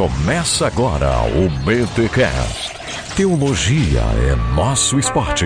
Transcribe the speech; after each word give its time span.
Começa 0.00 0.66
agora 0.66 1.10
o 1.26 1.50
BTCast. 1.62 2.72
Teologia 3.14 4.00
é 4.00 4.54
nosso 4.54 4.98
esporte. 4.98 5.44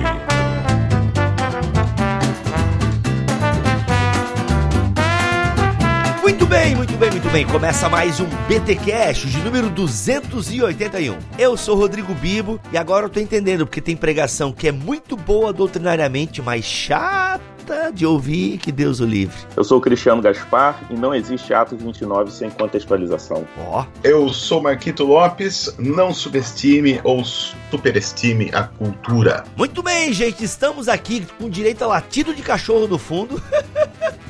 Muito 6.23 6.47
bem, 6.47 6.77
muito 6.77 6.97
bem, 6.97 7.11
muito 7.11 7.29
bem. 7.31 7.45
Começa 7.45 7.89
mais 7.89 8.21
um 8.21 8.29
BTcast 8.47 9.27
de 9.27 9.39
número 9.39 9.69
281. 9.71 11.19
Eu 11.37 11.57
sou 11.57 11.77
Rodrigo 11.77 12.15
Bibo 12.15 12.61
e 12.71 12.79
agora 12.79 13.07
eu 13.07 13.11
tô 13.11 13.19
entendendo 13.19 13.67
porque 13.67 13.81
tem 13.81 13.97
pregação 13.97 14.53
que 14.53 14.69
é 14.69 14.73
muito 14.73 15.17
boa 15.17 15.53
doutrinariamente, 15.53 16.41
mas 16.41 16.65
chata 16.65 17.54
de 17.95 18.07
ouvir, 18.07 18.59
que 18.59 18.71
Deus 18.71 19.01
o 19.01 19.07
livre. 19.07 19.37
Eu 19.57 19.65
sou 19.65 19.79
o 19.79 19.81
Cristiano 19.81 20.21
Gaspar 20.21 20.85
e 20.91 20.95
não 20.95 21.15
existe 21.15 21.53
Atos 21.55 21.83
29 21.83 22.31
sem 22.31 22.51
contextualização. 22.51 23.47
Ó. 23.59 23.83
Oh. 23.83 23.87
Eu 24.03 24.29
sou 24.29 24.63
Marquito 24.63 25.05
Lopes, 25.05 25.75
não 25.79 26.13
subestime 26.13 27.01
ou 27.05 27.25
superestime 27.25 28.51
a 28.53 28.65
cultura. 28.65 29.45
Muito 29.57 29.83
bem, 29.83 30.13
gente, 30.13 30.45
estamos 30.45 30.89
aqui 30.89 31.27
com 31.39 31.49
direito 31.49 31.83
a 31.83 31.87
latido 31.87 32.35
de 32.35 32.43
cachorro 32.43 32.87
no 32.87 32.99
fundo. 32.99 33.41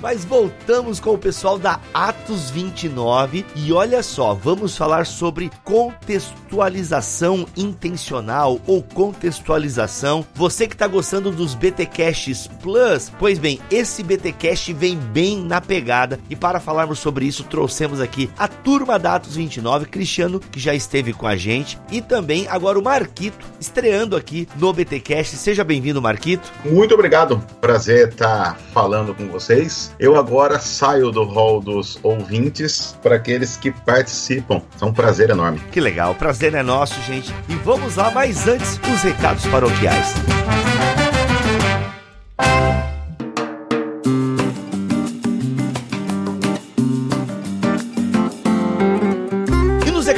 Mas 0.04 0.22
voltamos 0.22 1.00
com 1.00 1.14
o 1.14 1.18
pessoal 1.18 1.58
da 1.58 1.80
Atos 1.94 2.50
29 2.50 3.42
e 3.56 3.72
olha 3.72 4.02
só, 4.02 4.34
vamos 4.34 4.76
falar 4.76 5.06
sobre 5.06 5.50
contextualização 5.64 7.46
intencional 7.56 8.60
ou 8.66 8.82
contextualização. 8.82 10.22
Você 10.34 10.68
que 10.68 10.74
está 10.74 10.86
gostando 10.86 11.30
dos 11.30 11.54
BTcasts 11.54 12.46
Plus, 12.60 13.10
pois 13.18 13.38
bem, 13.38 13.58
esse 13.70 14.02
BTcast 14.02 14.74
vem 14.74 14.98
bem 14.98 15.42
na 15.42 15.62
pegada 15.62 16.20
e 16.28 16.36
para 16.36 16.60
falarmos 16.60 16.98
sobre 16.98 17.24
isso 17.24 17.42
trouxemos 17.44 17.98
aqui 17.98 18.28
a 18.36 18.46
turma 18.46 18.98
da 18.98 19.14
Atos 19.14 19.36
29, 19.36 19.86
Cristiano 19.86 20.38
que 20.38 20.60
já 20.60 20.74
esteve 20.74 21.14
com 21.14 21.26
a 21.26 21.34
gente 21.34 21.80
e 21.90 22.02
também 22.02 22.46
agora 22.48 22.78
o 22.78 22.84
Marquito 22.84 23.46
estreando 23.58 24.16
aqui 24.16 24.46
no 24.56 24.70
BTcast. 24.70 25.34
Seja 25.36 25.64
bem-vindo, 25.64 26.02
Marquito. 26.02 26.52
Muito 26.62 26.92
obrigado. 26.92 27.42
Prazer 27.58 28.10
estar 28.10 28.58
falando 28.74 29.14
com 29.14 29.28
vocês. 29.28 29.93
Eu 29.98 30.16
agora 30.16 30.58
saio 30.58 31.10
do 31.10 31.24
hall 31.24 31.60
dos 31.60 31.98
ouvintes 32.02 32.96
para 33.02 33.16
aqueles 33.16 33.56
que 33.56 33.70
participam. 33.70 34.60
É 34.80 34.84
um 34.84 34.92
prazer 34.92 35.30
enorme. 35.30 35.60
Que 35.70 35.80
legal, 35.80 36.12
o 36.12 36.14
prazer 36.14 36.54
é 36.54 36.62
nosso, 36.62 37.00
gente. 37.02 37.32
E 37.48 37.54
vamos 37.56 37.96
lá, 37.96 38.10
mas 38.10 38.48
antes, 38.48 38.80
os 38.92 39.02
recados 39.02 39.46
paroquiais. 39.46 40.14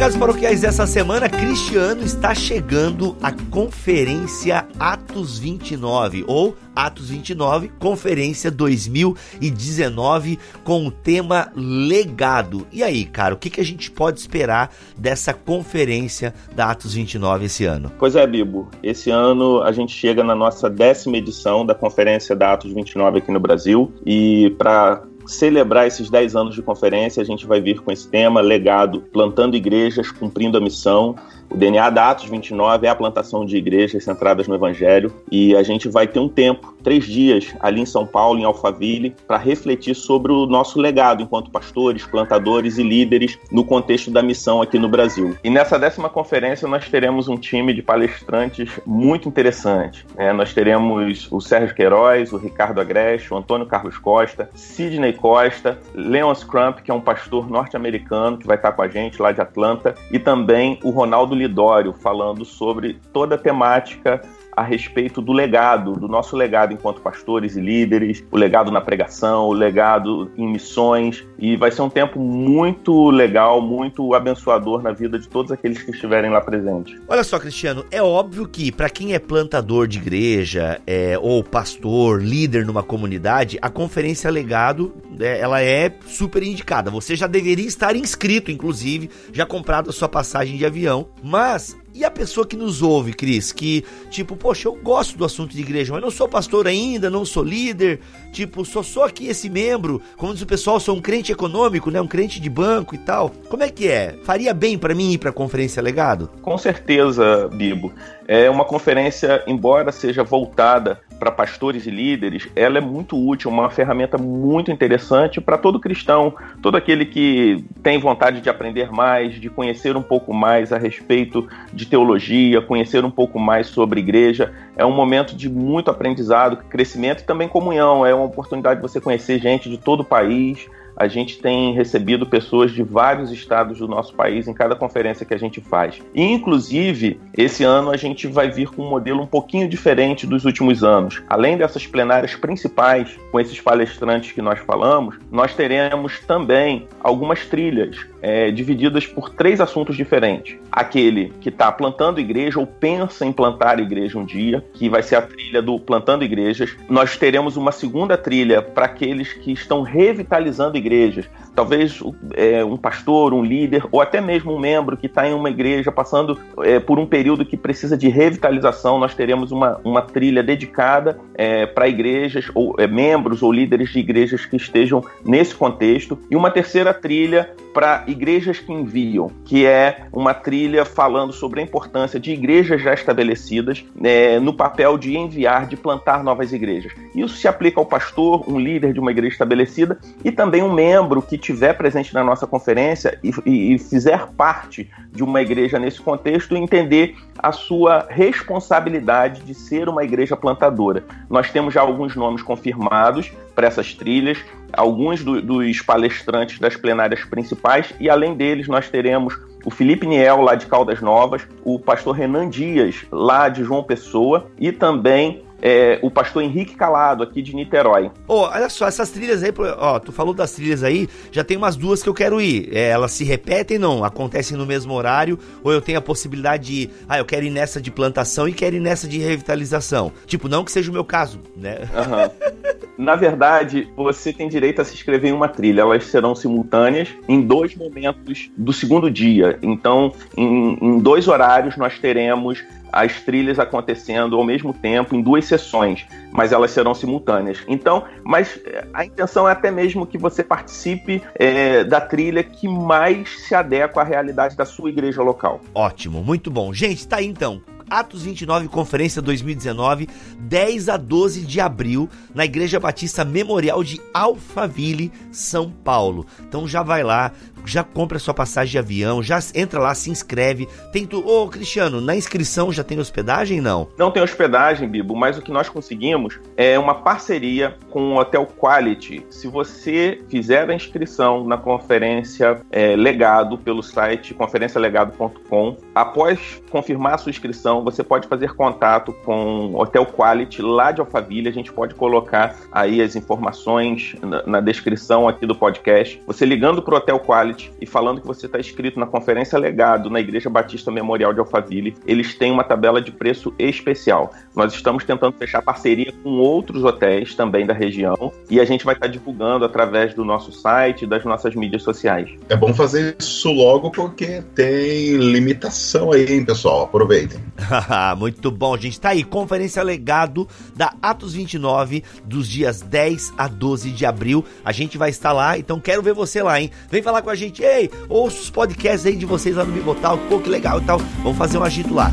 Recados 0.06 0.16
paroquiais 0.16 0.60
dessa 0.60 0.86
semana, 0.86 1.28
Cristiano 1.28 2.04
está 2.04 2.32
chegando 2.32 3.16
à 3.20 3.32
Conferência 3.50 4.64
Atos 4.78 5.36
29, 5.36 6.24
ou 6.28 6.54
Atos 6.76 7.10
29, 7.10 7.72
Conferência 7.80 8.48
2019, 8.48 10.38
com 10.62 10.86
o 10.86 10.92
tema 10.92 11.50
Legado. 11.56 12.68
E 12.72 12.84
aí, 12.84 13.04
cara, 13.04 13.34
o 13.34 13.36
que, 13.36 13.60
a 13.60 13.64
gente 13.64 13.90
pode 13.90 14.20
esperar 14.20 14.70
dessa 14.96 15.34
conferência 15.34 16.32
da 16.54 16.70
Atos 16.70 16.94
29 16.94 17.46
esse 17.46 17.64
ano? 17.64 17.90
Pois 17.98 18.14
é, 18.14 18.24
Bibo. 18.26 18.68
Esse 18.84 19.10
ano 19.10 19.60
a 19.62 19.72
gente 19.72 19.92
chega 19.92 20.22
na 20.22 20.36
nossa 20.36 20.70
décima 20.70 21.16
edição 21.16 21.66
da 21.66 21.74
Conferência 21.74 22.36
da 22.36 22.52
Atos 22.52 22.72
29 22.72 23.18
aqui 23.18 23.32
no 23.32 23.40
Brasil. 23.40 23.92
E 24.06 24.54
para 24.56 25.02
celebrar 25.26 25.86
esses 25.86 26.08
10 26.08 26.36
anos 26.36 26.54
de 26.54 26.62
conferência, 26.62 27.20
a 27.20 27.24
gente 27.24 27.46
vai 27.46 27.60
vir 27.60 27.80
com 27.80 27.90
esse 27.90 28.08
tema, 28.08 28.40
legado, 28.40 29.00
plantando 29.12 29.56
igrejas, 29.56 30.10
cumprindo 30.10 30.56
a 30.56 30.60
missão. 30.60 31.16
O 31.50 31.56
DNA 31.56 31.90
da 31.90 32.10
Atos 32.10 32.28
29 32.28 32.86
é 32.86 32.90
a 32.90 32.94
plantação 32.94 33.44
de 33.44 33.56
igrejas 33.56 34.04
centradas 34.04 34.48
no 34.48 34.54
Evangelho 34.54 35.12
e 35.30 35.56
a 35.56 35.62
gente 35.62 35.88
vai 35.88 36.06
ter 36.06 36.18
um 36.18 36.28
tempo, 36.28 36.74
três 36.82 37.04
dias, 37.04 37.54
ali 37.60 37.80
em 37.80 37.86
São 37.86 38.06
Paulo, 38.06 38.38
em 38.38 38.44
Alphaville, 38.44 39.14
para 39.26 39.36
refletir 39.36 39.94
sobre 39.94 40.32
o 40.32 40.46
nosso 40.46 40.80
legado 40.80 41.22
enquanto 41.22 41.50
pastores, 41.50 42.04
plantadores 42.04 42.78
e 42.78 42.82
líderes 42.82 43.38
no 43.50 43.64
contexto 43.64 44.10
da 44.10 44.22
missão 44.22 44.60
aqui 44.60 44.78
no 44.78 44.88
Brasil. 44.88 45.36
E 45.42 45.50
nessa 45.50 45.78
décima 45.78 46.08
conferência 46.08 46.68
nós 46.68 46.88
teremos 46.88 47.28
um 47.28 47.36
time 47.36 47.72
de 47.72 47.82
palestrantes 47.82 48.80
muito 48.84 49.28
interessante. 49.28 50.04
É, 50.16 50.32
nós 50.32 50.52
teremos 50.52 51.28
o 51.30 51.40
Sérgio 51.40 51.74
Queiroz, 51.74 52.32
o 52.32 52.36
Ricardo 52.36 52.80
Agreste, 52.80 53.32
o 53.32 53.36
Antônio 53.36 53.66
Carlos 53.66 53.98
Costa, 53.98 54.50
Sidney 54.54 55.12
Costa, 55.12 55.78
Leon 55.94 56.34
Scrump, 56.34 56.82
que 56.82 56.90
é 56.90 56.94
um 56.94 57.00
pastor 57.00 57.48
norte-americano 57.48 58.38
que 58.38 58.46
vai 58.46 58.56
estar 58.56 58.72
com 58.72 58.82
a 58.82 58.88
gente 58.88 59.20
lá 59.20 59.32
de 59.32 59.40
Atlanta, 59.40 59.94
e 60.10 60.18
também 60.18 60.78
o 60.82 60.90
Ronaldo 60.90 61.35
Lidório, 61.36 61.92
falando 61.92 62.44
sobre 62.44 63.00
toda 63.12 63.34
a 63.34 63.38
temática 63.38 64.20
a 64.56 64.62
respeito 64.62 65.20
do 65.20 65.32
legado, 65.32 65.92
do 65.92 66.08
nosso 66.08 66.34
legado 66.34 66.72
enquanto 66.72 67.02
pastores 67.02 67.56
e 67.56 67.60
líderes, 67.60 68.24
o 68.30 68.36
legado 68.38 68.70
na 68.70 68.80
pregação, 68.80 69.46
o 69.48 69.52
legado 69.52 70.32
em 70.36 70.48
missões. 70.48 71.26
E 71.38 71.56
vai 71.56 71.70
ser 71.70 71.82
um 71.82 71.90
tempo 71.90 72.18
muito 72.18 73.10
legal, 73.10 73.60
muito 73.60 74.14
abençoador 74.14 74.82
na 74.82 74.92
vida 74.92 75.18
de 75.18 75.28
todos 75.28 75.52
aqueles 75.52 75.82
que 75.82 75.90
estiverem 75.90 76.30
lá 76.30 76.40
presentes. 76.40 76.98
Olha 77.06 77.22
só, 77.22 77.38
Cristiano, 77.38 77.84
é 77.90 78.02
óbvio 78.02 78.48
que 78.48 78.72
para 78.72 78.88
quem 78.88 79.14
é 79.14 79.18
plantador 79.18 79.86
de 79.86 79.98
igreja 79.98 80.80
é, 80.86 81.18
ou 81.20 81.44
pastor, 81.44 82.22
líder 82.22 82.64
numa 82.64 82.82
comunidade, 82.82 83.58
a 83.60 83.68
conferência 83.68 84.30
legado 84.30 84.94
é, 85.20 85.38
ela 85.40 85.62
é 85.62 85.92
super 86.06 86.42
indicada. 86.42 86.90
Você 86.90 87.16
já 87.16 87.26
deveria 87.26 87.66
estar 87.66 87.96
inscrito, 87.96 88.50
inclusive, 88.50 89.10
já 89.32 89.44
comprado 89.44 89.90
a 89.90 89.92
sua 89.92 90.08
passagem 90.08 90.56
de 90.56 90.64
avião. 90.64 91.08
Mas 91.22 91.76
e 91.96 92.04
a 92.04 92.10
pessoa 92.10 92.46
que 92.46 92.56
nos 92.56 92.82
ouve, 92.82 93.14
Cris, 93.14 93.52
que 93.52 93.82
tipo, 94.10 94.36
poxa, 94.36 94.68
eu 94.68 94.74
gosto 94.74 95.16
do 95.16 95.24
assunto 95.24 95.56
de 95.56 95.62
igreja, 95.62 95.94
mas 95.94 96.02
não 96.02 96.10
sou 96.10 96.28
pastor 96.28 96.66
ainda, 96.66 97.08
não 97.08 97.24
sou 97.24 97.42
líder, 97.42 98.00
tipo, 98.32 98.66
só 98.66 98.82
sou 98.82 99.02
aqui 99.02 99.28
esse 99.28 99.48
membro, 99.48 100.02
como 100.14 100.34
diz 100.34 100.42
o 100.42 100.46
pessoal, 100.46 100.78
sou 100.78 100.94
um 100.94 101.00
crente 101.00 101.25
econômico, 101.32 101.90
né, 101.90 102.00
um 102.00 102.06
crente 102.06 102.40
de 102.40 102.48
banco 102.50 102.94
e 102.94 102.98
tal. 102.98 103.30
Como 103.48 103.62
é 103.62 103.68
que 103.68 103.88
é? 103.88 104.14
Faria 104.24 104.52
bem 104.52 104.78
para 104.78 104.94
mim 104.94 105.12
ir 105.12 105.18
para 105.18 105.30
a 105.30 105.32
conferência 105.32 105.82
legado? 105.82 106.30
Com 106.42 106.56
certeza, 106.58 107.48
Bibo. 107.52 107.92
É 108.28 108.50
uma 108.50 108.64
conferência, 108.64 109.42
embora 109.46 109.92
seja 109.92 110.24
voltada 110.24 111.00
para 111.18 111.30
pastores 111.30 111.86
e 111.86 111.90
líderes, 111.90 112.48
ela 112.54 112.78
é 112.78 112.80
muito 112.80 113.16
útil, 113.16 113.50
uma 113.50 113.70
ferramenta 113.70 114.18
muito 114.18 114.70
interessante 114.70 115.40
para 115.40 115.56
todo 115.56 115.80
cristão, 115.80 116.34
todo 116.60 116.76
aquele 116.76 117.06
que 117.06 117.64
tem 117.82 117.98
vontade 117.98 118.40
de 118.40 118.50
aprender 118.50 118.90
mais, 118.90 119.40
de 119.40 119.48
conhecer 119.48 119.96
um 119.96 120.02
pouco 120.02 120.34
mais 120.34 120.72
a 120.72 120.78
respeito 120.78 121.48
de 121.72 121.86
teologia, 121.86 122.60
conhecer 122.60 123.04
um 123.04 123.10
pouco 123.10 123.38
mais 123.38 123.68
sobre 123.68 124.00
igreja. 124.00 124.52
É 124.76 124.84
um 124.84 124.92
momento 124.92 125.34
de 125.34 125.48
muito 125.48 125.90
aprendizado, 125.90 126.58
crescimento 126.68 127.20
e 127.20 127.24
também 127.24 127.48
comunhão. 127.48 128.04
É 128.04 128.14
uma 128.14 128.26
oportunidade 128.26 128.80
de 128.80 128.86
você 128.86 129.00
conhecer 129.00 129.40
gente 129.40 129.70
de 129.70 129.78
todo 129.78 130.00
o 130.00 130.04
país, 130.04 130.66
a 130.96 131.06
gente 131.06 131.38
tem 131.38 131.74
recebido 131.74 132.26
pessoas 132.26 132.72
de 132.72 132.82
vários 132.82 133.30
estados 133.30 133.78
do 133.78 133.86
nosso 133.86 134.14
país 134.14 134.48
em 134.48 134.54
cada 134.54 134.74
conferência 134.74 135.26
que 135.26 135.34
a 135.34 135.38
gente 135.38 135.60
faz. 135.60 136.00
E, 136.14 136.22
inclusive, 136.22 137.20
esse 137.36 137.62
ano 137.62 137.90
a 137.90 137.96
gente 137.96 138.26
vai 138.26 138.50
vir 138.50 138.68
com 138.70 138.82
um 138.82 138.90
modelo 138.90 139.22
um 139.22 139.26
pouquinho 139.26 139.68
diferente 139.68 140.26
dos 140.26 140.44
últimos 140.44 140.82
anos. 140.82 141.22
Além 141.28 141.56
dessas 141.56 141.86
plenárias 141.86 142.34
principais, 142.34 143.18
com 143.30 143.38
esses 143.38 143.60
palestrantes 143.60 144.32
que 144.32 144.40
nós 144.40 144.58
falamos, 144.60 145.18
nós 145.30 145.54
teremos 145.54 146.20
também 146.20 146.88
algumas 147.00 147.44
trilhas 147.46 148.06
é, 148.26 148.50
divididas 148.50 149.06
por 149.06 149.30
três 149.30 149.60
assuntos 149.60 149.96
diferentes. 149.96 150.56
Aquele 150.72 151.32
que 151.40 151.48
está 151.48 151.70
plantando 151.70 152.18
igreja 152.18 152.58
ou 152.58 152.66
pensa 152.66 153.24
em 153.24 153.32
plantar 153.32 153.78
igreja 153.78 154.18
um 154.18 154.24
dia, 154.24 154.64
que 154.74 154.88
vai 154.88 155.00
ser 155.00 155.14
a 155.14 155.22
trilha 155.22 155.62
do 155.62 155.78
Plantando 155.78 156.24
Igrejas. 156.24 156.76
Nós 156.88 157.16
teremos 157.16 157.56
uma 157.56 157.70
segunda 157.70 158.18
trilha 158.18 158.60
para 158.60 158.86
aqueles 158.86 159.32
que 159.32 159.52
estão 159.52 159.82
revitalizando 159.82 160.76
igrejas. 160.76 161.30
Talvez 161.54 162.02
é, 162.34 162.64
um 162.64 162.76
pastor, 162.76 163.32
um 163.32 163.44
líder, 163.44 163.84
ou 163.92 164.00
até 164.00 164.20
mesmo 164.20 164.52
um 164.52 164.58
membro 164.58 164.96
que 164.96 165.06
está 165.06 165.28
em 165.28 165.32
uma 165.32 165.48
igreja 165.48 165.92
passando 165.92 166.36
é, 166.64 166.80
por 166.80 166.98
um 166.98 167.06
período 167.06 167.46
que 167.46 167.56
precisa 167.56 167.96
de 167.96 168.08
revitalização, 168.08 168.98
nós 168.98 169.14
teremos 169.14 169.52
uma, 169.52 169.80
uma 169.84 170.02
trilha 170.02 170.42
dedicada 170.42 171.16
é, 171.36 171.64
para 171.64 171.86
igrejas, 171.86 172.50
ou 172.54 172.74
é, 172.76 172.88
membros 172.88 173.40
ou 173.40 173.52
líderes 173.52 173.90
de 173.90 174.00
igrejas 174.00 174.44
que 174.44 174.56
estejam 174.56 175.04
nesse 175.24 175.54
contexto, 175.54 176.18
e 176.28 176.34
uma 176.34 176.50
terceira 176.50 176.92
trilha 176.92 177.54
para 177.76 178.04
igrejas 178.06 178.58
que 178.58 178.72
enviam, 178.72 179.30
que 179.44 179.66
é 179.66 180.06
uma 180.10 180.32
trilha 180.32 180.86
falando 180.86 181.30
sobre 181.30 181.60
a 181.60 181.62
importância 181.62 182.18
de 182.18 182.32
igrejas 182.32 182.80
já 182.80 182.94
estabelecidas 182.94 183.84
é, 184.02 184.40
no 184.40 184.54
papel 184.54 184.96
de 184.96 185.14
enviar, 185.14 185.66
de 185.66 185.76
plantar 185.76 186.24
novas 186.24 186.54
igrejas. 186.54 186.94
Isso 187.14 187.36
se 187.36 187.46
aplica 187.46 187.78
ao 187.78 187.84
pastor, 187.84 188.50
um 188.50 188.58
líder 188.58 188.94
de 188.94 188.98
uma 188.98 189.10
igreja 189.10 189.34
estabelecida, 189.34 189.98
e 190.24 190.32
também 190.32 190.62
um 190.62 190.72
membro 190.72 191.20
que 191.20 191.36
tiver 191.36 191.74
presente 191.74 192.14
na 192.14 192.24
nossa 192.24 192.46
conferência 192.46 193.18
e, 193.22 193.30
e, 193.44 193.74
e 193.74 193.78
fizer 193.78 194.26
parte 194.28 194.90
de 195.12 195.22
uma 195.22 195.42
igreja 195.42 195.78
nesse 195.78 196.00
contexto 196.00 196.56
entender 196.56 197.14
a 197.38 197.52
sua 197.52 198.06
responsabilidade 198.08 199.42
de 199.42 199.54
ser 199.54 199.88
uma 199.88 200.04
igreja 200.04 200.36
plantadora. 200.36 201.04
Nós 201.28 201.50
temos 201.50 201.74
já 201.74 201.80
alguns 201.80 202.14
nomes 202.16 202.42
confirmados 202.42 203.30
para 203.54 203.66
essas 203.66 203.94
trilhas, 203.94 204.38
alguns 204.72 205.24
do, 205.24 205.40
dos 205.40 205.80
palestrantes 205.80 206.58
das 206.58 206.76
plenárias 206.76 207.24
principais, 207.24 207.92
e 207.98 208.10
além 208.10 208.34
deles, 208.34 208.68
nós 208.68 208.88
teremos 208.88 209.38
o 209.64 209.70
Felipe 209.70 210.06
Niel, 210.06 210.40
lá 210.42 210.54
de 210.54 210.66
Caldas 210.66 211.00
Novas, 211.00 211.42
o 211.64 211.78
pastor 211.78 212.14
Renan 212.14 212.48
Dias, 212.48 213.04
lá 213.10 213.48
de 213.48 213.64
João 213.64 213.82
Pessoa, 213.82 214.46
e 214.58 214.70
também 214.70 215.42
é, 215.60 215.98
o 216.02 216.10
pastor 216.10 216.42
Henrique 216.42 216.74
Calado, 216.74 217.22
aqui 217.22 217.42
de 217.42 217.54
Niterói. 217.54 218.10
Oh, 218.28 218.42
olha 218.42 218.68
só, 218.68 218.86
essas 218.86 219.10
trilhas 219.10 219.42
aí, 219.42 219.52
ó, 219.78 219.98
tu 219.98 220.12
falou 220.12 220.34
das 220.34 220.52
trilhas 220.52 220.82
aí, 220.82 221.08
já 221.30 221.42
tem 221.42 221.56
umas 221.56 221.76
duas 221.76 222.02
que 222.02 222.08
eu 222.08 222.14
quero 222.14 222.40
ir. 222.40 222.68
É, 222.72 222.90
elas 222.90 223.12
se 223.12 223.24
repetem, 223.24 223.78
não? 223.78 224.04
Acontecem 224.04 224.56
no 224.56 224.66
mesmo 224.66 224.92
horário? 224.92 225.38
Ou 225.62 225.72
eu 225.72 225.80
tenho 225.80 225.98
a 225.98 226.02
possibilidade 226.02 226.66
de, 226.66 226.90
ah, 227.08 227.18
eu 227.18 227.24
quero 227.24 227.46
ir 227.46 227.50
nessa 227.50 227.80
de 227.80 227.90
plantação 227.90 228.48
e 228.48 228.52
quero 228.52 228.76
ir 228.76 228.80
nessa 228.80 229.08
de 229.08 229.18
revitalização? 229.18 230.12
Tipo, 230.26 230.48
não 230.48 230.64
que 230.64 230.72
seja 230.72 230.90
o 230.90 230.94
meu 230.94 231.04
caso, 231.04 231.40
né? 231.56 231.88
Uhum. 231.94 232.76
Na 232.98 233.14
verdade, 233.14 233.88
você 233.94 234.32
tem 234.32 234.48
direito 234.48 234.80
a 234.80 234.84
se 234.84 234.94
inscrever 234.94 235.30
em 235.30 235.34
uma 235.34 235.48
trilha. 235.48 235.82
Elas 235.82 236.04
serão 236.04 236.34
simultâneas 236.34 237.08
em 237.28 237.42
dois 237.42 237.76
momentos 237.76 238.50
do 238.56 238.72
segundo 238.72 239.10
dia. 239.10 239.58
Então, 239.62 240.12
em, 240.36 240.78
em 240.80 240.98
dois 240.98 241.28
horários, 241.28 241.76
nós 241.76 241.98
teremos 241.98 242.64
as 242.96 243.20
trilhas 243.20 243.58
acontecendo 243.58 244.36
ao 244.36 244.44
mesmo 244.44 244.72
tempo 244.72 245.14
em 245.14 245.20
duas 245.20 245.44
sessões, 245.44 246.06
mas 246.32 246.52
elas 246.52 246.70
serão 246.70 246.94
simultâneas. 246.94 247.58
Então, 247.68 248.04
mas 248.24 248.58
eh, 248.64 248.86
a 248.94 249.04
intenção 249.04 249.48
é 249.48 249.52
até 249.52 249.70
mesmo 249.70 250.06
que 250.06 250.16
você 250.16 250.42
participe 250.42 251.22
é, 251.34 251.84
da 251.84 252.00
trilha 252.00 252.42
que 252.42 252.66
mais 252.66 253.46
se 253.46 253.54
adequa 253.54 254.00
à 254.00 254.04
realidade 254.04 254.56
da 254.56 254.64
sua 254.64 254.88
igreja 254.88 255.22
local. 255.22 255.60
Ótimo, 255.74 256.22
muito 256.22 256.50
bom. 256.50 256.72
Gente, 256.72 257.06
tá 257.06 257.16
aí 257.16 257.26
então. 257.26 257.60
Atos 257.88 258.24
29, 258.24 258.66
Conferência 258.68 259.22
2019, 259.22 260.08
10 260.40 260.88
a 260.88 260.96
12 260.96 261.42
de 261.42 261.60
abril, 261.60 262.08
na 262.34 262.44
Igreja 262.44 262.80
Batista 262.80 263.24
Memorial 263.24 263.84
de 263.84 264.00
Alphaville, 264.12 265.12
São 265.30 265.70
Paulo. 265.70 266.26
Então 266.40 266.66
já 266.66 266.82
vai 266.82 267.04
lá, 267.04 267.30
já 267.66 267.84
compra 267.84 268.18
sua 268.18 268.32
passagem 268.32 268.72
de 268.72 268.78
avião, 268.78 269.22
já 269.22 269.38
entra 269.54 269.80
lá, 269.80 269.94
se 269.94 270.10
inscreve. 270.10 270.68
Tem 270.92 271.04
tu, 271.04 271.18
ô 271.26 271.48
Cristiano, 271.48 272.00
na 272.00 272.16
inscrição 272.16 272.72
já 272.72 272.82
tem 272.82 272.98
hospedagem 272.98 273.60
não? 273.60 273.88
Não 273.98 274.10
tem 274.10 274.22
hospedagem, 274.22 274.88
Bibo, 274.88 275.14
mas 275.16 275.36
o 275.36 275.42
que 275.42 275.50
nós 275.50 275.68
conseguimos 275.68 276.38
é 276.56 276.78
uma 276.78 276.94
parceria 276.94 277.76
com 277.90 278.14
o 278.14 278.18
Hotel 278.18 278.46
Quality. 278.46 279.26
Se 279.30 279.48
você 279.48 280.22
fizer 280.28 280.68
a 280.70 280.74
inscrição 280.74 281.44
na 281.44 281.56
conferência 281.56 282.60
é, 282.70 282.94
Legado 282.96 283.58
pelo 283.58 283.82
site 283.82 284.34
conferencialegado.com, 284.34 285.76
após 285.94 286.62
confirmar 286.70 287.14
a 287.14 287.18
sua 287.18 287.30
inscrição 287.30 287.82
você 287.82 288.02
pode 288.02 288.28
fazer 288.28 288.54
contato 288.54 289.12
com 289.24 289.72
o 289.72 289.80
Hotel 289.80 290.06
Quality 290.06 290.62
lá 290.62 290.92
de 290.92 291.00
Alphaville. 291.00 291.48
A 291.48 291.52
gente 291.52 291.72
pode 291.72 291.94
colocar 291.94 292.56
aí 292.70 293.02
as 293.02 293.16
informações 293.16 294.14
na, 294.22 294.46
na 294.46 294.60
descrição 294.60 295.28
aqui 295.28 295.46
do 295.46 295.54
podcast. 295.54 296.20
Você 296.26 296.44
ligando 296.44 296.82
para 296.82 296.94
o 296.94 296.96
Hotel 296.98 297.18
Quality 297.18 297.55
e 297.80 297.86
falando 297.86 298.20
que 298.20 298.26
você 298.26 298.46
está 298.46 298.58
inscrito 298.58 298.98
na 298.98 299.06
Conferência 299.06 299.58
Legado 299.58 300.10
na 300.10 300.20
Igreja 300.20 300.50
Batista 300.50 300.90
Memorial 300.90 301.32
de 301.32 301.40
Alphaville, 301.40 301.94
eles 302.06 302.34
têm 302.34 302.52
uma 302.52 302.64
tabela 302.64 303.00
de 303.00 303.12
preço 303.12 303.54
especial. 303.58 304.32
Nós 304.54 304.72
estamos 304.72 305.04
tentando 305.04 305.36
fechar 305.36 305.62
parceria 305.62 306.12
com 306.22 306.30
outros 306.38 306.84
hotéis 306.84 307.34
também 307.34 307.66
da 307.66 307.74
região 307.74 308.32
e 308.50 308.60
a 308.60 308.64
gente 308.64 308.84
vai 308.84 308.94
estar 308.94 309.06
tá 309.06 309.12
divulgando 309.12 309.64
através 309.64 310.14
do 310.14 310.24
nosso 310.24 310.52
site 310.52 311.02
e 311.02 311.06
das 311.06 311.24
nossas 311.24 311.54
mídias 311.54 311.82
sociais. 311.82 312.30
É 312.48 312.56
bom 312.56 312.72
fazer 312.74 313.16
isso 313.18 313.50
logo 313.52 313.90
porque 313.90 314.42
tem 314.54 315.16
limitação 315.16 316.12
aí, 316.12 316.34
hein, 316.34 316.44
pessoal? 316.44 316.84
Aproveitem. 316.84 317.40
Muito 318.18 318.50
bom, 318.50 318.76
gente. 318.76 319.00
Tá 319.00 319.10
aí, 319.10 319.22
conferência 319.24 319.82
legado 319.82 320.48
da 320.74 320.92
Atos 321.00 321.34
29, 321.34 322.02
dos 322.24 322.48
dias 322.48 322.80
10 322.82 323.34
a 323.36 323.48
12 323.48 323.90
de 323.90 324.04
abril. 324.04 324.44
A 324.64 324.72
gente 324.72 324.98
vai 324.98 325.10
estar 325.10 325.32
lá, 325.32 325.58
então 325.58 325.80
quero 325.80 326.02
ver 326.02 326.14
você 326.14 326.42
lá, 326.42 326.60
hein? 326.60 326.70
Vem 326.90 327.02
falar 327.02 327.22
com 327.22 327.30
a 327.30 327.34
gente. 327.36 327.62
Ei, 327.62 327.90
ouça 328.08 328.40
os 328.40 328.50
podcasts 328.50 329.06
aí 329.06 329.14
de 329.14 329.26
vocês 329.26 329.54
lá 329.54 329.64
no 329.64 329.72
Bibotal. 329.72 330.18
Pô, 330.28 330.40
que 330.40 330.48
legal 330.48 330.80
e 330.80 330.84
tal. 330.84 330.98
Vamos 331.22 331.38
fazer 331.38 331.58
um 331.58 331.62
agito 331.62 331.94
lá. 331.94 332.12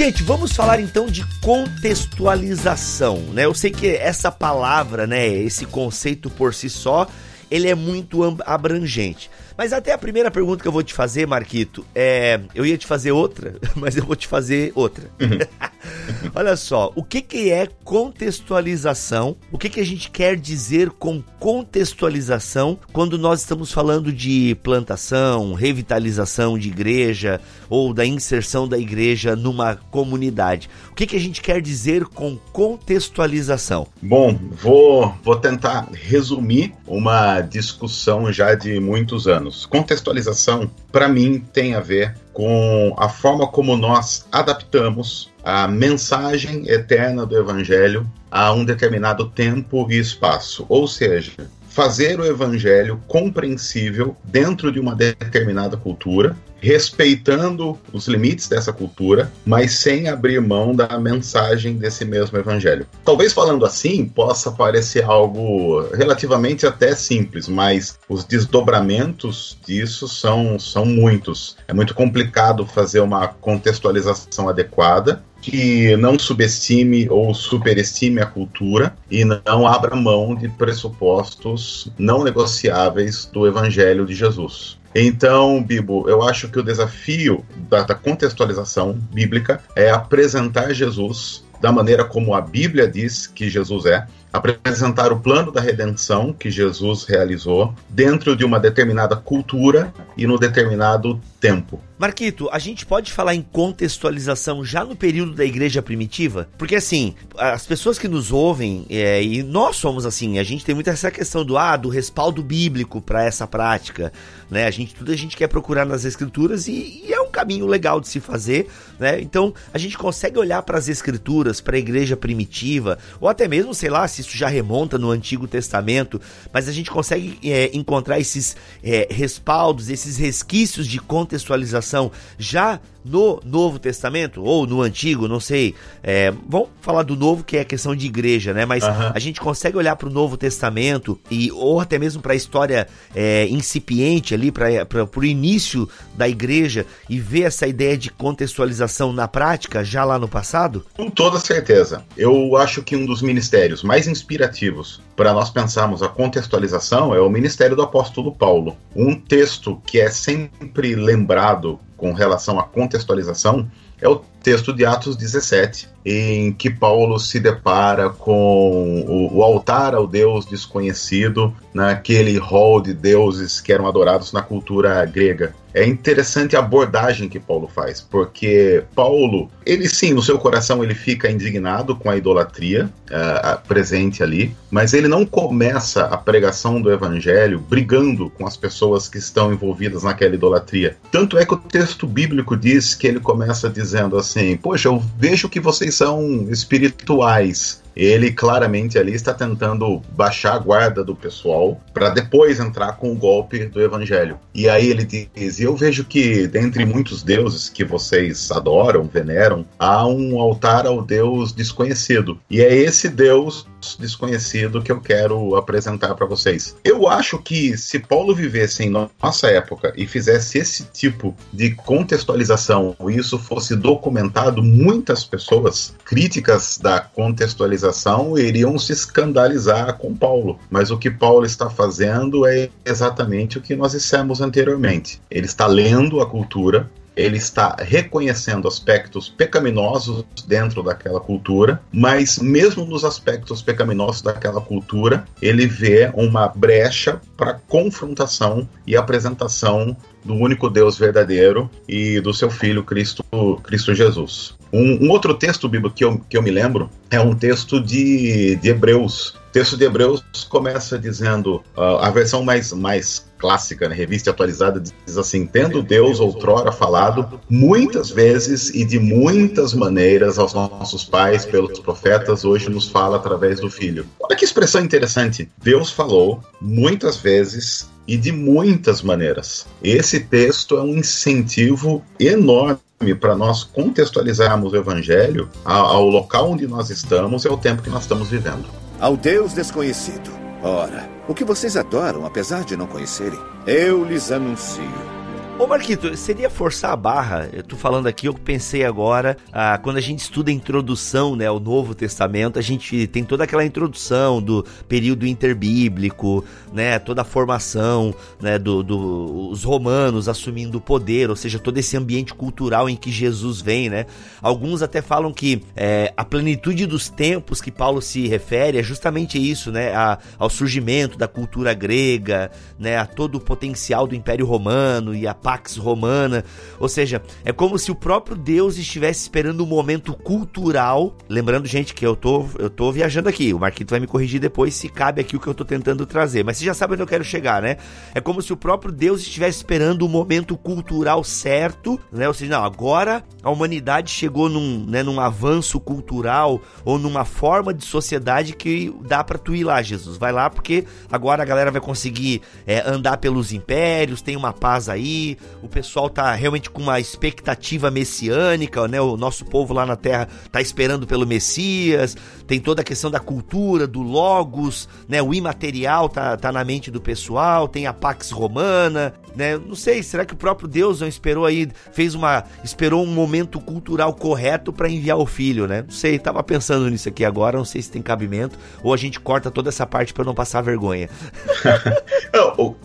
Gente, 0.00 0.22
vamos 0.22 0.52
falar 0.52 0.80
então 0.80 1.04
de 1.04 1.26
contextualização, 1.42 3.18
né? 3.34 3.44
Eu 3.44 3.52
sei 3.52 3.70
que 3.70 3.86
essa 3.86 4.32
palavra, 4.32 5.06
né, 5.06 5.28
esse 5.28 5.66
conceito 5.66 6.30
por 6.30 6.54
si 6.54 6.70
só, 6.70 7.06
ele 7.50 7.68
é 7.68 7.74
muito 7.74 8.22
abrangente. 8.46 9.30
Mas 9.60 9.74
até 9.74 9.92
a 9.92 9.98
primeira 9.98 10.30
pergunta 10.30 10.62
que 10.62 10.68
eu 10.68 10.72
vou 10.72 10.82
te 10.82 10.94
fazer, 10.94 11.26
Marquito, 11.26 11.84
é. 11.94 12.40
Eu 12.54 12.64
ia 12.64 12.78
te 12.78 12.86
fazer 12.86 13.12
outra, 13.12 13.56
mas 13.76 13.94
eu 13.94 14.06
vou 14.06 14.16
te 14.16 14.26
fazer 14.26 14.72
outra. 14.74 15.04
Uhum. 15.20 15.38
Olha 16.34 16.56
só, 16.56 16.90
o 16.94 17.04
que, 17.04 17.20
que 17.20 17.50
é 17.50 17.68
contextualização? 17.84 19.36
O 19.52 19.58
que, 19.58 19.68
que 19.68 19.78
a 19.78 19.84
gente 19.84 20.10
quer 20.10 20.34
dizer 20.36 20.88
com 20.88 21.22
contextualização 21.38 22.78
quando 22.90 23.18
nós 23.18 23.40
estamos 23.40 23.70
falando 23.70 24.10
de 24.10 24.56
plantação, 24.62 25.52
revitalização 25.52 26.58
de 26.58 26.68
igreja 26.68 27.38
ou 27.68 27.92
da 27.92 28.06
inserção 28.06 28.66
da 28.66 28.78
igreja 28.78 29.36
numa 29.36 29.76
comunidade? 29.76 30.70
O 30.90 30.94
que, 30.94 31.06
que 31.06 31.16
a 31.16 31.20
gente 31.20 31.42
quer 31.42 31.60
dizer 31.60 32.06
com 32.06 32.38
contextualização? 32.50 33.86
Bom, 34.00 34.38
vou, 34.52 35.14
vou 35.22 35.36
tentar 35.36 35.86
resumir 35.92 36.72
uma 36.86 37.42
discussão 37.42 38.32
já 38.32 38.54
de 38.54 38.80
muitos 38.80 39.26
anos. 39.26 39.49
Contextualização, 39.66 40.70
para 40.90 41.08
mim, 41.08 41.44
tem 41.52 41.74
a 41.74 41.80
ver 41.80 42.14
com 42.32 42.94
a 42.98 43.08
forma 43.08 43.46
como 43.46 43.76
nós 43.76 44.26
adaptamos 44.30 45.30
a 45.44 45.66
mensagem 45.66 46.68
eterna 46.68 47.24
do 47.26 47.36
Evangelho 47.36 48.10
a 48.30 48.52
um 48.52 48.64
determinado 48.64 49.28
tempo 49.28 49.86
e 49.90 49.98
espaço. 49.98 50.64
Ou 50.68 50.86
seja, 50.86 51.32
fazer 51.70 52.20
o 52.20 52.26
evangelho 52.26 53.00
compreensível 53.06 54.16
dentro 54.24 54.70
de 54.72 54.78
uma 54.78 54.94
determinada 54.94 55.76
cultura, 55.76 56.36
respeitando 56.60 57.78
os 57.92 58.06
limites 58.06 58.48
dessa 58.48 58.72
cultura, 58.72 59.32
mas 59.44 59.72
sem 59.72 60.08
abrir 60.08 60.40
mão 60.40 60.74
da 60.74 60.98
mensagem 60.98 61.76
desse 61.76 62.04
mesmo 62.04 62.38
evangelho. 62.38 62.86
Talvez 63.04 63.32
falando 63.32 63.64
assim 63.64 64.04
possa 64.06 64.50
parecer 64.50 65.04
algo 65.04 65.80
relativamente 65.94 66.66
até 66.66 66.94
simples, 66.94 67.48
mas 67.48 67.98
os 68.08 68.24
desdobramentos 68.24 69.58
disso 69.66 70.08
são, 70.08 70.58
são 70.58 70.84
muitos. 70.84 71.56
É 71.66 71.72
muito 71.72 71.94
complicado 71.94 72.66
fazer 72.66 73.00
uma 73.00 73.28
contextualização 73.28 74.48
adequada 74.48 75.22
que 75.40 75.96
não 75.96 76.18
subestime 76.18 77.08
ou 77.08 77.32
superestime 77.34 78.20
a 78.20 78.26
cultura 78.26 78.94
e 79.10 79.24
não 79.24 79.66
abra 79.66 79.96
mão 79.96 80.34
de 80.34 80.48
pressupostos 80.48 81.90
não 81.98 82.22
negociáveis 82.22 83.24
do 83.24 83.46
Evangelho 83.46 84.04
de 84.04 84.14
Jesus. 84.14 84.78
Então, 84.94 85.62
Bibo, 85.62 86.08
eu 86.08 86.22
acho 86.22 86.48
que 86.48 86.58
o 86.58 86.62
desafio 86.62 87.44
da, 87.68 87.82
da 87.82 87.94
contextualização 87.94 88.92
bíblica 89.12 89.60
é 89.76 89.90
apresentar 89.90 90.72
Jesus 90.72 91.44
da 91.60 91.70
maneira 91.70 92.04
como 92.04 92.34
a 92.34 92.40
Bíblia 92.40 92.88
diz 92.88 93.26
que 93.26 93.48
Jesus 93.48 93.84
é, 93.86 94.06
apresentar 94.32 95.12
o 95.12 95.20
plano 95.20 95.50
da 95.50 95.60
redenção 95.60 96.32
que 96.32 96.50
Jesus 96.50 97.04
realizou 97.04 97.74
dentro 97.88 98.36
de 98.36 98.44
uma 98.44 98.60
determinada 98.60 99.16
cultura 99.16 99.92
e 100.16 100.26
no 100.26 100.38
determinado 100.38 101.20
tempo. 101.40 101.80
Marquito, 101.98 102.48
a 102.50 102.58
gente 102.58 102.86
pode 102.86 103.12
falar 103.12 103.34
em 103.34 103.42
contextualização 103.42 104.64
já 104.64 104.84
no 104.84 104.96
período 104.96 105.32
da 105.32 105.44
igreja 105.44 105.82
primitiva? 105.82 106.48
Porque 106.56 106.76
assim, 106.76 107.14
as 107.36 107.66
pessoas 107.66 107.98
que 107.98 108.08
nos 108.08 108.30
ouvem, 108.32 108.86
é, 108.88 109.22
e 109.22 109.42
nós 109.42 109.76
somos 109.76 110.06
assim, 110.06 110.38
a 110.38 110.42
gente 110.42 110.64
tem 110.64 110.74
muito 110.74 110.88
essa 110.88 111.10
questão 111.10 111.44
do 111.44 111.58
ah, 111.58 111.76
do 111.76 111.88
respaldo 111.88 112.42
bíblico 112.42 113.00
para 113.02 113.24
essa 113.24 113.46
prática, 113.46 114.12
né? 114.50 114.66
A 114.66 114.70
gente 114.70 114.94
tudo 114.94 115.12
a 115.12 115.16
gente 115.16 115.36
quer 115.36 115.48
procurar 115.48 115.84
nas 115.84 116.04
escrituras 116.04 116.68
e, 116.68 117.02
e 117.06 117.12
é 117.12 117.20
um 117.20 117.30
caminho 117.30 117.66
legal 117.66 118.00
de 118.00 118.08
se 118.08 118.20
fazer, 118.20 118.68
né? 118.98 119.20
Então, 119.20 119.52
a 119.72 119.78
gente 119.78 119.98
consegue 119.98 120.38
olhar 120.38 120.62
para 120.62 120.78
as 120.78 120.88
escrituras, 120.88 121.60
para 121.60 121.76
a 121.76 121.78
igreja 121.78 122.16
primitiva, 122.16 122.98
ou 123.20 123.28
até 123.28 123.46
mesmo, 123.46 123.74
sei 123.74 123.90
lá, 123.90 124.08
se 124.08 124.19
isso 124.20 124.36
já 124.36 124.48
remonta 124.48 124.98
no 124.98 125.10
Antigo 125.10 125.46
Testamento, 125.46 126.20
mas 126.52 126.68
a 126.68 126.72
gente 126.72 126.90
consegue 126.90 127.38
é, 127.44 127.70
encontrar 127.72 128.20
esses 128.20 128.56
é, 128.82 129.08
respaldos, 129.10 129.90
esses 129.90 130.16
resquícios 130.16 130.86
de 130.86 130.98
contextualização 130.98 132.12
já 132.38 132.80
no 133.04 133.40
Novo 133.44 133.78
Testamento 133.78 134.42
ou 134.42 134.66
no 134.66 134.82
Antigo, 134.82 135.26
não 135.26 135.40
sei. 135.40 135.74
É, 136.02 136.32
vamos 136.48 136.68
falar 136.80 137.02
do 137.02 137.16
Novo, 137.16 137.44
que 137.44 137.56
é 137.56 137.60
a 137.60 137.64
questão 137.64 137.94
de 137.96 138.06
igreja, 138.06 138.52
né? 138.52 138.66
Mas 138.66 138.84
uhum. 138.84 139.12
a 139.14 139.18
gente 139.18 139.40
consegue 139.40 139.76
olhar 139.76 139.96
para 139.96 140.08
o 140.08 140.12
Novo 140.12 140.36
Testamento 140.36 141.18
e 141.30 141.50
ou 141.52 141.80
até 141.80 141.98
mesmo 141.98 142.20
para 142.22 142.32
a 142.32 142.36
história 142.36 142.86
é, 143.14 143.46
incipiente 143.48 144.34
ali, 144.34 144.50
para 144.50 144.68
o 145.16 145.24
início 145.24 145.88
da 146.14 146.28
igreja 146.28 146.86
e 147.08 147.18
vê 147.18 147.42
essa 147.42 147.66
ideia 147.66 147.96
de 147.96 148.10
contextualização 148.10 149.12
na 149.12 149.26
prática 149.26 149.84
já 149.84 150.04
lá 150.04 150.18
no 150.18 150.28
passado? 150.28 150.84
Com 150.94 151.10
toda 151.10 151.38
certeza. 151.38 152.04
Eu 152.16 152.56
acho 152.56 152.82
que 152.82 152.96
um 152.96 153.06
dos 153.06 153.22
ministérios 153.22 153.82
mais 153.82 154.06
inspirativos 154.10 155.00
para 155.16 155.32
nós 155.32 155.50
pensarmos 155.50 156.02
a 156.02 156.08
contextualização 156.08 157.14
é 157.14 157.20
o 157.20 157.30
ministério 157.30 157.76
do 157.76 157.82
apóstolo 157.82 158.34
Paulo. 158.34 158.76
Um 158.94 159.14
texto 159.14 159.80
que 159.86 160.00
é 160.00 160.10
sempre 160.10 160.94
lembrado 160.94 161.78
com 161.96 162.12
relação 162.12 162.58
à 162.58 162.64
contextualização 162.64 163.70
é 164.00 164.08
o 164.08 164.22
texto 164.42 164.72
de 164.72 164.84
Atos 164.84 165.16
17, 165.16 165.88
em 166.04 166.52
que 166.52 166.70
Paulo 166.70 167.18
se 167.18 167.38
depara 167.38 168.08
com 168.10 169.04
o, 169.06 169.38
o, 169.38 169.42
altar 169.42 169.94
ao 169.94 170.06
Deus 170.06 170.46
desconhecido, 170.46 171.54
naquele 171.72 172.36
hall 172.38 172.80
de 172.80 172.92
deuses 172.92 173.60
que 173.60 173.72
eram 173.72 173.86
adorados 173.86 174.32
na 174.32 174.42
cultura 174.42 175.04
grega. 175.04 175.54
É 175.72 175.86
interessante 175.86 176.56
a 176.56 176.58
abordagem 176.58 177.28
que 177.28 177.38
Paulo 177.38 177.68
faz, 177.72 178.00
porque 178.00 178.82
Paulo, 178.94 179.48
ele 179.64 179.88
sim, 179.88 180.12
no 180.12 180.22
seu 180.22 180.36
coração 180.36 180.82
ele 180.82 180.94
fica 180.94 181.30
indignado 181.30 181.94
com 181.94 182.10
a 182.10 182.16
idolatria 182.16 182.90
uh, 183.06 183.68
presente 183.68 184.20
ali, 184.20 184.54
mas 184.68 184.94
ele 184.94 185.06
não 185.06 185.24
começa 185.24 186.06
a 186.06 186.16
pregação 186.16 186.82
do 186.82 186.90
evangelho 186.90 187.60
brigando 187.60 188.30
com 188.30 188.46
as 188.46 188.56
pessoas 188.56 189.08
que 189.08 189.18
estão 189.18 189.52
envolvidas 189.52 190.02
naquela 190.02 190.34
idolatria. 190.34 190.96
Tanto 191.10 191.38
é 191.38 191.46
que 191.46 191.54
o 191.54 191.58
texto 191.58 192.04
bíblico 192.04 192.56
diz 192.56 192.96
que 192.96 193.06
ele 193.06 193.20
começa 193.20 193.70
dizendo 193.70 194.16
assim: 194.16 194.29
Poxa, 194.56 194.88
eu 194.88 195.02
vejo 195.18 195.48
que 195.48 195.60
vocês 195.60 195.94
são 195.94 196.48
espirituais 196.50 197.80
ele 198.00 198.32
claramente 198.32 198.98
ali 198.98 199.12
está 199.12 199.34
tentando 199.34 200.00
baixar 200.16 200.54
a 200.54 200.58
guarda 200.58 201.04
do 201.04 201.14
pessoal 201.14 201.80
para 201.92 202.08
depois 202.08 202.60
entrar 202.60 202.96
com 202.96 203.12
o 203.12 203.16
golpe 203.16 203.66
do 203.66 203.80
evangelho. 203.80 204.38
E 204.54 204.68
aí 204.68 204.88
ele 204.88 205.04
diz: 205.04 205.60
Eu 205.60 205.76
vejo 205.76 206.04
que 206.04 206.46
dentre 206.46 206.84
muitos 206.84 207.22
deuses 207.22 207.68
que 207.68 207.84
vocês 207.84 208.50
adoram, 208.50 209.04
veneram, 209.04 209.66
há 209.78 210.06
um 210.06 210.40
altar 210.40 210.86
ao 210.86 211.02
Deus 211.02 211.52
desconhecido. 211.52 212.38
E 212.48 212.60
é 212.60 212.74
esse 212.74 213.08
Deus 213.08 213.66
desconhecido 213.98 214.82
que 214.82 214.92
eu 214.92 215.00
quero 215.00 215.56
apresentar 215.56 216.14
para 216.14 216.26
vocês. 216.26 216.76
Eu 216.84 217.08
acho 217.08 217.38
que 217.38 217.76
se 217.76 217.98
Paulo 217.98 218.34
vivesse 218.34 218.84
em 218.84 218.90
nossa 218.90 219.48
época 219.48 219.92
e 219.96 220.06
fizesse 220.06 220.58
esse 220.58 220.84
tipo 220.84 221.34
de 221.52 221.70
contextualização, 221.70 222.96
isso 223.08 223.38
fosse 223.38 223.76
documentado, 223.76 224.62
muitas 224.62 225.24
pessoas 225.24 225.94
críticas 226.04 226.78
da 226.78 227.00
contextualização 227.00 228.38
iriam 228.38 228.78
se 228.78 228.92
escandalizar 228.92 229.96
com 229.98 230.14
Paulo. 230.14 230.58
Mas 230.70 230.90
o 230.90 230.98
que 230.98 231.10
Paulo 231.10 231.44
está 231.44 231.70
fazendo 231.70 232.46
é 232.46 232.68
exatamente 232.84 233.58
o 233.58 233.60
que 233.60 233.76
nós 233.76 233.92
dissemos 233.92 234.40
anteriormente. 234.40 235.20
Ele 235.30 235.46
está 235.46 235.66
lendo 235.66 236.20
a 236.20 236.26
cultura, 236.26 236.90
ele 237.16 237.36
está 237.36 237.76
reconhecendo 237.78 238.68
aspectos 238.68 239.28
pecaminosos 239.28 240.24
dentro 240.46 240.82
daquela 240.82 241.20
cultura, 241.20 241.80
mas 241.92 242.38
mesmo 242.38 242.84
nos 242.84 243.04
aspectos 243.04 243.62
pecaminosos 243.62 244.22
daquela 244.22 244.60
cultura, 244.60 245.24
ele 245.40 245.66
vê 245.66 246.10
uma 246.14 246.48
brecha 246.48 247.20
para 247.36 247.54
confrontação 247.54 248.68
e 248.86 248.96
apresentação 248.96 249.96
do 250.24 250.34
único 250.34 250.68
Deus 250.68 250.98
verdadeiro 250.98 251.70
e 251.88 252.20
do 252.20 252.32
seu 252.34 252.50
Filho 252.50 252.84
Cristo, 252.84 253.24
Cristo 253.62 253.94
Jesus. 253.94 254.54
Um, 254.72 255.06
um 255.06 255.10
outro 255.10 255.34
texto 255.34 255.68
bíblico 255.68 255.94
que 255.94 256.04
eu, 256.04 256.18
que 256.28 256.36
eu 256.36 256.42
me 256.42 256.50
lembro 256.50 256.90
é 257.10 257.18
um 257.20 257.34
texto 257.34 257.80
de, 257.80 258.56
de 258.56 258.68
Hebreus. 258.68 259.39
Texto 259.52 259.76
de 259.76 259.84
Hebreus 259.84 260.22
começa 260.48 260.98
dizendo, 260.98 261.56
uh, 261.76 261.98
a 262.00 262.10
versão 262.10 262.44
mais, 262.44 262.72
mais 262.72 263.26
clássica, 263.36 263.88
né, 263.88 263.94
revista 263.94 264.30
atualizada, 264.30 264.80
diz 264.80 265.18
assim: 265.18 265.46
Tendo 265.46 265.82
Deus 265.82 266.20
outrora 266.20 266.70
falado 266.70 267.40
muitas 267.48 268.10
vezes 268.10 268.70
e 268.70 268.84
de 268.84 268.98
muitas 268.98 269.74
maneiras 269.74 270.38
aos 270.38 270.54
nossos 270.54 271.04
pais 271.04 271.44
pelos 271.44 271.80
profetas, 271.80 272.44
hoje 272.44 272.68
nos 272.68 272.88
fala 272.88 273.16
através 273.16 273.58
do 273.58 273.70
Filho. 273.70 274.06
Olha 274.20 274.36
que 274.36 274.44
expressão 274.44 274.82
interessante. 274.82 275.50
Deus 275.62 275.90
falou 275.90 276.40
muitas 276.60 277.16
vezes 277.16 277.88
e 278.06 278.16
de 278.16 278.30
muitas 278.30 279.02
maneiras. 279.02 279.66
Esse 279.82 280.20
texto 280.20 280.76
é 280.76 280.82
um 280.82 280.96
incentivo 280.96 282.04
enorme 282.18 282.78
para 283.18 283.34
nós 283.34 283.64
contextualizarmos 283.64 284.72
o 284.72 284.76
Evangelho 284.76 285.48
ao 285.64 286.04
local 286.06 286.50
onde 286.50 286.66
nós 286.66 286.90
estamos 286.90 287.44
e 287.44 287.48
ao 287.48 287.56
tempo 287.56 287.82
que 287.82 287.88
nós 287.88 288.02
estamos 288.02 288.28
vivendo. 288.28 288.66
Ao 289.00 289.16
Deus 289.16 289.54
desconhecido. 289.54 290.30
Ora, 290.62 291.08
o 291.26 291.34
que 291.34 291.42
vocês 291.42 291.74
adoram, 291.74 292.26
apesar 292.26 292.64
de 292.64 292.76
não 292.76 292.86
conhecerem, 292.86 293.38
eu 293.66 294.04
lhes 294.04 294.30
anuncio 294.30 295.19
Ô 295.60 295.66
Marquito, 295.66 296.16
seria 296.16 296.48
forçar 296.48 296.90
a 296.90 296.96
barra? 296.96 297.50
Eu 297.52 297.62
tô 297.62 297.76
falando 297.76 298.06
aqui, 298.06 298.24
eu 298.24 298.32
pensei 298.32 298.82
agora, 298.82 299.36
ah, 299.52 299.76
quando 299.76 299.98
a 299.98 300.00
gente 300.00 300.20
estuda 300.20 300.50
a 300.50 300.54
introdução, 300.54 301.36
né, 301.36 301.46
ao 301.48 301.60
Novo 301.60 301.94
Testamento, 301.94 302.58
a 302.58 302.62
gente 302.62 303.06
tem 303.06 303.22
toda 303.22 303.44
aquela 303.44 303.62
introdução 303.62 304.40
do 304.40 304.64
período 304.88 305.26
interbíblico, 305.26 306.42
né, 306.72 306.98
toda 306.98 307.20
a 307.20 307.26
formação, 307.26 308.14
né, 308.40 308.58
dos 308.58 308.82
do, 308.82 309.54
romanos 309.62 310.30
assumindo 310.30 310.78
o 310.78 310.80
poder, 310.80 311.28
ou 311.28 311.36
seja, 311.36 311.58
todo 311.58 311.76
esse 311.76 311.94
ambiente 311.94 312.32
cultural 312.32 312.88
em 312.88 312.96
que 312.96 313.12
Jesus 313.12 313.60
vem, 313.60 313.90
né? 313.90 314.06
Alguns 314.40 314.80
até 314.80 315.02
falam 315.02 315.30
que 315.30 315.62
é, 315.76 316.10
a 316.16 316.24
plenitude 316.24 316.86
dos 316.86 317.10
tempos 317.10 317.60
que 317.60 317.70
Paulo 317.70 318.00
se 318.00 318.26
refere 318.26 318.78
é 318.78 318.82
justamente 318.82 319.38
isso, 319.38 319.70
né, 319.70 319.94
a, 319.94 320.18
ao 320.38 320.48
surgimento 320.48 321.18
da 321.18 321.28
cultura 321.28 321.74
grega, 321.74 322.50
né, 322.78 322.96
a 322.96 323.04
todo 323.04 323.34
o 323.34 323.40
potencial 323.40 324.06
do 324.06 324.14
Império 324.14 324.46
Romano 324.46 325.14
e 325.14 325.26
a 325.26 325.34
Pax 325.50 325.76
Romana. 325.76 326.44
Ou 326.78 326.88
seja, 326.88 327.20
é 327.44 327.52
como 327.52 327.76
se 327.76 327.90
o 327.90 327.94
próprio 327.94 328.36
Deus 328.36 328.78
estivesse 328.78 329.22
esperando 329.22 329.64
um 329.64 329.66
momento 329.66 330.14
cultural. 330.14 331.16
Lembrando, 331.28 331.66
gente, 331.66 331.92
que 331.92 332.06
eu 332.06 332.14
tô, 332.14 332.46
eu 332.56 332.70
tô 332.70 332.92
viajando 332.92 333.28
aqui. 333.28 333.52
O 333.52 333.58
Marquito 333.58 333.90
vai 333.90 333.98
me 333.98 334.06
corrigir 334.06 334.38
depois 334.38 334.74
se 334.74 334.88
cabe 334.88 335.20
aqui 335.20 335.34
o 335.34 335.40
que 335.40 335.48
eu 335.48 335.54
tô 335.54 335.64
tentando 335.64 336.06
trazer. 336.06 336.44
Mas 336.44 336.58
você 336.58 336.64
já 336.64 336.72
sabe 336.72 336.92
onde 336.92 337.02
eu 337.02 337.06
quero 337.06 337.24
chegar, 337.24 337.60
né? 337.60 337.78
É 338.14 338.20
como 338.20 338.40
se 338.40 338.52
o 338.52 338.56
próprio 338.56 338.92
Deus 338.92 339.22
estivesse 339.22 339.58
esperando 339.58 340.02
o 340.02 340.04
um 340.04 340.08
momento 340.08 340.56
cultural 340.56 341.24
certo, 341.24 341.98
né? 342.12 342.28
Ou 342.28 342.34
seja, 342.34 342.52
não, 342.52 342.64
agora 342.64 343.24
a 343.42 343.50
humanidade 343.50 344.12
chegou 344.12 344.48
num, 344.48 344.86
né, 344.86 345.02
num 345.02 345.18
avanço 345.18 345.80
cultural 345.80 346.60
ou 346.84 346.96
numa 346.96 347.24
forma 347.24 347.74
de 347.74 347.84
sociedade 347.84 348.54
que 348.54 348.94
dá 349.02 349.24
para 349.24 349.36
tu 349.36 349.52
ir 349.52 349.64
lá, 349.64 349.82
Jesus. 349.82 350.16
Vai 350.16 350.30
lá 350.30 350.48
porque 350.48 350.84
agora 351.10 351.42
a 351.42 351.46
galera 351.46 351.72
vai 351.72 351.80
conseguir 351.80 352.40
é, 352.64 352.88
andar 352.88 353.16
pelos 353.16 353.52
impérios, 353.52 354.22
tem 354.22 354.36
uma 354.36 354.52
paz 354.52 354.88
aí, 354.88 355.36
o 355.62 355.68
pessoal 355.68 356.08
tá 356.08 356.32
realmente 356.34 356.70
com 356.70 356.82
uma 356.82 356.98
expectativa 356.98 357.90
messiânica, 357.90 358.86
né? 358.88 359.00
O 359.00 359.16
nosso 359.16 359.44
povo 359.44 359.74
lá 359.74 359.84
na 359.84 359.96
Terra 359.96 360.28
tá 360.50 360.60
esperando 360.60 361.06
pelo 361.06 361.26
Messias, 361.26 362.16
tem 362.46 362.60
toda 362.60 362.82
a 362.82 362.84
questão 362.84 363.10
da 363.10 363.20
cultura, 363.20 363.86
do 363.86 364.02
logos, 364.02 364.88
né? 365.08 365.22
O 365.22 365.34
imaterial 365.34 366.08
tá, 366.08 366.36
tá 366.36 366.50
na 366.50 366.64
mente 366.64 366.90
do 366.90 367.00
pessoal, 367.00 367.68
tem 367.68 367.86
a 367.86 367.92
Pax 367.92 368.30
Romana, 368.30 369.14
né? 369.34 369.58
Não 369.58 369.74
sei, 369.74 370.02
será 370.02 370.24
que 370.24 370.34
o 370.34 370.36
próprio 370.36 370.68
Deus 370.68 371.00
não 371.00 371.08
esperou 371.08 371.44
aí, 371.46 371.68
fez 371.92 372.14
uma, 372.14 372.44
esperou 372.64 373.02
um 373.02 373.12
momento 373.12 373.60
cultural 373.60 374.14
correto 374.14 374.72
para 374.72 374.88
enviar 374.88 375.18
o 375.18 375.26
filho, 375.26 375.66
né? 375.66 375.82
Não 375.82 375.90
sei, 375.90 376.18
tava 376.18 376.42
pensando 376.42 376.88
nisso 376.88 377.08
aqui 377.08 377.24
agora, 377.24 377.58
não 377.58 377.64
sei 377.64 377.82
se 377.82 377.90
tem 377.90 378.02
cabimento, 378.02 378.58
ou 378.82 378.92
a 378.92 378.96
gente 378.96 379.20
corta 379.20 379.50
toda 379.50 379.68
essa 379.68 379.86
parte 379.86 380.12
para 380.12 380.24
não 380.24 380.34
passar 380.34 380.62
vergonha. 380.62 381.08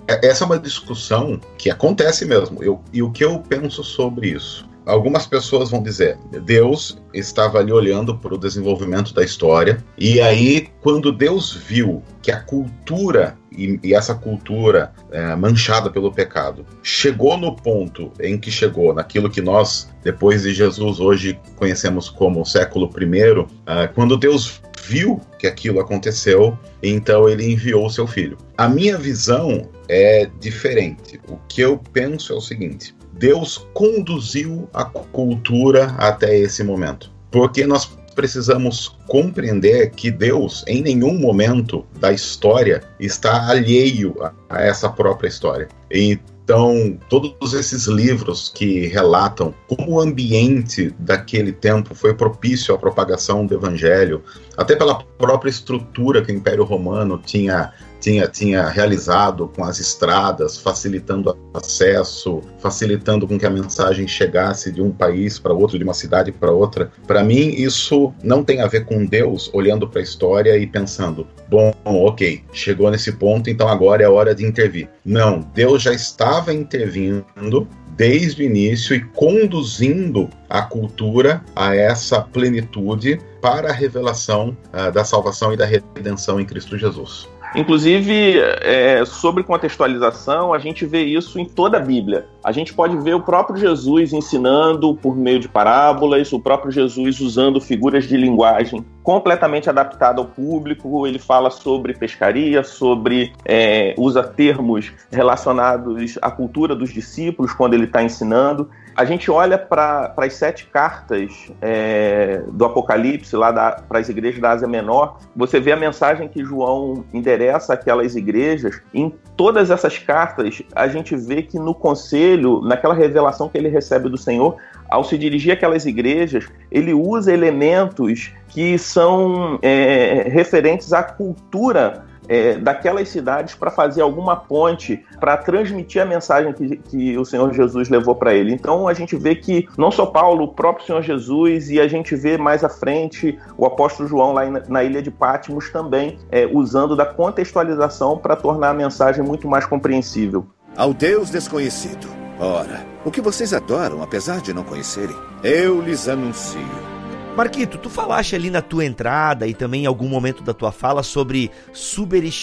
essa 0.08 0.44
é 0.44 0.46
uma 0.46 0.60
discussão 0.60 1.40
que 1.58 1.70
acontece 1.70 2.26
mesmo 2.26 2.45
mesmo. 2.50 2.64
Eu, 2.64 2.82
e 2.94 3.02
o 3.02 3.12
que 3.12 3.24
eu 3.24 3.40
penso 3.40 3.84
sobre 3.84 4.30
isso? 4.30 4.68
Algumas 4.86 5.26
pessoas 5.26 5.72
vão 5.72 5.82
dizer, 5.82 6.16
Deus 6.44 7.02
estava 7.12 7.58
ali 7.58 7.72
olhando 7.72 8.16
para 8.16 8.36
o 8.36 8.38
desenvolvimento 8.38 9.16
da 9.16 9.24
história, 9.24 9.84
e 9.98 10.22
aí, 10.22 10.70
quando 10.82 11.12
Deus 11.12 11.54
viu 11.54 12.04
que 12.22 12.32
a 12.32 12.40
cultura, 12.40 13.36
e, 13.52 13.80
e 13.84 13.96
essa 13.96 14.14
cultura 14.14 14.94
é, 15.12 15.36
manchada 15.36 15.90
pelo 15.90 16.12
pecado, 16.12 16.64
chegou 16.84 17.36
no 17.36 17.56
ponto 17.56 18.12
em 18.20 18.38
que 18.38 18.52
chegou, 18.52 18.94
naquilo 18.94 19.28
que 19.28 19.42
nós, 19.42 19.90
depois 20.04 20.44
de 20.44 20.54
Jesus, 20.54 21.00
hoje 21.00 21.40
conhecemos 21.56 22.08
como 22.08 22.46
século 22.46 22.88
I, 22.88 23.48
é, 23.66 23.88
quando 23.88 24.16
Deus 24.16 24.62
viu 24.84 25.20
que 25.40 25.48
aquilo 25.48 25.80
aconteceu, 25.80 26.56
então 26.84 27.28
ele 27.28 27.52
enviou 27.52 27.88
o 27.88 27.90
seu 27.90 28.06
filho. 28.06 28.38
A 28.56 28.70
minha 28.70 29.00
visão 29.00 29.68
é 29.88 30.30
diferente. 30.40 31.20
O 31.30 31.38
que 31.48 31.62
eu 31.62 31.78
penso 31.94 32.34
é 32.34 32.36
o 32.36 32.42
seguinte: 32.42 32.96
Deus 33.14 33.68
conduziu 33.74 34.70
a 34.74 34.86
cultura 34.86 35.96
até 35.98 36.38
esse 36.38 36.64
momento. 36.64 37.12
Porque 37.32 37.66
nós 37.66 37.86
precisamos 38.16 38.98
compreender 39.08 39.92
que 39.92 40.10
Deus, 40.10 40.64
em 40.68 40.82
nenhum 40.82 41.20
momento 41.20 41.86
da 42.00 42.12
história, 42.12 42.82
está 43.00 43.50
alheio 43.50 44.16
a, 44.50 44.64
essa 44.64 44.90
própria 44.90 45.28
história. 45.28 45.68
Então, 45.92 46.98
todos 47.10 47.54
esses 47.54 47.88
livros 47.88 48.52
que 48.54 48.88
relatam 48.88 49.54
como 49.68 49.94
o 49.94 50.00
ambiente 50.00 50.94
daquele 51.00 51.52
tempo 51.52 51.94
foi 51.94 52.14
propício 52.14 52.74
à 52.74 52.78
propagação 52.78 53.46
do 53.46 53.56
evangelho, 53.56 54.24
até 54.56 54.76
pela 54.76 55.04
própria 55.04 55.50
estrutura 55.50 56.24
que 56.24 56.32
o 56.32 56.36
Império 56.36 56.64
Romano 56.64 57.22
tinha 57.24 57.74
tinha, 58.06 58.28
tinha 58.28 58.68
realizado 58.68 59.48
com 59.48 59.64
as 59.64 59.80
estradas, 59.80 60.60
facilitando 60.60 61.36
acesso, 61.56 62.40
facilitando 62.60 63.28
com 63.28 63.40
que 63.40 63.48
a 63.48 63.50
mensagem 63.50 64.08
chegasse 64.08 64.72
de 64.72 64.80
um 64.80 64.92
país 64.92 65.40
para 65.40 65.52
outro, 65.52 65.80
de 65.80 65.84
uma 65.84 65.94
cidade 65.96 66.32
para 66.32 66.52
outra. 66.52 66.92
Para 67.08 67.24
mim, 67.24 67.56
isso 67.58 68.14
não 68.22 68.44
tem 68.44 68.62
a 68.62 68.68
ver 68.68 68.86
com 68.86 69.04
Deus 69.04 69.50
olhando 69.52 69.90
para 69.90 70.02
a 70.02 70.04
história 70.04 70.56
e 70.56 70.68
pensando, 70.68 71.26
bom, 71.50 71.74
ok, 71.84 72.44
chegou 72.54 72.92
nesse 72.92 73.12
ponto, 73.14 73.50
então 73.50 73.68
agora 73.68 74.04
é 74.04 74.08
hora 74.08 74.36
de 74.36 74.46
intervir. 74.46 74.88
Não, 75.04 75.40
Deus 75.56 75.82
já 75.82 75.92
estava 75.92 76.54
intervindo 76.54 77.68
desde 77.98 78.44
o 78.44 78.46
início 78.46 78.96
e 78.96 79.02
conduzindo 79.02 80.30
a 80.48 80.62
cultura 80.62 81.44
a 81.56 81.76
essa 81.76 82.22
plenitude 82.22 83.20
para 83.42 83.70
a 83.70 83.74
revelação 83.74 84.56
uh, 84.74 84.92
da 84.92 85.04
salvação 85.04 85.54
e 85.54 85.58
da 85.58 85.66
redenção 85.66 86.40
em 86.40 86.46
Cristo 86.46 86.78
Jesus. 86.78 87.28
Inclusive, 87.56 88.38
é, 88.62 89.06
sobre 89.06 89.42
contextualização, 89.44 90.54
a 90.54 90.60
gente 90.60 90.86
vê 90.86 91.04
isso 91.04 91.40
em 91.40 91.46
toda 91.46 91.78
a 91.78 91.80
Bíblia. 91.80 92.28
A 92.44 92.52
gente 92.52 92.74
pode 92.74 92.98
ver 92.98 93.16
o 93.16 93.22
próprio 93.22 93.58
Jesus 93.58 94.12
ensinando 94.12 94.94
por 94.96 95.16
meio 95.16 95.40
de 95.40 95.48
parábolas, 95.48 96.32
o 96.34 96.40
próprio 96.40 96.72
Jesus 96.72 97.22
usando 97.22 97.62
figuras 97.62 98.04
de 98.04 98.18
linguagem 98.18 98.86
completamente 99.02 99.70
adaptada 99.70 100.20
ao 100.20 100.28
público. 100.28 101.08
Ele 101.08 101.18
fala 101.18 101.50
sobre 101.50 101.94
pescaria, 101.94 102.64
sobre 102.64 103.32
é, 103.46 103.96
usa 103.98 104.22
termos 104.22 104.92
relacionados 105.12 106.18
à 106.22 106.30
cultura 106.30 106.76
dos 106.76 106.92
discípulos 106.92 107.54
quando 107.54 107.74
ele 107.74 107.86
está 107.86 108.04
ensinando. 108.04 108.70
A 108.96 109.04
gente 109.04 109.30
olha 109.30 109.58
para 109.58 110.14
as 110.16 110.36
sete 110.36 110.68
cartas 110.68 111.52
é, 111.62 112.42
do 112.50 112.64
Apocalipse, 112.64 113.36
lá 113.36 113.52
para 113.52 114.00
as 114.00 114.08
igrejas 114.08 114.40
da 114.40 114.52
Ásia 114.52 114.68
Menor, 114.70 115.20
você 115.36 115.60
vê 115.60 115.74
a 115.74 115.76
mensagem 115.76 116.30
que 116.30 116.46
João 116.46 117.04
endereça 117.14 117.74
àquelas 117.74 118.16
igrejas. 118.16 118.82
Em 118.94 119.14
todas 119.36 119.70
essas 119.70 119.98
cartas, 119.98 120.64
a 120.74 120.88
gente 120.88 121.14
vê 121.14 121.42
que 121.42 121.60
no 121.60 121.76
conselho, 121.76 122.62
naquela 122.62 122.94
revelação 122.94 123.50
que 123.50 123.58
ele 123.58 123.68
recebe 123.68 124.08
do 124.08 124.18
Senhor, 124.18 124.56
ao 124.90 125.04
se 125.04 125.18
dirigir 125.18 125.52
àquelas 125.52 125.86
igrejas, 125.86 126.48
ele 126.72 126.94
usa 126.94 127.34
elementos 127.34 128.32
que 128.48 128.78
são 128.78 129.60
é, 129.62 130.30
referentes 130.30 130.94
à 130.94 131.04
cultura 131.04 132.06
é, 132.28 132.58
daquelas 132.58 133.10
cidades 133.10 133.56
para 133.56 133.72
fazer 133.72 134.02
alguma 134.02 134.36
ponte, 134.36 135.04
para 135.20 135.38
transmitir 135.38 136.02
a 136.02 136.06
mensagem 136.06 136.54
que, 136.54 136.78
que 136.78 137.18
o 137.18 137.26
Senhor 137.26 137.54
Jesus 137.54 137.90
levou 137.90 138.16
para 138.16 138.34
ele. 138.34 138.54
Então 138.54 138.88
a 138.88 138.94
gente 138.94 139.16
vê 139.16 139.36
que 139.36 139.68
não 139.78 139.92
só 139.92 140.06
Paulo, 140.06 140.46
o 140.46 140.48
próprio 140.48 140.86
Senhor 140.86 141.02
Jesus, 141.02 141.70
e 141.70 141.80
a 141.80 141.88
gente 141.88 142.16
vê 142.16 142.38
mais 142.38 142.64
à 142.64 142.70
frente 142.70 143.38
o 143.58 143.66
apóstolo 143.66 144.08
João 144.08 144.34
lá 144.34 144.46
na, 144.46 144.62
na 144.68 144.84
ilha 144.84 145.02
de 145.02 145.12
Patmos 145.12 145.70
também 145.70 146.18
é, 146.32 146.46
usando 146.52 146.96
da 146.96 147.06
contextualização 147.06 148.18
para 148.18 148.36
tornar 148.36 148.70
a 148.70 148.74
mensagem 148.74 149.24
muito 149.24 149.48
mais 149.48 149.66
compreensível. 149.66 150.46
Ao 150.76 150.94
Deus 150.94 151.30
desconhecido. 151.30 152.08
Ora, 152.40 152.86
o 153.06 153.12
que 153.12 153.22
vocês 153.22 153.54
adoram, 153.54 154.04
apesar 154.04 154.42
de 154.42 154.54
não 154.54 154.64
conhecerem, 154.64 155.16
eu 155.42 155.82
lhes 155.82 156.10
anuncio. 156.10 156.95
Marquito, 157.36 157.78
tu 157.78 157.90
falaste 157.90 158.34
ali 158.34 158.50
na 158.50 158.62
tua 158.62 158.86
entrada 158.86 159.46
e 159.46 159.54
também 159.54 159.84
em 159.84 159.86
algum 159.86 160.08
momento 160.08 160.42
da 160.42 160.54
tua 160.54 160.72
fala 160.72 161.04
sobre 161.04 161.52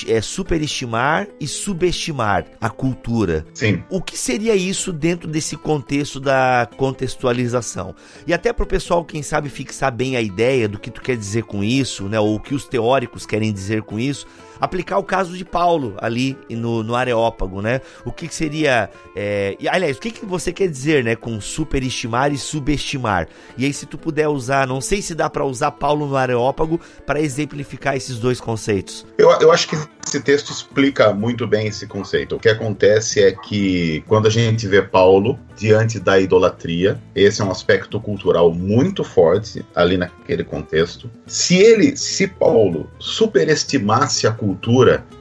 é, 0.06 0.20
superestimar 0.20 1.26
e 1.40 1.48
subestimar 1.48 2.44
a 2.60 2.68
cultura. 2.68 3.46
Sim. 3.54 3.82
O 3.88 4.02
que 4.02 4.18
seria 4.18 4.54
isso 4.54 4.92
dentro 4.92 5.26
desse 5.26 5.56
contexto 5.56 6.20
da 6.20 6.68
contextualização? 6.76 7.94
E 8.26 8.34
até 8.34 8.52
para 8.52 8.64
o 8.64 8.66
pessoal, 8.66 9.02
quem 9.02 9.22
sabe, 9.22 9.48
fixar 9.48 9.90
bem 9.90 10.14
a 10.14 10.20
ideia 10.20 10.68
do 10.68 10.78
que 10.78 10.90
tu 10.90 11.00
quer 11.00 11.16
dizer 11.16 11.44
com 11.44 11.64
isso, 11.64 12.06
né? 12.06 12.20
Ou 12.20 12.34
o 12.34 12.40
que 12.40 12.54
os 12.54 12.66
teóricos 12.66 13.24
querem 13.24 13.50
dizer 13.50 13.82
com 13.82 13.98
isso 13.98 14.26
aplicar 14.62 14.98
o 14.98 15.02
caso 15.02 15.36
de 15.36 15.44
Paulo 15.44 15.96
ali 15.98 16.38
no, 16.48 16.84
no 16.84 16.94
Areópago, 16.94 17.60
né? 17.60 17.80
O 18.04 18.12
que, 18.12 18.28
que 18.28 18.34
seria. 18.34 18.88
É, 19.16 19.56
aliás, 19.68 19.96
o 19.96 20.00
que, 20.00 20.12
que 20.12 20.24
você 20.24 20.52
quer 20.52 20.68
dizer, 20.68 21.02
né? 21.02 21.16
Com 21.16 21.40
superestimar 21.40 22.32
e 22.32 22.38
subestimar. 22.38 23.26
E 23.58 23.64
aí, 23.64 23.72
se 23.72 23.86
tu 23.86 23.98
puder 23.98 24.28
usar, 24.28 24.68
não 24.68 24.80
sei 24.80 25.02
se 25.02 25.16
dá 25.16 25.28
para 25.28 25.44
usar 25.44 25.72
Paulo 25.72 26.06
no 26.06 26.16
Areópago 26.16 26.80
para 27.04 27.20
exemplificar 27.20 27.96
esses 27.96 28.20
dois 28.20 28.40
conceitos. 28.40 29.04
Eu, 29.18 29.30
eu 29.40 29.50
acho 29.50 29.68
que 29.68 29.76
esse 30.06 30.20
texto 30.20 30.50
explica 30.50 31.12
muito 31.12 31.46
bem 31.46 31.66
esse 31.66 31.86
conceito. 31.86 32.36
O 32.36 32.38
que 32.38 32.48
acontece 32.48 33.22
é 33.22 33.32
que 33.32 34.04
quando 34.06 34.26
a 34.26 34.30
gente 34.30 34.66
vê 34.68 34.82
Paulo 34.82 35.38
diante 35.56 36.00
da 36.00 36.18
idolatria, 36.18 37.00
esse 37.14 37.40
é 37.40 37.44
um 37.44 37.50
aspecto 37.50 38.00
cultural 38.00 38.52
muito 38.52 39.04
forte 39.04 39.64
ali 39.74 39.96
naquele 39.96 40.44
contexto. 40.44 41.10
Se 41.26 41.56
ele, 41.56 41.96
se 41.96 42.26
Paulo 42.26 42.90
superestimasse 42.98 44.26
a 44.26 44.32
cultura, 44.32 44.51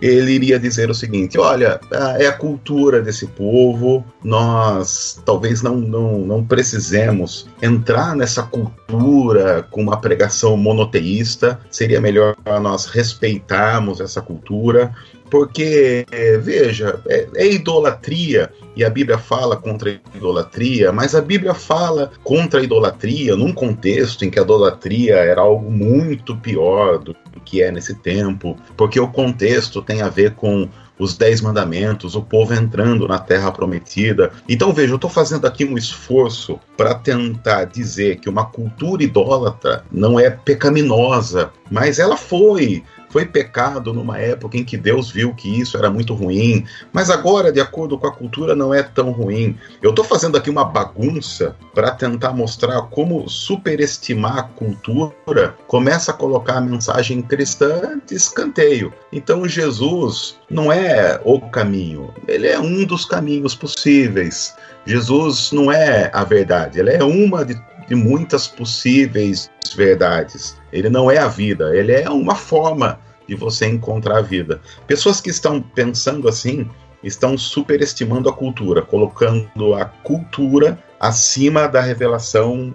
ele 0.02 0.32
iria 0.32 0.60
dizer 0.60 0.90
o 0.90 0.94
seguinte: 0.94 1.40
olha, 1.40 1.80
é 2.18 2.28
a 2.28 2.34
cultura 2.34 3.02
desse 3.02 3.28
povo, 3.28 4.04
nós 4.24 5.22
talvez 5.26 5.62
não, 5.62 5.76
não, 5.76 6.20
não 6.20 6.44
precisemos 6.44 7.48
entrar 7.62 8.16
nessa 8.16 8.44
cultura 8.44 9.66
com 9.70 9.82
uma 9.82 10.00
pregação 10.00 10.58
monoteísta, 10.58 11.60
seria 11.70 12.02
melhor 12.02 12.36
nós 12.62 12.86
respeitarmos 12.86 14.00
essa 14.00 14.22
cultura 14.22 14.94
porque, 15.32 16.06
veja, 16.42 17.02
é, 17.08 17.28
é, 17.36 17.54
idolatria, 17.54 18.52
e 18.76 18.84
a 18.84 18.90
Bíblia 18.90 19.18
fala 19.18 19.56
contra 19.56 19.90
a 19.90 20.18
idolatria, 20.18 20.92
mas 20.92 21.16
a 21.16 21.22
Bíblia 21.22 21.54
fala 21.54 22.12
contra 22.22 22.60
a 22.60 22.64
idolatria 22.64 23.36
num 23.36 23.54
contexto 23.54 24.26
em 24.26 24.30
que 24.30 24.38
a 24.38 24.44
idolatria 24.44 25.16
era 25.16 25.40
algo 25.42 25.72
muito 25.72 26.36
pior 26.36 27.00
do 27.00 27.16
que 27.46 27.64
é 27.64 27.72
nesse 27.72 27.96
tempo, 27.96 28.58
porque 28.76 29.00
o 29.00 29.08
contexto 29.08 29.82
tem 29.82 30.02
a 30.02 30.10
ver 30.10 30.36
com 30.36 30.70
os 31.00 31.18
Dez 31.18 31.42
Mandamentos, 31.42 32.14
o 32.14 32.22
povo 32.22 32.54
entrando 32.54 33.08
na 33.08 33.18
Terra 33.18 33.52
Prometida. 33.52 34.32
Então, 34.48 34.72
veja, 34.72 34.92
eu 34.92 34.96
estou 34.98 35.10
fazendo 35.10 35.48
aqui 35.48 35.66
um 35.66 35.76
esforço 35.76 36.60
para 36.78 36.94
tentar 36.94 37.66
dizer 37.66 38.20
que 38.20 38.30
uma 38.30 38.46
cultura 38.46 39.02
idólatra 39.02 39.84
não 39.92 40.20
é 40.20 40.30
pecaminosa, 40.30 41.52
mas 41.72 41.98
ela 41.98 42.16
foi 42.16 42.84
foi 43.12 43.26
pecado 43.26 43.94
numa 43.94 44.18
época 44.18 44.58
em 44.58 44.64
que 44.64 44.78
Deus 44.78 45.12
viu 45.12 45.34
que 45.34 45.60
isso 45.60 45.78
era 45.78 45.90
muito 45.90 46.14
ruim, 46.14 46.66
mas 46.94 47.10
agora, 47.10 47.52
de 47.52 47.60
acordo 47.60 47.98
com 47.98 48.08
a 48.08 48.12
cultura, 48.12 48.56
não 48.56 48.74
é 48.74 48.82
tão 48.82 49.12
ruim. 49.12 49.58
Eu 49.82 49.90
estou 49.90 50.06
fazendo 50.06 50.38
aqui 50.38 50.50
uma 50.50 50.64
bagunça 50.64 51.56
para 51.74 51.92
tentar 51.92 52.32
mostrar 52.34 52.82
como 52.84 53.30
superestimar 53.30 54.38
a 54.38 54.44
cultura 54.44 55.56
começa 55.68 56.12
a 56.12 56.14
colocar 56.14 56.58
a 56.58 56.62
mensagem 56.62 57.22
cristã 57.22 58.00
de 58.08 58.16
escanteio. 58.16 58.94
Então, 59.12 59.48
Jesus 59.48 60.38
não 60.50 60.72
é 60.72 61.20
o 61.24 61.40
caminho, 61.42 62.14
ele 62.28 62.48
é 62.48 62.60
um 62.60 62.86
dos 62.86 63.06
caminhos 63.06 63.56
possíveis. 63.56 64.56
Jesus 64.86 65.52
não 65.52 65.72
é 65.72 66.10
a 66.14 66.24
verdade, 66.24 66.80
ele 66.80 66.90
é 66.90 67.04
uma 67.04 67.46
de, 67.46 67.56
de 67.92 67.96
muitas 67.96 68.48
possíveis 68.48 69.52
verdades. 69.76 70.56
Ele 70.72 70.90
não 70.90 71.12
é 71.12 71.18
a 71.18 71.28
vida, 71.28 71.76
ele 71.76 71.92
é 71.92 72.10
uma 72.10 72.36
forma 72.36 72.98
de 73.28 73.36
você 73.36 73.66
encontrar 73.66 74.20
a 74.20 74.22
vida. 74.22 74.62
Pessoas 74.88 75.20
que 75.20 75.30
estão 75.30 75.62
pensando 75.62 76.30
assim 76.30 76.70
estão 77.04 77.38
superestimando 77.38 78.30
a 78.30 78.34
cultura, 78.34 78.82
colocando 78.82 79.74
a 79.74 79.84
cultura 79.84 80.82
acima 81.02 81.68
da 81.68 81.82
revelação 81.82 82.74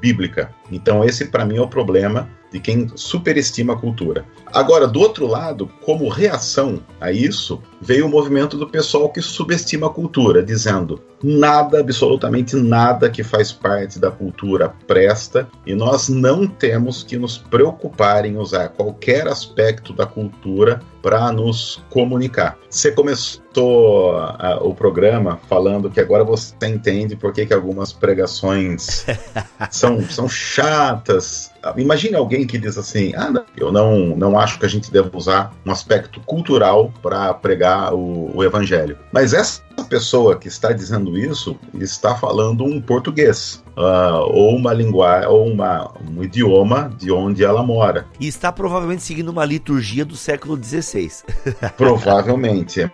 bíblica. 0.00 0.52
Então, 0.72 1.04
esse 1.04 1.26
para 1.26 1.44
mim 1.44 1.58
é 1.58 1.62
o 1.62 1.68
problema 1.68 2.28
de 2.50 2.58
quem 2.58 2.90
superestima 2.96 3.74
a 3.74 3.76
cultura. 3.76 4.24
Agora, 4.52 4.88
do 4.88 4.98
outro 4.98 5.28
lado, 5.28 5.70
como 5.84 6.08
reação 6.08 6.80
a 7.00 7.12
isso, 7.12 7.62
veio 7.80 8.06
o 8.06 8.08
movimento 8.08 8.56
do 8.56 8.66
pessoal 8.66 9.10
que 9.10 9.22
subestima 9.22 9.86
a 9.86 9.90
cultura, 9.90 10.42
dizendo 10.42 11.00
nada, 11.26 11.80
absolutamente 11.80 12.54
nada 12.54 13.10
que 13.10 13.24
faz 13.24 13.50
parte 13.50 13.98
da 13.98 14.12
cultura 14.12 14.72
presta 14.86 15.48
e 15.66 15.74
nós 15.74 16.08
não 16.08 16.46
temos 16.46 17.02
que 17.02 17.18
nos 17.18 17.36
preocupar 17.36 18.24
em 18.24 18.36
usar 18.36 18.68
qualquer 18.68 19.26
aspecto 19.26 19.92
da 19.92 20.06
cultura 20.06 20.80
para 21.02 21.32
nos 21.32 21.82
comunicar. 21.90 22.56
Você 22.70 22.92
começou 22.92 24.14
uh, 24.14 24.62
o 24.62 24.74
programa 24.74 25.40
falando 25.48 25.90
que 25.90 26.00
agora 26.00 26.22
você 26.22 26.54
entende 26.64 27.16
por 27.16 27.32
que, 27.32 27.46
que 27.46 27.54
algumas 27.54 27.92
pregações 27.92 29.04
são, 29.70 30.00
são 30.02 30.28
chatas, 30.28 31.50
Imagine 31.76 32.14
alguém 32.14 32.46
que 32.46 32.58
diz 32.58 32.78
assim: 32.78 33.12
ah, 33.16 33.30
não, 33.30 33.44
eu 33.56 33.72
não, 33.72 34.16
não 34.16 34.38
acho 34.38 34.58
que 34.58 34.66
a 34.66 34.68
gente 34.68 34.92
deve 34.92 35.10
usar 35.12 35.52
um 35.64 35.72
aspecto 35.72 36.20
cultural 36.20 36.92
para 37.02 37.34
pregar 37.34 37.92
o, 37.92 38.30
o 38.36 38.44
evangelho. 38.44 38.96
Mas 39.10 39.32
essa 39.32 39.65
pessoa 39.84 40.36
que 40.36 40.48
está 40.48 40.72
dizendo 40.72 41.18
isso 41.18 41.58
está 41.74 42.14
falando 42.14 42.64
um 42.64 42.80
português. 42.80 43.62
Uh, 43.76 44.24
ou 44.30 44.56
uma 44.56 44.72
linguagem, 44.72 45.28
ou 45.28 45.46
uma, 45.46 45.92
um 46.08 46.22
idioma 46.22 46.90
de 46.96 47.12
onde 47.12 47.44
ela 47.44 47.62
mora. 47.62 48.06
E 48.18 48.26
está 48.26 48.50
provavelmente 48.50 49.02
seguindo 49.02 49.28
uma 49.28 49.44
liturgia 49.44 50.04
do 50.04 50.16
século 50.16 50.58
XVI. 50.62 51.10
provavelmente 51.76 52.90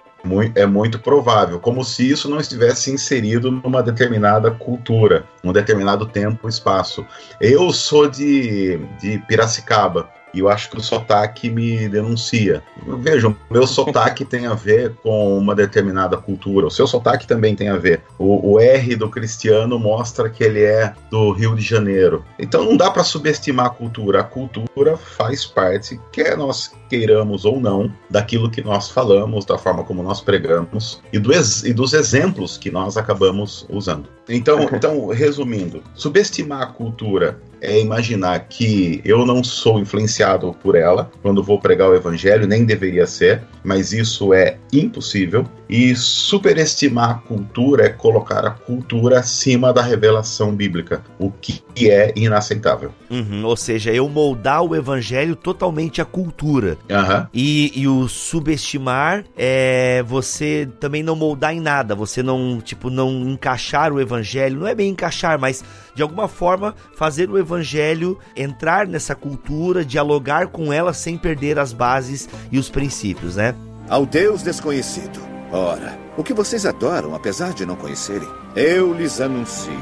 é 0.54 0.66
muito 0.66 0.98
provável, 0.98 1.58
como 1.58 1.84
se 1.84 2.08
isso 2.08 2.28
não 2.28 2.38
estivesse 2.38 2.90
inserido 2.92 3.50
numa 3.50 3.82
determinada 3.82 4.50
cultura, 4.50 5.24
num 5.42 5.52
determinado 5.52 6.06
tempo, 6.06 6.48
espaço. 6.48 7.04
Eu 7.40 7.72
sou 7.72 8.08
de, 8.08 8.78
de 9.00 9.18
Piracicaba, 9.26 10.08
e 10.34 10.40
eu 10.40 10.48
acho 10.48 10.70
que 10.70 10.78
o 10.78 10.82
sotaque 10.82 11.50
me 11.50 11.88
denuncia. 11.88 12.62
Vejam, 12.98 13.36
meu 13.50 13.66
sotaque 13.66 14.24
tem 14.24 14.46
a 14.46 14.54
ver 14.54 14.94
com 15.02 15.38
uma 15.38 15.54
determinada 15.54 16.16
cultura, 16.16 16.66
o 16.66 16.70
seu 16.70 16.86
sotaque 16.86 17.26
também 17.26 17.54
tem 17.54 17.68
a 17.68 17.76
ver. 17.76 18.02
O, 18.18 18.52
o 18.52 18.60
R 18.60 18.96
do 18.96 19.08
cristiano 19.08 19.78
mostra 19.78 20.28
que 20.28 20.42
ele 20.42 20.62
é 20.62 20.94
do 21.10 21.32
Rio 21.32 21.54
de 21.54 21.62
Janeiro. 21.62 22.24
Então 22.38 22.64
não 22.64 22.76
dá 22.76 22.90
para 22.90 23.04
subestimar 23.04 23.66
a 23.66 23.70
cultura. 23.70 24.20
A 24.20 24.24
cultura 24.24 24.96
faz 24.96 25.44
parte, 25.44 26.00
quer 26.10 26.36
nós 26.36 26.72
queiramos 26.88 27.44
ou 27.44 27.58
não, 27.58 27.90
daquilo 28.10 28.50
que 28.50 28.62
nós 28.62 28.90
falamos, 28.90 29.46
da 29.46 29.56
forma 29.56 29.82
como 29.82 30.02
nós 30.02 30.20
pregamos 30.20 31.02
e, 31.10 31.18
do 31.18 31.32
e 31.32 31.72
dos 31.72 31.94
exemplos 31.94 32.58
que 32.58 32.70
nós 32.70 32.98
acabamos 32.98 33.66
usando. 33.70 34.08
Então, 34.28 34.62
então, 34.72 35.08
resumindo, 35.08 35.82
subestimar 35.94 36.62
a 36.62 36.66
cultura 36.66 37.40
é 37.62 37.80
imaginar 37.80 38.40
que 38.48 39.00
eu 39.04 39.24
não 39.24 39.42
sou 39.42 39.78
influenciado 39.78 40.54
por 40.60 40.74
ela 40.74 41.10
quando 41.22 41.42
vou 41.42 41.60
pregar 41.60 41.88
o 41.88 41.94
evangelho, 41.94 42.46
nem 42.46 42.64
deveria 42.64 43.06
ser, 43.06 43.42
mas 43.62 43.92
isso 43.92 44.34
é 44.34 44.58
impossível. 44.72 45.46
E 45.68 45.94
superestimar 45.96 47.10
a 47.10 47.14
cultura 47.14 47.86
é 47.86 47.88
colocar 47.88 48.44
a 48.44 48.50
cultura 48.50 49.20
acima 49.20 49.72
da 49.72 49.80
revelação 49.80 50.54
bíblica, 50.54 51.02
o 51.18 51.30
que 51.30 51.62
é 51.88 52.12
inaceitável. 52.14 52.92
Uhum, 53.08 53.44
ou 53.44 53.56
seja, 53.56 53.90
eu 53.92 54.06
moldar 54.08 54.62
o 54.62 54.76
evangelho 54.76 55.34
totalmente 55.34 56.02
à 56.02 56.04
cultura. 56.04 56.76
Uhum. 56.90 57.26
E, 57.32 57.72
e 57.74 57.88
o 57.88 58.08
subestimar 58.08 59.24
é 59.36 60.02
você 60.06 60.68
também 60.78 61.02
não 61.02 61.16
moldar 61.16 61.54
em 61.54 61.60
nada, 61.60 61.94
você 61.94 62.22
não, 62.22 62.60
tipo, 62.60 62.90
não 62.90 63.10
encaixar 63.28 63.92
o 63.92 64.00
evangelho, 64.00 64.60
não 64.60 64.66
é 64.66 64.74
bem 64.74 64.90
encaixar, 64.90 65.38
mas 65.38 65.64
de 65.94 66.02
alguma 66.02 66.28
forma 66.28 66.74
fazer 66.96 67.30
o 67.30 67.38
evangelho 67.38 68.18
entrar 68.36 68.86
nessa 68.86 69.14
cultura, 69.14 69.84
dialogar 69.84 70.48
com 70.48 70.72
ela 70.72 70.92
sem 70.92 71.16
perder 71.16 71.58
as 71.58 71.72
bases 71.72 72.28
e 72.50 72.58
os 72.58 72.68
princípios, 72.68 73.36
né? 73.36 73.54
Ao 73.88 74.06
Deus 74.06 74.42
desconhecido. 74.42 75.20
Ora, 75.50 75.98
o 76.16 76.24
que 76.24 76.32
vocês 76.32 76.64
adoram, 76.64 77.14
apesar 77.14 77.52
de 77.52 77.66
não 77.66 77.76
conhecerem, 77.76 78.28
eu 78.56 78.94
lhes 78.94 79.20
anuncio. 79.20 79.72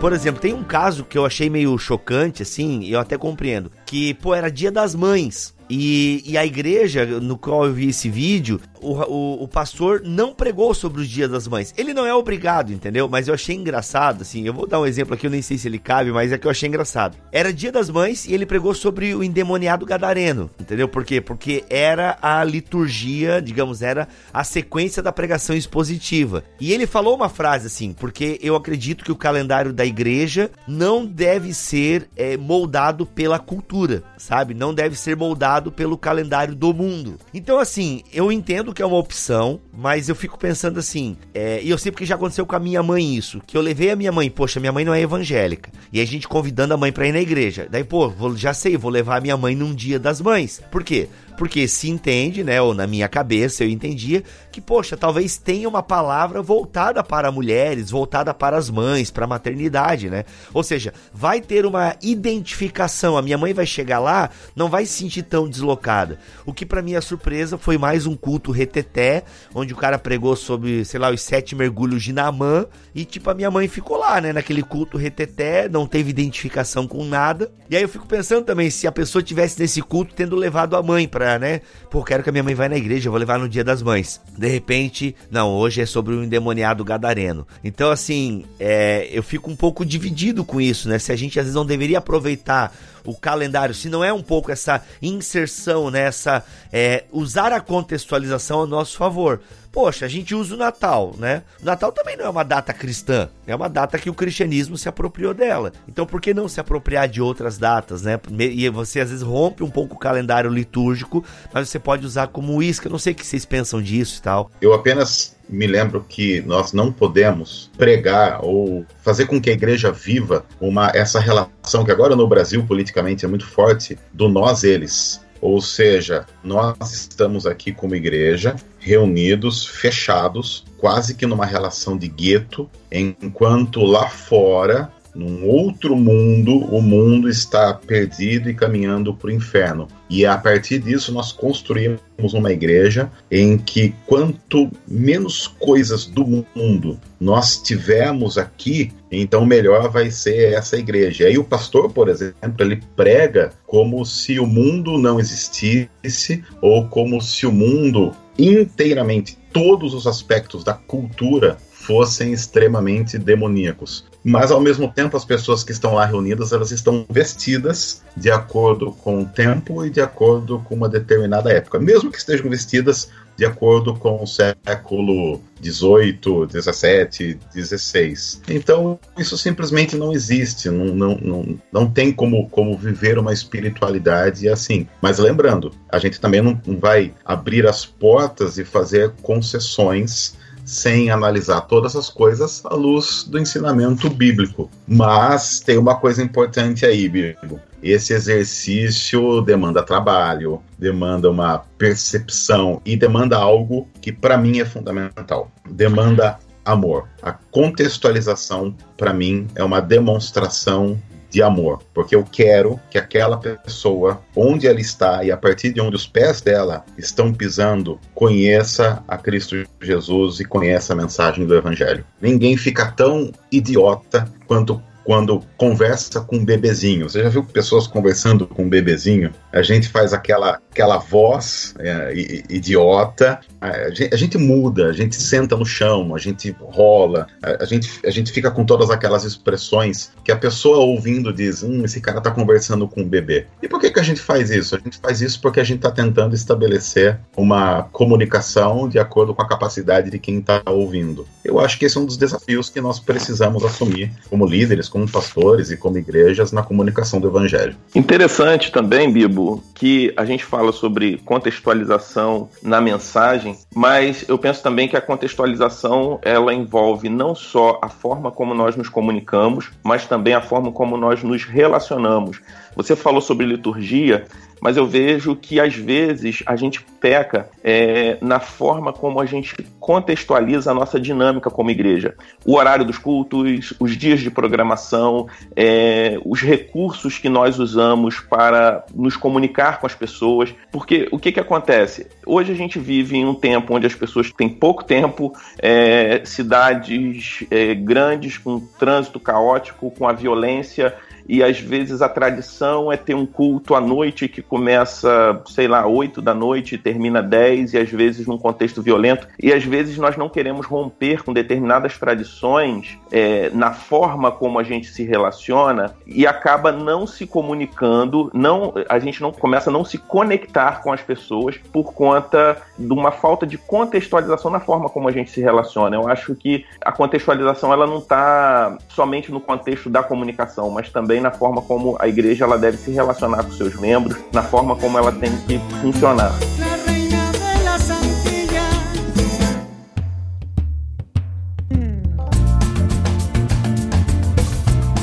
Por 0.00 0.12
exemplo, 0.12 0.40
tem 0.40 0.52
um 0.52 0.64
caso 0.64 1.04
que 1.04 1.16
eu 1.16 1.24
achei 1.24 1.48
meio 1.48 1.76
chocante, 1.78 2.42
assim, 2.42 2.80
e 2.80 2.92
eu 2.92 3.00
até 3.00 3.16
compreendo, 3.16 3.70
que, 3.86 4.14
pô, 4.14 4.34
era 4.34 4.50
dia 4.50 4.70
das 4.70 4.94
mães. 4.94 5.54
E, 5.68 6.22
e, 6.26 6.36
a 6.36 6.44
igreja 6.44 7.06
no 7.06 7.38
qual 7.38 7.64
eu 7.64 7.72
vi 7.72 7.88
esse 7.88 8.10
vídeo, 8.10 8.60
o, 8.80 8.92
o, 8.92 9.42
o, 9.44 9.48
pastor 9.48 10.02
não 10.04 10.34
pregou 10.34 10.74
sobre 10.74 11.00
os 11.00 11.08
dias 11.08 11.30
das 11.30 11.48
mães. 11.48 11.72
Ele 11.76 11.94
não 11.94 12.04
é 12.04 12.14
obrigado, 12.14 12.72
entendeu? 12.72 13.08
Mas 13.08 13.28
eu 13.28 13.34
achei 13.34 13.56
engraçado, 13.56 14.22
assim. 14.22 14.46
Eu 14.46 14.52
vou 14.52 14.66
dar 14.66 14.80
um 14.80 14.86
exemplo 14.86 15.14
aqui, 15.14 15.26
eu 15.26 15.30
nem 15.30 15.40
sei 15.40 15.56
se 15.56 15.66
ele 15.66 15.78
cabe, 15.78 16.12
mas 16.12 16.32
é 16.32 16.38
que 16.38 16.46
eu 16.46 16.50
achei 16.50 16.68
engraçado. 16.68 17.16
Era 17.32 17.52
dia 17.52 17.72
das 17.72 17.88
mães 17.88 18.26
e 18.26 18.34
ele 18.34 18.44
pregou 18.44 18.74
sobre 18.74 19.14
o 19.14 19.24
endemoniado 19.24 19.86
gadareno, 19.86 20.50
entendeu? 20.60 20.86
Por 20.86 21.04
quê? 21.04 21.20
Porque 21.20 21.64
era 21.70 22.18
a 22.20 22.44
liturgia, 22.44 23.40
digamos, 23.40 23.80
era 23.80 24.06
a 24.32 24.44
sequência 24.44 25.02
da 25.02 25.12
pregação 25.12 25.56
expositiva. 25.56 26.44
E 26.60 26.72
ele 26.72 26.86
falou 26.86 27.14
uma 27.14 27.28
frase 27.28 27.68
assim, 27.68 27.92
porque 27.92 28.38
eu 28.42 28.54
acredito 28.54 29.04
que 29.04 29.12
o 29.12 29.16
calendário 29.16 29.72
da 29.72 29.86
igreja 29.86 30.50
não 30.68 31.06
deve 31.06 31.54
ser 31.54 32.08
é, 32.16 32.36
moldado 32.36 33.06
pela 33.06 33.38
cultura, 33.38 34.02
sabe? 34.18 34.52
Não 34.52 34.74
deve 34.74 34.96
ser 34.96 35.16
moldado 35.16 35.53
pelo 35.70 35.98
calendário 35.98 36.54
do 36.54 36.72
mundo. 36.72 37.18
Então, 37.32 37.58
assim, 37.58 38.02
eu 38.12 38.30
entendo 38.30 38.72
que 38.72 38.82
é 38.82 38.86
uma 38.86 38.96
opção, 38.96 39.60
mas 39.72 40.08
eu 40.08 40.14
fico 40.14 40.38
pensando 40.38 40.78
assim, 40.78 41.16
é, 41.32 41.60
e 41.62 41.70
eu 41.70 41.78
sei 41.78 41.90
porque 41.90 42.06
já 42.06 42.14
aconteceu 42.14 42.46
com 42.46 42.56
a 42.56 42.60
minha 42.60 42.82
mãe 42.82 43.14
isso, 43.14 43.40
que 43.46 43.56
eu 43.56 43.60
levei 43.60 43.90
a 43.90 43.96
minha 43.96 44.12
mãe, 44.12 44.30
poxa, 44.30 44.60
minha 44.60 44.72
mãe 44.72 44.84
não 44.84 44.94
é 44.94 45.00
evangélica, 45.00 45.70
e 45.92 46.00
a 46.00 46.04
gente 46.04 46.28
convidando 46.28 46.74
a 46.74 46.76
mãe 46.76 46.92
para 46.92 47.06
ir 47.06 47.12
na 47.12 47.20
igreja. 47.20 47.66
Daí, 47.70 47.84
pô, 47.84 48.08
vou, 48.08 48.36
já 48.36 48.54
sei, 48.54 48.76
vou 48.76 48.90
levar 48.90 49.18
a 49.18 49.20
minha 49.20 49.36
mãe 49.36 49.54
num 49.54 49.74
dia 49.74 49.98
das 49.98 50.20
mães. 50.20 50.62
Por 50.70 50.82
quê? 50.82 51.08
Porque 51.36 51.66
se 51.66 51.90
entende, 51.90 52.44
né, 52.44 52.60
ou 52.60 52.74
na 52.74 52.86
minha 52.86 53.08
cabeça 53.08 53.64
eu 53.64 53.68
entendia 53.68 54.22
que, 54.52 54.60
poxa, 54.60 54.96
talvez 54.96 55.36
tenha 55.36 55.68
uma 55.68 55.82
palavra 55.82 56.40
voltada 56.40 57.02
para 57.02 57.32
mulheres, 57.32 57.90
voltada 57.90 58.32
para 58.32 58.56
as 58.56 58.70
mães, 58.70 59.10
para 59.10 59.24
a 59.24 59.28
maternidade, 59.28 60.08
né? 60.08 60.24
Ou 60.52 60.62
seja, 60.62 60.94
vai 61.12 61.40
ter 61.40 61.66
uma 61.66 61.96
identificação. 62.00 63.16
A 63.16 63.22
minha 63.22 63.36
mãe 63.36 63.52
vai 63.52 63.66
chegar 63.66 63.98
lá, 63.98 64.30
não 64.54 64.68
vai 64.68 64.86
se 64.86 64.92
sentir 64.92 65.22
tão 65.22 65.48
deslocada. 65.48 66.18
O 66.46 66.52
que 66.52 66.64
para 66.64 66.82
minha 66.82 67.00
surpresa 67.00 67.58
foi 67.58 67.76
mais 67.76 68.06
um 68.06 68.14
culto 68.14 68.52
reteté, 68.52 69.24
onde 69.54 69.72
o 69.72 69.76
cara 69.76 69.98
pregou 69.98 70.36
sobre, 70.36 70.84
sei 70.84 71.00
lá, 71.00 71.10
os 71.10 71.20
sete 71.20 71.56
mergulhos 71.56 72.02
de 72.02 72.12
Namã 72.12 72.66
e 72.94 73.04
tipo 73.04 73.28
a 73.30 73.34
minha 73.34 73.50
mãe 73.50 73.66
ficou 73.66 73.96
lá, 73.96 74.20
né, 74.20 74.32
naquele 74.32 74.62
culto 74.62 74.96
reteté, 74.96 75.68
não 75.68 75.86
teve 75.86 76.10
identificação 76.10 76.86
com 76.86 77.04
nada. 77.04 77.50
E 77.68 77.76
aí 77.76 77.82
eu 77.82 77.88
fico 77.88 78.06
pensando 78.06 78.44
também 78.44 78.70
se 78.70 78.86
a 78.86 78.92
pessoa 78.92 79.22
tivesse 79.22 79.60
nesse 79.60 79.82
culto 79.82 80.14
tendo 80.14 80.36
levado 80.36 80.76
a 80.76 80.82
mãe 80.82 81.08
para 81.08 81.23
pra, 81.24 81.38
né? 81.38 81.62
Pô, 81.90 82.04
quero 82.04 82.22
que 82.22 82.28
a 82.28 82.32
minha 82.32 82.44
mãe 82.44 82.54
vá 82.54 82.68
na 82.68 82.76
igreja, 82.76 83.08
eu 83.08 83.10
vou 83.10 83.18
levar 83.18 83.38
no 83.38 83.48
dia 83.48 83.64
das 83.64 83.80
mães. 83.80 84.20
De 84.36 84.46
repente, 84.46 85.16
não, 85.30 85.50
hoje 85.54 85.80
é 85.80 85.86
sobre 85.86 86.14
o 86.14 86.18
um 86.18 86.24
endemoniado 86.24 86.84
gadareno. 86.84 87.46
Então, 87.62 87.90
assim, 87.90 88.44
é, 88.60 89.08
eu 89.10 89.22
fico 89.22 89.50
um 89.50 89.56
pouco 89.56 89.86
dividido 89.86 90.44
com 90.44 90.60
isso, 90.60 90.86
né? 90.86 90.98
Se 90.98 91.12
a 91.12 91.16
gente 91.16 91.38
às 91.40 91.46
vezes 91.46 91.56
não 91.56 91.64
deveria 91.64 91.96
aproveitar 91.96 92.76
o 93.06 93.14
calendário, 93.14 93.74
se 93.74 93.88
não 93.88 94.04
é 94.04 94.12
um 94.12 94.22
pouco 94.22 94.52
essa 94.52 94.82
inserção, 95.00 95.90
né? 95.90 96.02
Essa, 96.02 96.44
é, 96.70 97.04
usar 97.10 97.52
a 97.52 97.60
contextualização 97.60 98.62
a 98.62 98.66
nosso 98.66 98.98
favor. 98.98 99.40
Poxa, 99.74 100.06
a 100.06 100.08
gente 100.08 100.36
usa 100.36 100.54
o 100.54 100.56
Natal, 100.56 101.16
né? 101.18 101.42
O 101.60 101.64
Natal 101.64 101.90
também 101.90 102.16
não 102.16 102.26
é 102.26 102.28
uma 102.28 102.44
data 102.44 102.72
cristã, 102.72 103.28
é 103.44 103.56
uma 103.56 103.68
data 103.68 103.98
que 103.98 104.08
o 104.08 104.14
cristianismo 104.14 104.78
se 104.78 104.88
apropriou 104.88 105.34
dela. 105.34 105.72
Então 105.88 106.06
por 106.06 106.20
que 106.20 106.32
não 106.32 106.48
se 106.48 106.60
apropriar 106.60 107.08
de 107.08 107.20
outras 107.20 107.58
datas, 107.58 108.02
né? 108.02 108.20
E 108.38 108.68
você 108.68 109.00
às 109.00 109.10
vezes 109.10 109.24
rompe 109.24 109.64
um 109.64 109.70
pouco 109.70 109.96
o 109.96 109.98
calendário 109.98 110.48
litúrgico, 110.48 111.24
mas 111.52 111.68
você 111.68 111.80
pode 111.80 112.06
usar 112.06 112.28
como 112.28 112.62
isca. 112.62 112.86
Eu 112.86 112.92
não 112.92 113.00
sei 113.00 113.14
o 113.14 113.16
que 113.16 113.26
vocês 113.26 113.44
pensam 113.44 113.82
disso 113.82 114.20
e 114.20 114.22
tal. 114.22 114.48
Eu 114.60 114.72
apenas 114.72 115.34
me 115.48 115.66
lembro 115.66 116.04
que 116.08 116.40
nós 116.42 116.72
não 116.72 116.92
podemos 116.92 117.68
pregar 117.76 118.44
ou 118.44 118.86
fazer 119.02 119.26
com 119.26 119.40
que 119.40 119.50
a 119.50 119.54
igreja 119.54 119.90
viva 119.90 120.46
uma 120.60 120.92
essa 120.94 121.18
relação 121.18 121.84
que 121.84 121.90
agora 121.90 122.14
no 122.14 122.28
Brasil 122.28 122.64
politicamente 122.64 123.24
é 123.24 123.28
muito 123.28 123.46
forte 123.46 123.98
do 124.12 124.28
nós 124.28 124.62
eles. 124.62 125.23
Ou 125.44 125.60
seja, 125.60 126.24
nós 126.42 126.74
estamos 126.90 127.44
aqui 127.44 127.70
como 127.70 127.94
igreja, 127.94 128.56
reunidos, 128.78 129.66
fechados, 129.66 130.64
quase 130.78 131.14
que 131.14 131.26
numa 131.26 131.44
relação 131.44 131.98
de 131.98 132.08
gueto, 132.08 132.66
enquanto 132.90 133.82
lá 133.82 134.08
fora 134.08 134.90
num 135.14 135.46
outro 135.46 135.94
mundo, 135.94 136.58
o 136.74 136.82
mundo 136.82 137.28
está 137.28 137.72
perdido 137.72 138.50
e 138.50 138.54
caminhando 138.54 139.14
para 139.14 139.28
o 139.28 139.32
inferno. 139.32 139.86
E 140.10 140.26
a 140.26 140.36
partir 140.36 140.80
disso 140.80 141.12
nós 141.12 141.30
construímos 141.30 142.34
uma 142.34 142.52
igreja 142.52 143.10
em 143.30 143.56
que 143.56 143.94
quanto 144.06 144.70
menos 144.86 145.46
coisas 145.46 146.04
do 146.06 146.44
mundo 146.54 146.98
nós 147.20 147.62
tivermos 147.62 148.36
aqui, 148.36 148.92
então 149.10 149.46
melhor 149.46 149.88
vai 149.90 150.10
ser 150.10 150.52
essa 150.52 150.76
igreja. 150.76 151.24
E 151.24 151.26
aí 151.28 151.38
o 151.38 151.44
pastor, 151.44 151.90
por 151.90 152.08
exemplo, 152.08 152.34
ele 152.58 152.82
prega 152.96 153.52
como 153.66 154.04
se 154.04 154.38
o 154.40 154.46
mundo 154.46 154.98
não 154.98 155.20
existisse 155.20 156.42
ou 156.60 156.88
como 156.88 157.20
se 157.20 157.46
o 157.46 157.52
mundo 157.52 158.12
inteiramente 158.38 159.38
todos 159.52 159.94
os 159.94 160.06
aspectos 160.06 160.64
da 160.64 160.74
cultura 160.74 161.56
fossem 161.70 162.32
extremamente 162.32 163.16
demoníacos. 163.18 164.04
Mas 164.24 164.50
ao 164.50 164.60
mesmo 164.60 164.90
tempo 164.90 165.16
as 165.16 165.24
pessoas 165.24 165.62
que 165.62 165.70
estão 165.70 165.94
lá 165.94 166.06
reunidas, 166.06 166.52
elas 166.52 166.70
estão 166.70 167.04
vestidas 167.10 168.02
de 168.16 168.30
acordo 168.30 168.90
com 168.90 169.20
o 169.20 169.26
tempo 169.26 169.84
e 169.84 169.90
de 169.90 170.00
acordo 170.00 170.60
com 170.60 170.74
uma 170.74 170.88
determinada 170.88 171.52
época, 171.52 171.78
mesmo 171.78 172.10
que 172.10 172.16
estejam 172.16 172.48
vestidas 172.48 173.10
de 173.36 173.44
acordo 173.44 173.94
com 173.94 174.22
o 174.22 174.26
século 174.26 175.40
18, 175.60 176.46
17, 176.46 177.38
16. 177.52 178.42
Então, 178.48 178.98
isso 179.18 179.36
simplesmente 179.36 179.96
não 179.96 180.12
existe, 180.12 180.70
não, 180.70 180.86
não, 180.86 181.16
não, 181.16 181.58
não 181.72 181.90
tem 181.90 182.12
como, 182.12 182.48
como 182.48 182.78
viver 182.78 183.18
uma 183.18 183.32
espiritualidade 183.32 184.48
assim. 184.48 184.86
Mas 185.02 185.18
lembrando, 185.18 185.72
a 185.90 185.98
gente 185.98 186.20
também 186.20 186.40
não 186.40 186.60
vai 186.78 187.12
abrir 187.24 187.66
as 187.66 187.84
portas 187.84 188.56
e 188.56 188.64
fazer 188.64 189.12
concessões 189.22 190.36
sem 190.64 191.10
analisar 191.10 191.62
todas 191.62 191.94
as 191.94 192.08
coisas 192.08 192.64
à 192.64 192.74
luz 192.74 193.24
do 193.24 193.38
ensinamento 193.38 194.08
bíblico. 194.08 194.70
Mas 194.86 195.60
tem 195.60 195.78
uma 195.78 195.96
coisa 195.96 196.22
importante 196.22 196.86
aí, 196.86 197.08
Bíblia. 197.08 197.62
Esse 197.82 198.14
exercício 198.14 199.42
demanda 199.42 199.82
trabalho, 199.82 200.62
demanda 200.78 201.30
uma 201.30 201.58
percepção 201.76 202.80
e 202.84 202.96
demanda 202.96 203.36
algo 203.36 203.86
que 204.00 204.10
para 204.10 204.38
mim 204.38 204.58
é 204.58 204.64
fundamental. 204.64 205.50
Demanda 205.68 206.38
amor. 206.64 207.08
A 207.22 207.32
contextualização 207.32 208.74
para 208.96 209.12
mim 209.12 209.46
é 209.54 209.62
uma 209.62 209.80
demonstração 209.80 210.98
de 211.34 211.42
amor, 211.42 211.82
porque 211.92 212.14
eu 212.14 212.22
quero 212.22 212.80
que 212.88 212.96
aquela 212.96 213.36
pessoa, 213.36 214.22
onde 214.36 214.68
ela 214.68 214.80
está 214.80 215.24
e 215.24 215.32
a 215.32 215.36
partir 215.36 215.72
de 215.72 215.80
onde 215.80 215.96
os 215.96 216.06
pés 216.06 216.40
dela 216.40 216.84
estão 216.96 217.34
pisando, 217.34 217.98
conheça 218.14 219.02
a 219.08 219.18
Cristo 219.18 219.56
Jesus 219.82 220.38
e 220.38 220.44
conheça 220.44 220.92
a 220.92 220.96
mensagem 220.96 221.44
do 221.44 221.56
Evangelho. 221.56 222.04
Ninguém 222.22 222.56
fica 222.56 222.86
tão 222.92 223.32
idiota 223.50 224.32
quanto 224.46 224.80
quando 225.04 225.42
conversa 225.58 226.22
com 226.22 226.36
um 226.36 226.44
bebezinho. 226.44 227.08
Você 227.08 227.22
já 227.22 227.28
viu 227.28 227.44
pessoas 227.44 227.86
conversando 227.86 228.46
com 228.46 228.62
um 228.62 228.68
bebezinho? 228.68 229.30
A 229.52 229.60
gente 229.60 229.88
faz 229.88 230.14
aquela, 230.14 230.58
aquela 230.74 230.98
voz 230.98 231.72
é, 231.78 232.12
idiota, 232.50 233.38
a 233.60 233.90
gente, 233.90 234.14
a 234.14 234.16
gente, 234.16 234.36
muda, 234.36 234.86
a 234.86 234.92
gente 234.92 235.14
senta 235.14 235.56
no 235.56 235.64
chão, 235.64 236.14
a 236.14 236.18
gente 236.18 236.54
rola, 236.60 237.28
a, 237.40 237.62
a, 237.62 237.64
gente, 237.64 238.00
a 238.04 238.10
gente 238.10 238.32
fica 238.32 238.50
com 238.50 238.64
todas 238.64 238.90
aquelas 238.90 239.22
expressões 239.22 240.10
que 240.24 240.32
a 240.32 240.36
pessoa 240.36 240.78
ouvindo 240.78 241.32
diz: 241.32 241.62
hum, 241.62 241.84
esse 241.84 242.00
cara 242.00 242.20
tá 242.20 242.30
conversando 242.32 242.88
com 242.88 243.02
um 243.02 243.08
bebê. 243.08 243.46
E 243.62 243.68
por 243.68 243.80
que, 243.80 243.90
que 243.90 244.00
a 244.00 244.02
gente 244.02 244.20
faz 244.20 244.50
isso? 244.50 244.74
A 244.74 244.78
gente 244.80 244.98
faz 244.98 245.22
isso 245.22 245.40
porque 245.40 245.60
a 245.60 245.64
gente 245.64 245.78
está 245.78 245.92
tentando 245.92 246.34
estabelecer 246.34 247.20
uma 247.36 247.84
comunicação 247.84 248.88
de 248.88 248.98
acordo 248.98 249.32
com 249.32 249.42
a 249.42 249.48
capacidade 249.48 250.10
de 250.10 250.18
quem 250.18 250.38
está 250.38 250.60
ouvindo. 250.66 251.26
Eu 251.44 251.60
acho 251.60 251.78
que 251.78 251.84
esse 251.84 251.96
é 251.96 252.00
um 252.00 252.06
dos 252.06 252.16
desafios 252.16 252.68
que 252.68 252.80
nós 252.80 252.98
precisamos 252.98 253.64
assumir 253.64 254.10
como 254.28 254.44
líderes, 254.44 254.88
como 254.88 255.08
pastores 255.08 255.70
e 255.70 255.76
como 255.76 255.98
igrejas 255.98 256.50
na 256.50 256.62
comunicação 256.62 257.20
do 257.20 257.28
evangelho. 257.28 257.76
Interessante 257.94 258.72
também, 258.72 259.12
Bibo, 259.12 259.62
que 259.74 260.12
a 260.16 260.24
gente 260.24 260.44
fala 260.44 260.63
sobre 260.72 261.18
contextualização 261.18 262.48
na 262.62 262.80
mensagem, 262.80 263.56
mas 263.74 264.24
eu 264.28 264.38
penso 264.38 264.62
também 264.62 264.88
que 264.88 264.96
a 264.96 265.00
contextualização 265.00 266.18
ela 266.22 266.52
envolve 266.52 267.08
não 267.08 267.34
só 267.34 267.78
a 267.82 267.88
forma 267.88 268.30
como 268.30 268.54
nós 268.54 268.76
nos 268.76 268.88
comunicamos, 268.88 269.70
mas 269.82 270.06
também 270.06 270.34
a 270.34 270.40
forma 270.40 270.72
como 270.72 270.96
nós 270.96 271.22
nos 271.22 271.44
relacionamos. 271.44 272.40
Você 272.76 272.96
falou 272.96 273.20
sobre 273.20 273.46
liturgia, 273.46 274.26
mas 274.64 274.78
eu 274.78 274.86
vejo 274.86 275.36
que 275.36 275.60
às 275.60 275.74
vezes 275.74 276.42
a 276.46 276.56
gente 276.56 276.80
peca 276.98 277.50
é, 277.62 278.16
na 278.22 278.40
forma 278.40 278.94
como 278.94 279.20
a 279.20 279.26
gente 279.26 279.54
contextualiza 279.78 280.70
a 280.70 280.74
nossa 280.74 280.98
dinâmica 280.98 281.50
como 281.50 281.70
igreja. 281.70 282.14
O 282.46 282.56
horário 282.56 282.82
dos 282.82 282.96
cultos, 282.96 283.74
os 283.78 283.94
dias 283.94 284.20
de 284.20 284.30
programação, 284.30 285.28
é, 285.54 286.18
os 286.24 286.40
recursos 286.40 287.18
que 287.18 287.28
nós 287.28 287.58
usamos 287.58 288.20
para 288.20 288.86
nos 288.94 289.18
comunicar 289.18 289.80
com 289.80 289.86
as 289.86 289.94
pessoas. 289.94 290.54
Porque 290.72 291.08
o 291.12 291.18
que, 291.18 291.30
que 291.30 291.40
acontece? 291.40 292.06
Hoje 292.24 292.50
a 292.50 292.56
gente 292.56 292.78
vive 292.78 293.18
em 293.18 293.26
um 293.26 293.34
tempo 293.34 293.74
onde 293.74 293.86
as 293.86 293.94
pessoas 293.94 294.32
têm 294.32 294.48
pouco 294.48 294.82
tempo, 294.82 295.34
é, 295.58 296.22
cidades 296.24 297.44
é, 297.50 297.74
grandes 297.74 298.38
com 298.38 298.60
trânsito 298.78 299.20
caótico, 299.20 299.90
com 299.90 300.08
a 300.08 300.12
violência 300.14 300.94
e 301.28 301.42
às 301.42 301.58
vezes 301.58 302.02
a 302.02 302.08
tradição 302.08 302.92
é 302.92 302.96
ter 302.96 303.14
um 303.14 303.26
culto 303.26 303.74
à 303.74 303.80
noite 303.80 304.28
que 304.28 304.42
começa, 304.42 305.40
sei 305.46 305.66
lá, 305.66 305.86
8 305.86 306.20
da 306.20 306.34
noite 306.34 306.74
e 306.74 306.78
termina 306.78 307.22
10, 307.22 307.74
e 307.74 307.78
às 307.78 307.90
vezes 307.90 308.26
num 308.26 308.38
contexto 308.38 308.82
violento, 308.82 309.26
e 309.42 309.52
às 309.52 309.64
vezes 309.64 309.98
nós 309.98 310.16
não 310.16 310.28
queremos 310.28 310.66
romper 310.66 311.22
com 311.22 311.32
determinadas 311.32 311.98
tradições 311.98 312.98
é, 313.10 313.50
na 313.50 313.72
forma 313.72 314.30
como 314.30 314.58
a 314.58 314.62
gente 314.62 314.88
se 314.88 315.04
relaciona 315.04 315.94
e 316.06 316.26
acaba 316.26 316.72
não 316.72 317.06
se 317.06 317.26
comunicando, 317.26 318.30
não, 318.34 318.74
a 318.88 318.98
gente 318.98 319.20
não 319.22 319.32
começa 319.32 319.70
a 319.70 319.72
não 319.72 319.84
se 319.84 319.98
conectar 319.98 320.82
com 320.82 320.92
as 320.92 321.00
pessoas 321.00 321.56
por 321.72 321.92
conta 321.92 322.56
de 322.78 322.92
uma 322.92 323.10
falta 323.10 323.46
de 323.46 323.56
contextualização 323.56 324.50
na 324.50 324.60
forma 324.60 324.88
como 324.88 325.08
a 325.08 325.12
gente 325.12 325.30
se 325.30 325.40
relaciona. 325.40 325.96
Eu 325.96 326.08
acho 326.08 326.34
que 326.34 326.64
a 326.80 326.92
contextualização 326.92 327.72
ela 327.72 327.86
não 327.86 327.98
está 327.98 328.76
somente 328.88 329.30
no 329.30 329.40
contexto 329.40 329.88
da 329.88 330.02
comunicação, 330.02 330.70
mas 330.70 330.90
também 330.90 331.13
também 331.14 331.20
na 331.20 331.30
forma 331.30 331.62
como 331.62 331.96
a 332.00 332.08
igreja 332.08 332.44
ela 332.44 332.58
deve 332.58 332.76
se 332.76 332.90
relacionar 332.90 333.44
com 333.44 333.52
seus 333.52 333.74
membros, 333.76 334.16
na 334.32 334.42
forma 334.42 334.74
como 334.76 334.98
ela 334.98 335.12
tem 335.12 335.30
que 335.46 335.58
funcionar. 335.80 336.32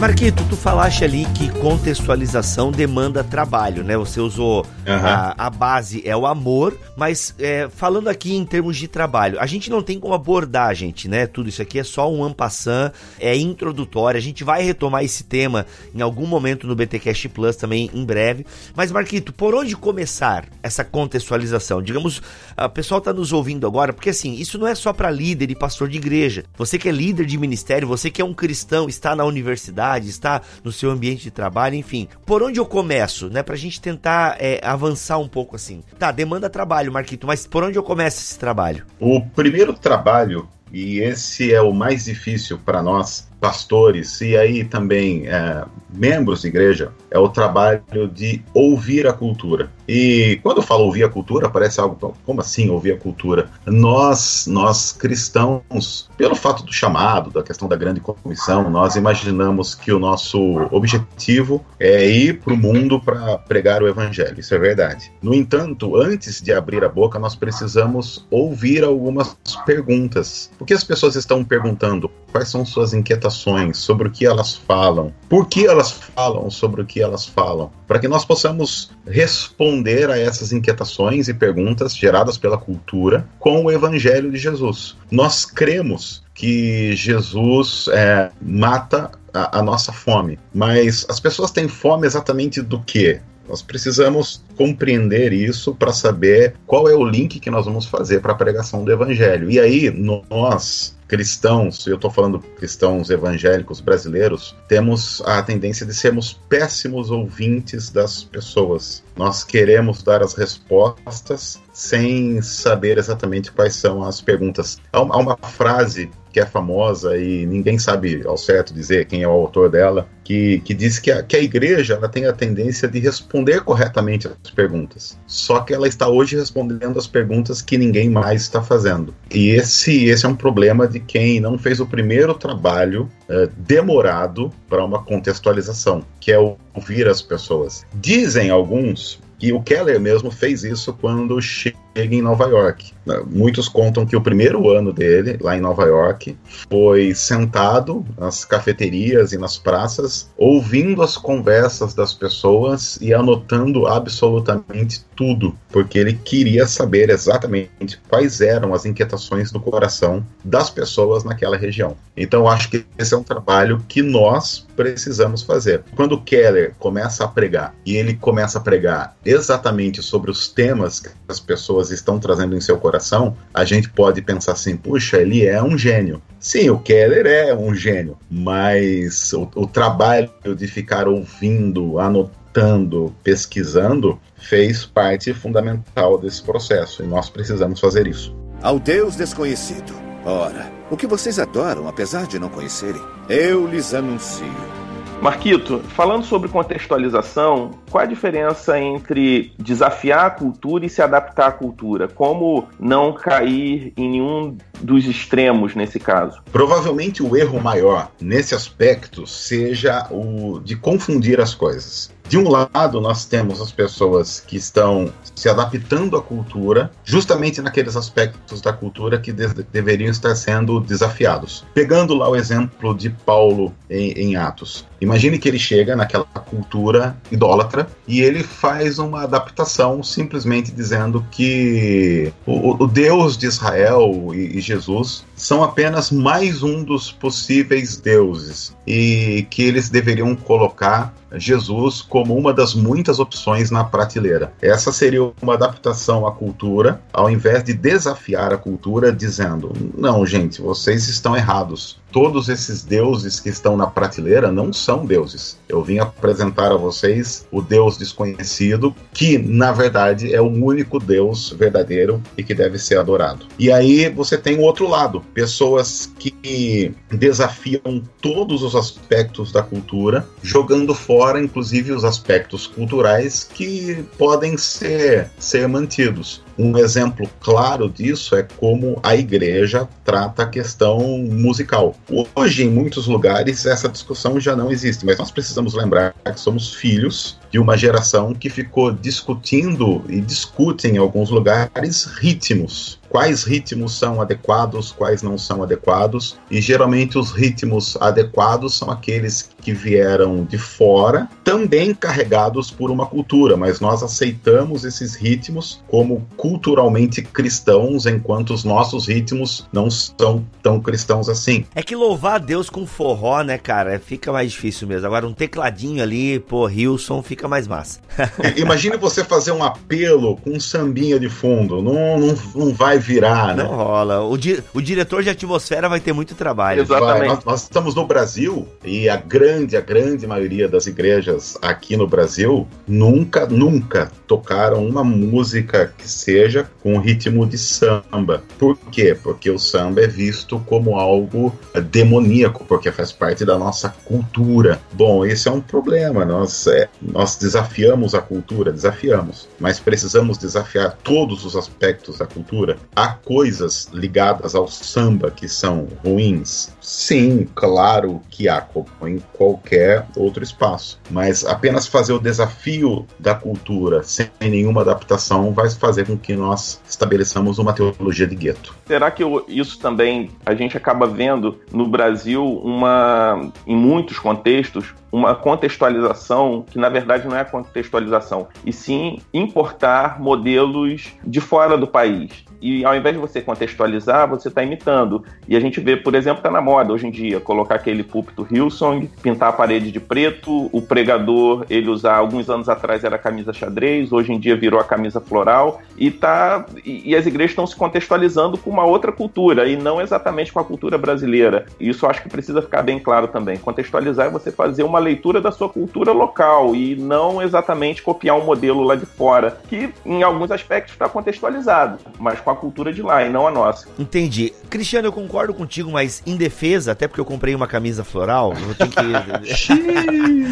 Marquito, 0.01 0.43
tu 0.49 0.55
falaste 0.55 1.03
ali 1.03 1.25
que 1.25 1.47
contextualização 1.59 2.71
demanda 2.71 3.23
trabalho, 3.23 3.83
né? 3.83 3.95
Você 3.97 4.19
usou 4.19 4.65
uhum. 4.65 4.93
a, 4.95 5.35
a, 5.37 5.47
base 5.47 6.01
é 6.03 6.17
o 6.17 6.25
amor, 6.25 6.75
mas 6.97 7.35
é, 7.37 7.69
falando 7.69 8.07
aqui 8.07 8.35
em 8.35 8.43
termos 8.43 8.77
de 8.77 8.87
trabalho, 8.87 9.39
a 9.39 9.45
gente 9.45 9.69
não 9.69 9.83
tem 9.83 9.99
como 9.99 10.15
abordar, 10.15 10.73
gente, 10.73 11.07
né? 11.07 11.27
Tudo 11.27 11.49
isso 11.49 11.61
aqui 11.61 11.77
é 11.77 11.83
só 11.83 12.11
um 12.11 12.23
ampassant, 12.23 12.91
é 13.19 13.37
introdutório. 13.37 14.17
A 14.17 14.21
gente 14.21 14.43
vai 14.43 14.63
retomar 14.63 15.03
esse 15.03 15.23
tema 15.23 15.67
em 15.93 16.01
algum 16.01 16.25
momento 16.25 16.65
no 16.65 16.75
BTcast 16.75 17.29
Plus 17.29 17.55
também 17.55 17.87
em 17.93 18.03
breve. 18.03 18.43
Mas 18.75 18.91
Marquito, 18.91 19.31
por 19.31 19.53
onde 19.53 19.75
começar 19.77 20.45
essa 20.63 20.83
contextualização? 20.83 21.79
Digamos, 21.79 22.23
o 22.57 22.69
pessoal 22.69 22.97
está 22.97 23.13
nos 23.13 23.31
ouvindo 23.31 23.67
agora, 23.67 23.93
porque 23.93 24.09
assim, 24.09 24.33
isso 24.33 24.57
não 24.57 24.65
é 24.65 24.73
só 24.73 24.91
para 24.93 25.11
líder 25.11 25.51
e 25.51 25.55
pastor 25.55 25.87
de 25.87 25.97
igreja. 25.97 26.43
Você 26.57 26.79
que 26.79 26.89
é 26.89 26.91
líder 26.91 27.27
de 27.27 27.37
ministério, 27.37 27.87
você 27.87 28.09
que 28.09 28.19
é 28.19 28.25
um 28.25 28.33
cristão, 28.33 28.89
está 28.89 29.15
na 29.15 29.25
universidade 29.25 29.90
faculdade, 29.91 30.09
está 30.09 30.41
no 30.63 30.71
seu 30.71 30.89
ambiente 30.89 31.23
de 31.23 31.31
trabalho, 31.31 31.75
enfim. 31.75 32.07
Por 32.25 32.41
onde 32.43 32.59
eu 32.59 32.65
começo, 32.65 33.29
né? 33.29 33.43
Pra 33.43 33.55
gente 33.55 33.81
tentar 33.81 34.37
é, 34.39 34.59
avançar 34.63 35.17
um 35.17 35.27
pouco 35.27 35.55
assim. 35.55 35.83
Tá, 35.99 36.11
demanda 36.11 36.49
trabalho, 36.49 36.91
Marquito, 36.91 37.27
mas 37.27 37.45
por 37.45 37.63
onde 37.63 37.77
eu 37.77 37.83
começo 37.83 38.21
esse 38.21 38.39
trabalho? 38.39 38.85
O 38.99 39.21
primeiro 39.21 39.73
trabalho, 39.73 40.47
e 40.71 40.99
esse 40.99 41.53
é 41.53 41.61
o 41.61 41.73
mais 41.73 42.05
difícil 42.05 42.57
para 42.59 42.81
nós, 42.81 43.27
pastores 43.41 44.21
e 44.21 44.37
aí 44.37 44.63
também 44.63 45.27
é, 45.27 45.65
membros 45.91 46.41
de 46.41 46.47
igreja 46.47 46.91
é 47.09 47.17
o 47.17 47.27
trabalho 47.27 48.07
de 48.13 48.41
ouvir 48.53 49.07
a 49.07 49.11
cultura. 49.11 49.69
E 49.87 50.39
quando 50.43 50.57
eu 50.57 50.63
falo 50.63 50.85
ouvir 50.85 51.03
a 51.03 51.09
cultura, 51.09 51.49
parece 51.49 51.81
algo 51.81 52.15
como 52.25 52.39
assim 52.39 52.69
ouvir 52.69 52.93
a 52.93 52.97
cultura? 52.97 53.49
Nós, 53.65 54.45
nós 54.47 54.91
cristãos, 54.93 56.09
pelo 56.15 56.35
fato 56.35 56.63
do 56.63 56.71
chamado, 56.71 57.31
da 57.31 57.43
questão 57.43 57.67
da 57.67 57.75
grande 57.75 57.99
comissão, 57.99 58.69
nós 58.69 58.95
imaginamos 58.95 59.75
que 59.75 59.91
o 59.91 59.99
nosso 59.99 60.39
objetivo 60.71 61.65
é 61.79 62.07
ir 62.07 62.39
para 62.39 62.53
o 62.53 62.57
mundo 62.57 63.01
para 63.01 63.39
pregar 63.39 63.81
o 63.81 63.87
evangelho. 63.87 64.39
Isso 64.39 64.53
é 64.53 64.59
verdade. 64.59 65.11
No 65.21 65.33
entanto, 65.33 65.97
antes 65.97 66.41
de 66.41 66.53
abrir 66.53 66.83
a 66.85 66.89
boca, 66.89 67.19
nós 67.19 67.35
precisamos 67.35 68.25
ouvir 68.29 68.83
algumas 68.83 69.35
perguntas. 69.65 70.49
O 70.59 70.63
que 70.63 70.73
as 70.73 70.83
pessoas 70.83 71.15
estão 71.15 71.43
perguntando? 71.43 72.09
Quais 72.31 72.47
são 72.47 72.65
suas 72.65 72.93
inquietações? 72.93 73.30
Sobre 73.73 74.07
o 74.07 74.11
que 74.11 74.25
elas 74.25 74.55
falam, 74.55 75.13
por 75.29 75.47
que 75.47 75.65
elas 75.65 75.91
falam 75.91 76.49
sobre 76.49 76.81
o 76.81 76.85
que 76.85 77.01
elas 77.01 77.25
falam, 77.25 77.71
para 77.87 77.99
que 77.99 78.07
nós 78.07 78.25
possamos 78.25 78.91
responder 79.07 80.09
a 80.09 80.17
essas 80.17 80.51
inquietações 80.51 81.27
e 81.27 81.33
perguntas 81.33 81.95
geradas 81.95 82.37
pela 82.37 82.57
cultura 82.57 83.27
com 83.39 83.65
o 83.65 83.71
Evangelho 83.71 84.31
de 84.31 84.37
Jesus. 84.37 84.95
Nós 85.09 85.45
cremos 85.45 86.23
que 86.33 86.95
Jesus 86.95 87.87
é, 87.91 88.31
mata 88.41 89.11
a, 89.33 89.59
a 89.59 89.61
nossa 89.61 89.91
fome, 89.91 90.39
mas 90.53 91.05
as 91.09 91.19
pessoas 91.19 91.51
têm 91.51 91.67
fome 91.67 92.07
exatamente 92.07 92.61
do 92.61 92.81
que? 92.81 93.21
Nós 93.47 93.61
precisamos 93.61 94.41
compreender 94.55 95.33
isso 95.33 95.75
para 95.75 95.91
saber 95.91 96.53
qual 96.65 96.87
é 96.87 96.95
o 96.95 97.03
link 97.03 97.39
que 97.39 97.51
nós 97.51 97.65
vamos 97.65 97.85
fazer 97.85 98.21
para 98.21 98.31
a 98.31 98.35
pregação 98.35 98.85
do 98.85 98.91
evangelho. 98.91 99.51
E 99.51 99.59
aí, 99.59 99.91
nós, 99.91 100.95
cristãos, 101.11 101.85
eu 101.87 101.95
estou 101.95 102.09
falando 102.09 102.39
cristãos 102.39 103.09
evangélicos 103.09 103.81
brasileiros, 103.81 104.55
temos 104.69 105.21
a 105.25 105.43
tendência 105.43 105.85
de 105.85 105.93
sermos 105.93 106.39
péssimos 106.47 107.11
ouvintes 107.11 107.89
das 107.89 108.23
pessoas. 108.23 109.03
Nós 109.17 109.43
queremos 109.43 110.01
dar 110.03 110.23
as 110.23 110.33
respostas 110.33 111.61
sem 111.73 112.41
saber 112.41 112.97
exatamente 112.97 113.51
quais 113.51 113.75
são 113.75 114.01
as 114.03 114.21
perguntas. 114.21 114.79
Há 114.93 115.01
uma, 115.01 115.15
há 115.15 115.17
uma 115.17 115.37
frase 115.37 116.09
que 116.31 116.39
é 116.39 116.45
famosa 116.45 117.17
e 117.17 117.45
ninguém 117.45 117.77
sabe 117.77 118.23
ao 118.25 118.37
certo 118.37 118.73
dizer 118.73 119.05
quem 119.05 119.21
é 119.21 119.27
o 119.27 119.31
autor 119.31 119.69
dela, 119.69 120.07
que, 120.23 120.61
que 120.61 120.73
diz 120.73 120.97
que 120.97 121.11
a, 121.11 121.21
que 121.21 121.35
a 121.35 121.41
igreja 121.41 121.95
ela 121.95 122.07
tem 122.07 122.25
a 122.25 122.31
tendência 122.31 122.87
de 122.87 122.99
responder 122.99 123.61
corretamente 123.61 124.27
as 124.27 124.51
perguntas. 124.51 125.19
Só 125.27 125.59
que 125.59 125.73
ela 125.73 125.87
está 125.87 126.07
hoje 126.07 126.37
respondendo 126.37 126.97
as 126.97 127.05
perguntas 127.05 127.61
que 127.61 127.77
ninguém 127.77 128.09
mais 128.09 128.43
está 128.43 128.61
fazendo. 128.61 129.13
E 129.29 129.49
esse, 129.49 130.05
esse 130.05 130.25
é 130.25 130.29
um 130.29 130.35
problema 130.35 130.87
de 130.87 131.00
quem 131.01 131.39
não 131.39 131.57
fez 131.57 131.79
o 131.79 131.85
primeiro 131.85 132.33
trabalho 132.33 133.09
uh, 133.29 133.51
demorado 133.57 134.51
para 134.69 134.83
uma 134.83 135.03
contextualização, 135.03 136.03
que 136.19 136.31
é 136.31 136.37
ouvir 136.73 137.07
as 137.07 137.21
pessoas. 137.21 137.85
Dizem 137.93 138.49
alguns 138.49 139.19
que 139.37 139.51
o 139.51 139.61
Keller 139.61 139.99
mesmo 139.99 140.29
fez 140.29 140.63
isso 140.63 140.93
quando 140.93 141.41
chega 141.41 141.75
em 141.95 142.21
Nova 142.21 142.45
York. 142.45 142.93
Muitos 143.27 143.67
contam 143.67 144.05
que 144.05 144.15
o 144.15 144.21
primeiro 144.21 144.69
ano 144.69 144.93
dele, 144.93 145.37
lá 145.41 145.57
em 145.57 145.61
Nova 145.61 145.85
York, 145.85 146.37
foi 146.69 147.13
sentado 147.15 148.05
nas 148.17 148.45
cafeterias 148.45 149.33
e 149.33 149.37
nas 149.37 149.57
praças, 149.57 150.29
ouvindo 150.37 151.01
as 151.01 151.17
conversas 151.17 151.93
das 151.93 152.13
pessoas 152.13 152.97
e 153.01 153.13
anotando 153.13 153.87
absolutamente 153.87 155.03
tudo, 155.15 155.57
porque 155.69 155.97
ele 155.97 156.13
queria 156.13 156.67
saber 156.67 157.09
exatamente 157.09 157.99
quais 158.07 158.39
eram 158.39 158.73
as 158.73 158.85
inquietações 158.85 159.51
do 159.51 159.59
coração 159.59 160.25
das 160.43 160.69
pessoas 160.69 161.23
naquela 161.23 161.57
região. 161.57 161.97
Então, 162.15 162.47
acho 162.47 162.69
que 162.69 162.85
esse 162.97 163.13
é 163.13 163.17
um 163.17 163.23
trabalho 163.23 163.83
que 163.87 164.01
nós 164.01 164.67
precisamos 164.75 165.41
fazer. 165.41 165.83
Quando 165.95 166.21
Keller 166.21 166.75
começa 166.77 167.23
a 167.23 167.27
pregar, 167.27 167.73
e 167.85 167.95
ele 167.95 168.13
começa 168.15 168.59
a 168.59 168.61
pregar 168.61 169.15
exatamente 169.25 170.03
sobre 170.03 170.29
os 170.29 170.47
temas 170.47 170.99
que 170.99 171.09
as 171.27 171.39
pessoas 171.39 171.80
pessoas 171.81 171.91
estão 171.91 172.19
trazendo 172.19 172.55
em 172.55 172.61
seu 172.61 172.77
coração, 172.77 173.35
a 173.53 173.65
gente 173.65 173.89
pode 173.89 174.21
pensar 174.21 174.53
assim: 174.53 174.77
puxa, 174.77 175.17
ele 175.17 175.45
é 175.45 175.61
um 175.61 175.77
gênio. 175.77 176.21
Sim, 176.39 176.69
o 176.69 176.79
Keller 176.79 177.25
é 177.25 177.55
um 177.55 177.73
gênio, 177.73 178.17
mas 178.29 179.33
o, 179.33 179.49
o 179.55 179.67
trabalho 179.67 180.29
de 180.55 180.67
ficar 180.67 181.07
ouvindo, 181.07 181.99
anotando, 181.99 183.13
pesquisando, 183.23 184.19
fez 184.37 184.85
parte 184.85 185.33
fundamental 185.33 186.17
desse 186.17 186.41
processo 186.41 187.03
e 187.03 187.07
nós 187.07 187.29
precisamos 187.29 187.79
fazer 187.79 188.07
isso. 188.07 188.35
Ao 188.61 188.79
Deus 188.79 189.15
desconhecido. 189.15 189.93
Ora, 190.23 190.71
o 190.91 190.97
que 190.97 191.07
vocês 191.07 191.39
adoram, 191.39 191.87
apesar 191.87 192.27
de 192.27 192.37
não 192.37 192.49
conhecerem, 192.49 193.01
eu 193.27 193.65
lhes 193.65 193.91
anuncio. 193.93 194.80
Marquito, 195.21 195.83
falando 195.89 196.25
sobre 196.25 196.49
contextualização, 196.49 197.77
qual 197.91 198.03
a 198.03 198.07
diferença 198.07 198.79
entre 198.79 199.53
desafiar 199.59 200.25
a 200.25 200.29
cultura 200.31 200.83
e 200.83 200.89
se 200.89 200.99
adaptar 200.99 201.47
à 201.47 201.51
cultura? 201.51 202.07
Como 202.07 202.67
não 202.79 203.13
cair 203.13 203.93
em 203.95 204.09
nenhum 204.09 204.57
dos 204.81 205.05
extremos 205.05 205.75
nesse 205.75 205.99
caso? 205.99 206.41
Provavelmente 206.51 207.21
o 207.21 207.37
erro 207.37 207.61
maior 207.61 208.09
nesse 208.19 208.55
aspecto 208.55 209.27
seja 209.27 210.07
o 210.09 210.59
de 210.59 210.75
confundir 210.75 211.39
as 211.39 211.53
coisas. 211.53 212.11
De 212.31 212.37
um 212.37 212.47
lado, 212.47 213.01
nós 213.01 213.25
temos 213.25 213.59
as 213.59 213.73
pessoas 213.73 214.39
que 214.39 214.55
estão 214.55 215.11
se 215.35 215.49
adaptando 215.49 216.15
à 216.15 216.21
cultura, 216.21 216.89
justamente 217.03 217.61
naqueles 217.61 217.97
aspectos 217.97 218.61
da 218.61 218.71
cultura 218.71 219.19
que 219.19 219.33
de 219.33 219.49
deveriam 219.69 220.09
estar 220.09 220.33
sendo 220.33 220.79
desafiados. 220.79 221.65
Pegando 221.73 222.13
lá 222.13 222.29
o 222.29 222.35
exemplo 222.37 222.95
de 222.95 223.09
Paulo 223.09 223.73
em, 223.89 224.11
em 224.11 224.35
Atos. 224.37 224.87
Imagine 225.01 225.37
que 225.37 225.49
ele 225.49 225.59
chega 225.59 225.93
naquela 225.93 226.23
cultura 226.23 227.17
idólatra 227.29 227.85
e 228.07 228.21
ele 228.21 228.43
faz 228.43 228.97
uma 228.97 229.23
adaptação 229.23 230.01
simplesmente 230.01 230.71
dizendo 230.71 231.25
que 231.31 232.31
o, 232.45 232.81
o 232.81 232.87
Deus 232.87 233.37
de 233.37 233.47
Israel 233.47 234.29
e, 234.33 234.57
e 234.57 234.61
Jesus 234.61 235.25
são 235.35 235.63
apenas 235.63 236.11
mais 236.11 236.63
um 236.63 236.81
dos 236.81 237.11
possíveis 237.11 237.97
deuses 237.97 238.73
e 238.87 239.45
que 239.49 239.63
eles 239.63 239.89
deveriam 239.89 240.33
colocar 240.33 241.13
Jesus 241.35 242.01
como 242.01 242.35
uma 242.35 242.53
das 242.53 242.73
muitas 242.73 243.19
opções 243.19 243.71
na 243.71 243.83
prateleira. 243.83 244.53
Essa 244.61 244.91
seria 244.91 245.31
uma 245.41 245.53
adaptação 245.53 246.27
à 246.27 246.31
cultura, 246.31 247.01
ao 247.13 247.29
invés 247.29 247.63
de 247.63 247.73
desafiar 247.73 248.53
a 248.53 248.57
cultura 248.57 249.11
dizendo: 249.11 249.71
não, 249.97 250.25
gente, 250.25 250.61
vocês 250.61 251.07
estão 251.07 251.35
errados 251.35 252.00
todos 252.11 252.49
esses 252.49 252.83
deuses 252.83 253.39
que 253.39 253.49
estão 253.49 253.77
na 253.77 253.87
prateleira 253.87 254.51
não 254.51 254.71
são 254.73 255.05
deuses. 255.05 255.57
Eu 255.67 255.81
vim 255.83 255.99
apresentar 255.99 256.71
a 256.71 256.77
vocês 256.77 257.47
o 257.51 257.61
Deus 257.61 257.97
desconhecido, 257.97 258.95
que 259.13 259.37
na 259.37 259.71
verdade 259.71 260.33
é 260.33 260.41
o 260.41 260.47
único 260.47 260.99
Deus 260.99 261.51
verdadeiro 261.51 262.21
e 262.37 262.43
que 262.43 262.53
deve 262.53 262.77
ser 262.77 262.97
adorado. 262.97 263.45
E 263.57 263.71
aí 263.71 264.09
você 264.09 264.37
tem 264.37 264.57
o 264.57 264.61
outro 264.61 264.87
lado, 264.87 265.21
pessoas 265.33 266.11
que 266.19 266.93
desafiam 267.09 268.03
todos 268.21 268.63
os 268.63 268.75
aspectos 268.75 269.51
da 269.51 269.61
cultura, 269.61 270.27
jogando 270.43 270.93
fora 270.93 271.41
inclusive 271.41 271.91
os 271.91 272.03
aspectos 272.03 272.67
culturais 272.67 273.43
que 273.43 274.03
podem 274.17 274.57
ser, 274.57 275.29
ser 275.39 275.67
mantidos. 275.67 276.43
Um 276.63 276.77
exemplo 276.77 277.27
claro 277.39 277.89
disso 277.89 278.35
é 278.35 278.43
como 278.43 278.99
a 279.01 279.15
igreja 279.15 279.89
trata 280.05 280.43
a 280.43 280.45
questão 280.45 280.99
musical. 281.17 281.95
Hoje, 282.35 282.63
em 282.63 282.69
muitos 282.69 283.07
lugares, 283.07 283.65
essa 283.65 283.89
discussão 283.89 284.39
já 284.39 284.55
não 284.55 284.71
existe, 284.71 285.03
mas 285.03 285.17
nós 285.17 285.31
precisamos 285.31 285.73
lembrar 285.73 286.13
que 286.23 286.39
somos 286.39 286.71
filhos 286.71 287.39
de 287.49 287.57
uma 287.57 287.75
geração 287.75 288.35
que 288.35 288.47
ficou 288.47 288.91
discutindo 288.91 290.03
e 290.07 290.21
discute 290.21 290.87
em 290.87 290.97
alguns 290.97 291.31
lugares 291.31 292.05
ritmos. 292.05 293.00
Quais 293.11 293.43
ritmos 293.43 293.97
são 293.97 294.21
adequados, 294.21 294.93
quais 294.93 295.21
não 295.21 295.37
são 295.37 295.61
adequados, 295.61 296.37
e 296.49 296.61
geralmente 296.61 297.17
os 297.17 297.31
ritmos 297.31 297.97
adequados 297.99 298.77
são 298.77 298.89
aqueles 298.89 299.49
que 299.61 299.73
vieram 299.73 300.45
de 300.45 300.57
fora, 300.57 301.27
também 301.43 301.93
carregados 301.93 302.71
por 302.71 302.89
uma 302.89 303.05
cultura, 303.05 303.57
mas 303.57 303.81
nós 303.81 304.01
aceitamos 304.01 304.85
esses 304.85 305.13
ritmos 305.13 305.83
como 305.89 306.25
culturalmente 306.37 307.21
cristãos, 307.21 308.05
enquanto 308.05 308.53
os 308.53 308.63
nossos 308.63 309.07
ritmos 309.07 309.67
não 309.73 309.91
são 309.91 310.45
tão 310.63 310.79
cristãos 310.79 311.27
assim. 311.27 311.65
É 311.75 311.83
que 311.83 311.97
louvar 311.97 312.35
a 312.35 312.37
Deus 312.37 312.69
com 312.69 312.87
forró, 312.87 313.41
né, 313.43 313.57
cara, 313.57 313.99
fica 313.99 314.31
mais 314.31 314.51
difícil 314.51 314.87
mesmo. 314.87 315.05
Agora 315.05 315.27
um 315.27 315.33
tecladinho 315.33 316.01
ali, 316.01 316.39
pô, 316.39 316.69
Hilson, 316.69 317.21
fica 317.21 317.45
mais 317.45 317.67
massa. 317.67 317.99
Imagine 318.55 318.95
você 318.95 319.21
fazer 319.21 319.51
um 319.51 319.61
apelo 319.61 320.37
com 320.37 320.51
um 320.51 320.59
sambinha 320.61 321.19
de 321.19 321.27
fundo, 321.27 321.81
não, 321.81 322.17
não, 322.17 322.35
não 322.55 322.73
vai 322.73 323.00
virar, 323.01 323.55
né? 323.55 323.63
Não 323.63 323.75
rola. 323.75 324.21
O, 324.21 324.37
di 324.37 324.63
o 324.73 324.81
diretor 324.81 325.23
de 325.23 325.29
atmosfera 325.29 325.89
vai 325.89 325.99
ter 325.99 326.13
muito 326.13 326.35
trabalho. 326.35 326.81
Exatamente. 326.81 327.27
Nós, 327.27 327.45
nós 327.45 327.63
estamos 327.63 327.95
no 327.95 328.05
Brasil 328.05 328.67
e 328.83 329.09
a 329.09 329.17
grande, 329.17 329.75
a 329.75 329.81
grande 329.81 330.25
maioria 330.25 330.67
das 330.67 330.87
igrejas 330.87 331.57
aqui 331.61 331.97
no 331.97 332.07
Brasil 332.07 332.67
nunca, 332.87 333.45
nunca 333.45 334.11
tocaram 334.27 334.85
uma 334.85 335.03
música 335.03 335.93
que 335.97 336.07
seja 336.07 336.69
com 336.81 336.99
ritmo 336.99 337.45
de 337.45 337.57
samba. 337.57 338.43
Por 338.57 338.77
quê? 338.91 339.17
Porque 339.21 339.49
o 339.49 339.59
samba 339.59 340.01
é 340.01 340.07
visto 340.07 340.59
como 340.65 340.97
algo 340.97 341.53
demoníaco, 341.89 342.63
porque 342.65 342.91
faz 342.91 343.11
parte 343.11 343.43
da 343.43 343.57
nossa 343.57 343.89
cultura. 344.05 344.79
Bom, 344.93 345.25
esse 345.25 345.47
é 345.47 345.51
um 345.51 345.61
problema. 345.61 346.23
Nós, 346.25 346.67
é, 346.67 346.87
nós 347.01 347.35
desafiamos 347.35 348.15
a 348.15 348.21
cultura, 348.21 348.71
desafiamos, 348.71 349.47
mas 349.59 349.79
precisamos 349.79 350.37
desafiar 350.37 350.97
todos 351.03 351.45
os 351.45 351.55
aspectos 351.55 352.17
da 352.17 352.25
cultura. 352.25 352.77
Há 352.95 353.09
coisas 353.09 353.89
ligadas 353.93 354.53
ao 354.53 354.67
samba 354.67 355.31
que 355.31 355.47
são 355.47 355.87
ruins? 356.03 356.75
Sim, 356.81 357.47
claro 357.55 358.21
que 358.29 358.49
há, 358.49 358.59
como 358.59 358.87
em 359.07 359.19
qualquer 359.33 360.05
outro 360.15 360.43
espaço. 360.43 360.99
Mas 361.09 361.45
apenas 361.45 361.87
fazer 361.87 362.13
o 362.13 362.19
desafio 362.19 363.07
da 363.17 363.33
cultura 363.33 364.03
sem 364.03 364.29
nenhuma 364.41 364.81
adaptação 364.81 365.53
vai 365.53 365.69
fazer 365.69 366.05
com 366.05 366.17
que 366.17 366.35
nós 366.35 366.81
estabeleçamos 366.87 367.59
uma 367.59 367.73
teologia 367.73 368.27
de 368.27 368.35
gueto. 368.35 368.75
Será 368.85 369.09
que 369.09 369.23
isso 369.47 369.79
também 369.79 370.29
a 370.45 370.53
gente 370.53 370.75
acaba 370.75 371.07
vendo 371.07 371.59
no 371.71 371.87
Brasil 371.87 372.45
uma, 372.63 373.51
em 373.65 373.75
muitos 373.75 374.19
contextos, 374.19 374.93
uma 375.11 375.35
contextualização 375.35 376.65
que 376.69 376.77
na 376.77 376.89
verdade 376.89 377.27
não 377.27 377.35
é 377.35 377.43
contextualização, 377.43 378.47
e 378.65 378.71
sim 378.71 379.19
importar 379.33 380.19
modelos 380.19 381.11
de 381.25 381.39
fora 381.39 381.77
do 381.77 381.87
país. 381.87 382.45
E 382.61 382.80
ao 382.85 382.95
invés 382.95 383.15
de 383.15 383.21
você 383.21 383.41
contextualizar, 383.41 384.27
você 384.27 384.47
está 384.47 384.63
imitando. 384.63 385.23
E 385.47 385.55
a 385.55 385.59
gente 385.59 385.79
vê, 385.79 385.95
por 385.95 386.15
exemplo, 386.15 386.39
está 386.39 386.51
na 386.51 386.61
moda 386.61 386.93
hoje 386.93 387.07
em 387.07 387.11
dia, 387.11 387.39
colocar 387.39 387.75
aquele 387.75 388.03
púlpito 388.03 388.47
Hillsong, 388.49 389.09
pintar 389.21 389.49
a 389.49 389.53
parede 389.53 389.91
de 389.91 389.99
preto, 389.99 390.69
o 390.71 390.81
pregador, 390.81 391.65
ele 391.69 391.89
usar, 391.89 392.15
alguns 392.15 392.49
anos 392.49 392.69
atrás 392.69 393.03
era 393.03 393.17
camisa 393.17 393.53
xadrez, 393.53 394.11
hoje 394.11 394.31
em 394.31 394.39
dia 394.39 394.55
virou 394.55 394.79
a 394.79 394.83
camisa 394.83 395.19
floral, 395.19 395.81
e, 395.97 396.09
tá, 396.11 396.65
e, 396.85 397.11
e 397.11 397.15
as 397.15 397.25
igrejas 397.25 397.51
estão 397.51 397.67
se 397.67 397.75
contextualizando 397.75 398.57
com 398.57 398.69
uma 398.69 398.85
outra 398.85 399.11
cultura, 399.11 399.67
e 399.67 399.75
não 399.75 400.01
exatamente 400.01 400.51
com 400.51 400.59
a 400.59 400.63
cultura 400.63 400.97
brasileira. 400.97 401.65
Isso 401.79 402.05
acho 402.05 402.21
que 402.21 402.29
precisa 402.29 402.61
ficar 402.61 402.81
bem 402.81 402.99
claro 402.99 403.27
também. 403.27 403.57
Contextualizar 403.57 404.27
é 404.27 404.29
você 404.29 404.51
fazer 404.51 404.83
uma 404.83 404.99
leitura 404.99 405.41
da 405.41 405.51
sua 405.51 405.69
cultura 405.69 406.11
local 406.11 406.75
e 406.75 406.95
não 406.95 407.41
exatamente 407.41 408.01
copiar 408.01 408.37
um 408.37 408.45
modelo 408.45 408.83
lá 408.83 408.95
de 408.95 409.05
fora, 409.05 409.57
que 409.67 409.89
em 410.05 410.23
alguns 410.23 410.51
aspectos 410.51 410.93
está 410.93 411.07
contextualizado, 411.09 411.97
mas 412.19 412.39
com 412.39 412.49
a 412.49 412.55
cultura 412.55 412.70
de 412.93 413.01
lá 413.01 413.23
e 413.23 413.29
não 413.29 413.47
a 413.47 413.51
nossa. 413.51 413.87
Entendi. 413.99 414.53
Cristiano, 414.69 415.07
eu 415.07 415.11
concordo 415.11 415.53
contigo, 415.53 415.91
mas 415.91 416.23
em 416.25 416.35
defesa, 416.35 416.91
até 416.93 417.07
porque 417.07 417.21
eu 417.21 417.25
comprei 417.25 417.53
uma 417.53 417.67
camisa 417.67 418.03
floral, 418.03 418.53
eu 418.53 418.75
tenho 418.75 418.91
que. 418.91 419.01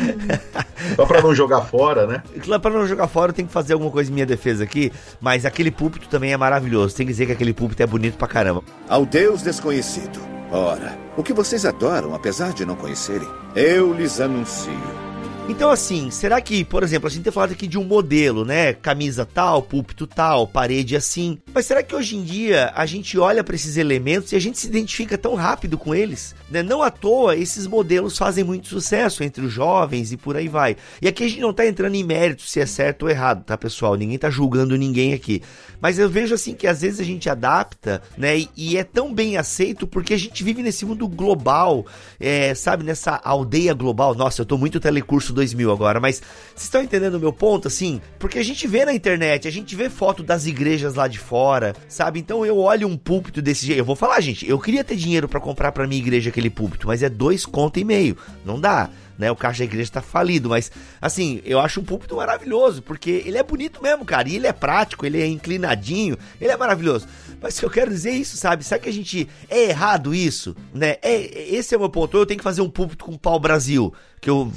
Só 0.95 1.05
pra 1.05 1.21
não 1.21 1.33
jogar 1.33 1.61
fora, 1.61 2.05
né? 2.05 2.23
Claro, 2.43 2.61
pra 2.61 2.71
não 2.71 2.87
jogar 2.87 3.07
fora, 3.07 3.31
eu 3.31 3.35
tenho 3.35 3.47
que 3.47 3.53
fazer 3.53 3.73
alguma 3.73 3.91
coisa 3.91 4.09
em 4.09 4.13
minha 4.13 4.25
defesa 4.25 4.63
aqui, 4.63 4.91
mas 5.19 5.45
aquele 5.45 5.71
púlpito 5.71 6.07
também 6.07 6.33
é 6.33 6.37
maravilhoso. 6.37 6.95
Tem 6.95 7.05
que 7.05 7.11
dizer 7.11 7.25
que 7.25 7.31
aquele 7.31 7.53
púlpito 7.53 7.81
é 7.83 7.87
bonito 7.87 8.17
pra 8.17 8.27
caramba. 8.27 8.63
Ao 8.87 9.05
Deus 9.05 9.41
desconhecido. 9.41 10.19
Ora, 10.51 10.97
o 11.15 11.23
que 11.23 11.33
vocês 11.33 11.65
adoram, 11.65 12.15
apesar 12.15 12.53
de 12.53 12.65
não 12.65 12.75
conhecerem, 12.75 13.27
eu 13.55 13.93
lhes 13.93 14.19
anuncio. 14.19 15.08
Então, 15.49 15.71
assim, 15.71 16.11
será 16.11 16.39
que, 16.39 16.63
por 16.63 16.83
exemplo, 16.83 17.07
a 17.07 17.09
gente 17.09 17.23
tem 17.23 17.33
falado 17.33 17.53
aqui 17.53 17.65
de 17.65 17.75
um 17.75 17.83
modelo, 17.83 18.45
né? 18.45 18.71
Camisa 18.71 19.25
tal, 19.25 19.63
púlpito 19.63 20.05
tal, 20.05 20.47
parede 20.47 20.95
assim. 20.95 21.39
Mas 21.51 21.65
será 21.65 21.81
que 21.81 21.95
hoje 21.95 22.15
em 22.15 22.23
dia 22.23 22.71
a 22.75 22.85
gente 22.85 23.17
olha 23.17 23.43
para 23.43 23.55
esses 23.55 23.75
elementos 23.75 24.31
e 24.31 24.35
a 24.35 24.39
gente 24.39 24.59
se 24.59 24.67
identifica 24.67 25.17
tão 25.17 25.33
rápido 25.33 25.75
com 25.75 25.93
eles? 25.95 26.35
Né? 26.51 26.61
Não 26.61 26.83
à 26.83 26.91
toa, 26.91 27.35
esses 27.35 27.65
modelos 27.65 28.15
fazem 28.15 28.43
muito 28.43 28.67
sucesso 28.67 29.23
entre 29.23 29.43
os 29.43 29.51
jovens 29.51 30.11
e 30.11 30.17
por 30.17 30.37
aí 30.37 30.47
vai. 30.47 30.77
E 31.01 31.07
aqui 31.07 31.23
a 31.23 31.27
gente 31.27 31.41
não 31.41 31.51
tá 31.51 31.65
entrando 31.65 31.95
em 31.95 32.03
mérito 32.03 32.43
se 32.43 32.59
é 32.59 32.65
certo 32.67 33.03
ou 33.03 33.09
errado, 33.09 33.43
tá, 33.43 33.57
pessoal? 33.57 33.95
Ninguém 33.95 34.19
tá 34.19 34.29
julgando 34.29 34.77
ninguém 34.77 35.13
aqui. 35.13 35.41
Mas 35.81 35.97
eu 35.97 36.07
vejo 36.07 36.35
assim 36.35 36.53
que 36.53 36.67
às 36.67 36.81
vezes 36.81 36.99
a 36.99 37.03
gente 37.03 37.27
adapta, 37.27 38.03
né? 38.15 38.37
E, 38.37 38.49
e 38.55 38.77
é 38.77 38.83
tão 38.83 39.11
bem 39.11 39.35
aceito 39.35 39.87
porque 39.87 40.13
a 40.13 40.17
gente 40.17 40.43
vive 40.43 40.61
nesse 40.61 40.85
mundo 40.85 41.07
global, 41.07 41.87
é, 42.19 42.53
sabe? 42.53 42.83
Nessa 42.83 43.19
aldeia 43.23 43.73
global. 43.73 44.13
Nossa, 44.13 44.43
eu 44.43 44.45
tô 44.45 44.55
muito 44.55 44.79
telecurso 44.79 45.33
2000 45.39 45.71
agora, 45.71 45.99
mas 45.99 46.17
vocês 46.19 46.63
estão 46.63 46.83
entendendo 46.83 47.15
o 47.15 47.19
meu 47.19 47.31
ponto, 47.31 47.67
assim? 47.67 48.01
Porque 48.19 48.37
a 48.37 48.43
gente 48.43 48.67
vê 48.67 48.83
na 48.83 48.93
internet, 48.93 49.47
a 49.47 49.51
gente 49.51 49.75
vê 49.75 49.89
foto 49.89 50.21
das 50.21 50.45
igrejas 50.45 50.95
lá 50.95 51.07
de 51.07 51.17
fora, 51.17 51.73
sabe? 51.87 52.19
Então 52.19 52.45
eu 52.45 52.57
olho 52.57 52.87
um 52.87 52.97
púlpito 52.97 53.41
desse 53.41 53.65
jeito. 53.65 53.79
Eu 53.79 53.85
vou 53.85 53.95
falar, 53.95 54.19
gente, 54.19 54.47
eu 54.47 54.59
queria 54.59 54.83
ter 54.83 54.95
dinheiro 54.95 55.27
para 55.27 55.39
comprar 55.39 55.71
para 55.71 55.87
minha 55.87 56.01
igreja 56.01 56.29
aquele 56.29 56.49
púlpito, 56.49 56.87
mas 56.87 57.01
é 57.01 57.09
dois 57.09 57.45
conto 57.45 57.79
e 57.79 57.85
meio. 57.85 58.17
Não 58.45 58.59
dá 58.59 58.89
né? 59.19 59.29
O 59.29 59.35
caixa 59.35 59.59
da 59.59 59.65
igreja 59.65 59.91
tá 59.91 60.01
falido, 60.01 60.49
mas 60.49 60.71
assim, 61.01 61.41
eu 61.43 61.59
acho 61.59 61.81
um 61.81 61.83
púlpito 61.83 62.15
maravilhoso, 62.15 62.81
porque 62.81 63.21
ele 63.25 63.37
é 63.37 63.43
bonito 63.43 63.83
mesmo, 63.83 64.05
cara, 64.05 64.29
e 64.29 64.37
ele 64.37 64.47
é 64.47 64.53
prático, 64.53 65.05
ele 65.05 65.21
é 65.21 65.27
inclinadinho, 65.27 66.17
ele 66.39 66.51
é 66.51 66.55
maravilhoso. 66.55 67.05
Mas 67.41 67.55
se 67.55 67.63
eu 67.63 67.69
quero 67.69 67.91
dizer 67.91 68.11
isso, 68.11 68.37
sabe? 68.37 68.63
Sabe 68.63 68.83
que 68.83 68.89
a 68.89 68.93
gente 68.93 69.27
é 69.49 69.65
errado 69.65 70.15
isso, 70.15 70.55
né? 70.73 70.95
É, 71.01 71.53
esse 71.53 71.75
é 71.75 71.77
o 71.77 71.81
meu 71.81 71.89
ponto. 71.89 72.17
Eu 72.17 72.25
tenho 72.25 72.37
que 72.37 72.43
fazer 72.43 72.61
um 72.61 72.69
púlpito 72.69 73.03
com 73.03 73.17
pau 73.17 73.39
Brasil 73.39 73.93
que 74.21 74.29
eu 74.29 74.51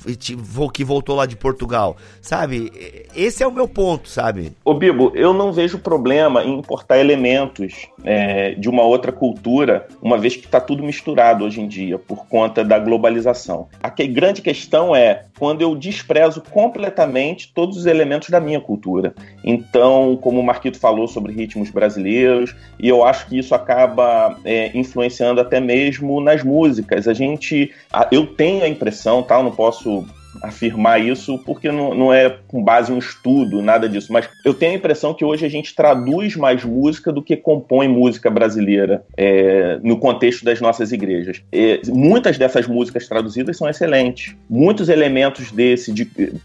que 0.73 0.85
voltou 0.85 1.15
lá 1.15 1.27
de 1.27 1.37
Portugal, 1.37 1.97
sabe? 2.21 2.73
Esse 3.15 3.43
é 3.43 3.47
o 3.47 3.53
meu 3.53 3.69
ponto, 3.69 4.09
sabe? 4.09 4.53
Ô 4.65 4.75
Bibo, 4.75 5.13
eu 5.15 5.33
não 5.33 5.53
vejo 5.53 5.79
problema 5.79 6.43
em 6.43 6.59
importar 6.59 6.99
elementos 6.99 7.87
é, 8.05 8.53
de 8.55 8.69
uma 8.69 8.83
outra 8.83 9.13
cultura, 9.13 9.87
uma 10.01 10.19
vez 10.19 10.35
que 10.35 10.47
está 10.47 10.61
tudo 10.61 10.83
misturado 10.83 11.45
hoje 11.45 11.61
em 11.61 11.69
dia 11.69 11.99
por 11.99 12.27
conta 12.27 12.65
da 12.65 12.79
globalização. 12.79 13.69
A 13.83 13.91
que, 13.91 14.07
grande 14.07 14.41
questão 14.41 14.97
é 14.97 15.27
quando 15.39 15.61
eu 15.61 15.75
desprezo 15.75 16.43
completamente 16.51 17.53
todos 17.53 17.77
os 17.77 17.87
elementos 17.87 18.31
da 18.31 18.41
minha 18.41 18.61
cultura. 18.61 19.15
Então, 19.45 20.17
como 20.21 20.41
o 20.41 20.43
Marquito 20.43 20.79
falou 20.79 21.07
sobre 21.09 21.33
ritmos 21.33 21.71
brasileiros, 21.71 22.55
e 22.79 22.89
eu 22.89 23.05
acho 23.05 23.27
que 23.27 23.39
isso 23.39 23.55
acaba 23.55 24.39
é, 24.45 24.71
influenciando 24.77 25.41
até 25.41 25.61
mesmo 25.61 26.21
nas 26.21 26.43
músicas. 26.43 27.09
A 27.09 27.13
gente, 27.13 27.73
eu 28.11 28.27
tenho 28.27 28.65
a 28.65 28.69
impressão, 28.69 29.23
tá? 29.23 29.43
não 29.43 29.51
posso 29.51 30.07
afirmar 30.43 31.01
isso 31.01 31.39
porque 31.39 31.71
não, 31.71 31.95
não 31.95 32.13
é 32.13 32.39
com 32.49 32.63
base 32.63 32.93
em 32.93 32.95
um 32.95 32.99
estudo, 32.99 33.61
nada 33.61 33.89
disso. 33.89 34.13
Mas 34.13 34.29
eu 34.45 34.55
tenho 34.55 34.73
a 34.73 34.77
impressão 34.77 35.15
que 35.15 35.25
hoje 35.25 35.45
a 35.45 35.49
gente 35.49 35.75
traduz 35.75 36.37
mais 36.37 36.65
música 36.65 37.13
do 37.13 37.23
que 37.23 37.37
compõe 37.37 37.89
música 37.89 38.31
brasileira 38.31 39.05
é, 39.17 39.79
no 39.83 39.99
contexto 39.99 40.45
das 40.45 40.61
nossas 40.61 40.93
igrejas. 40.93 41.43
Muitas 41.89 42.39
dessas 42.39 42.67
músicas 42.67 43.09
traduzidas 43.09 43.57
são 43.57 43.69
excelentes. 43.69 44.35
Muitos 44.49 44.89
elementos 44.89 45.51
desse 45.51 45.93
de, 45.93 46.05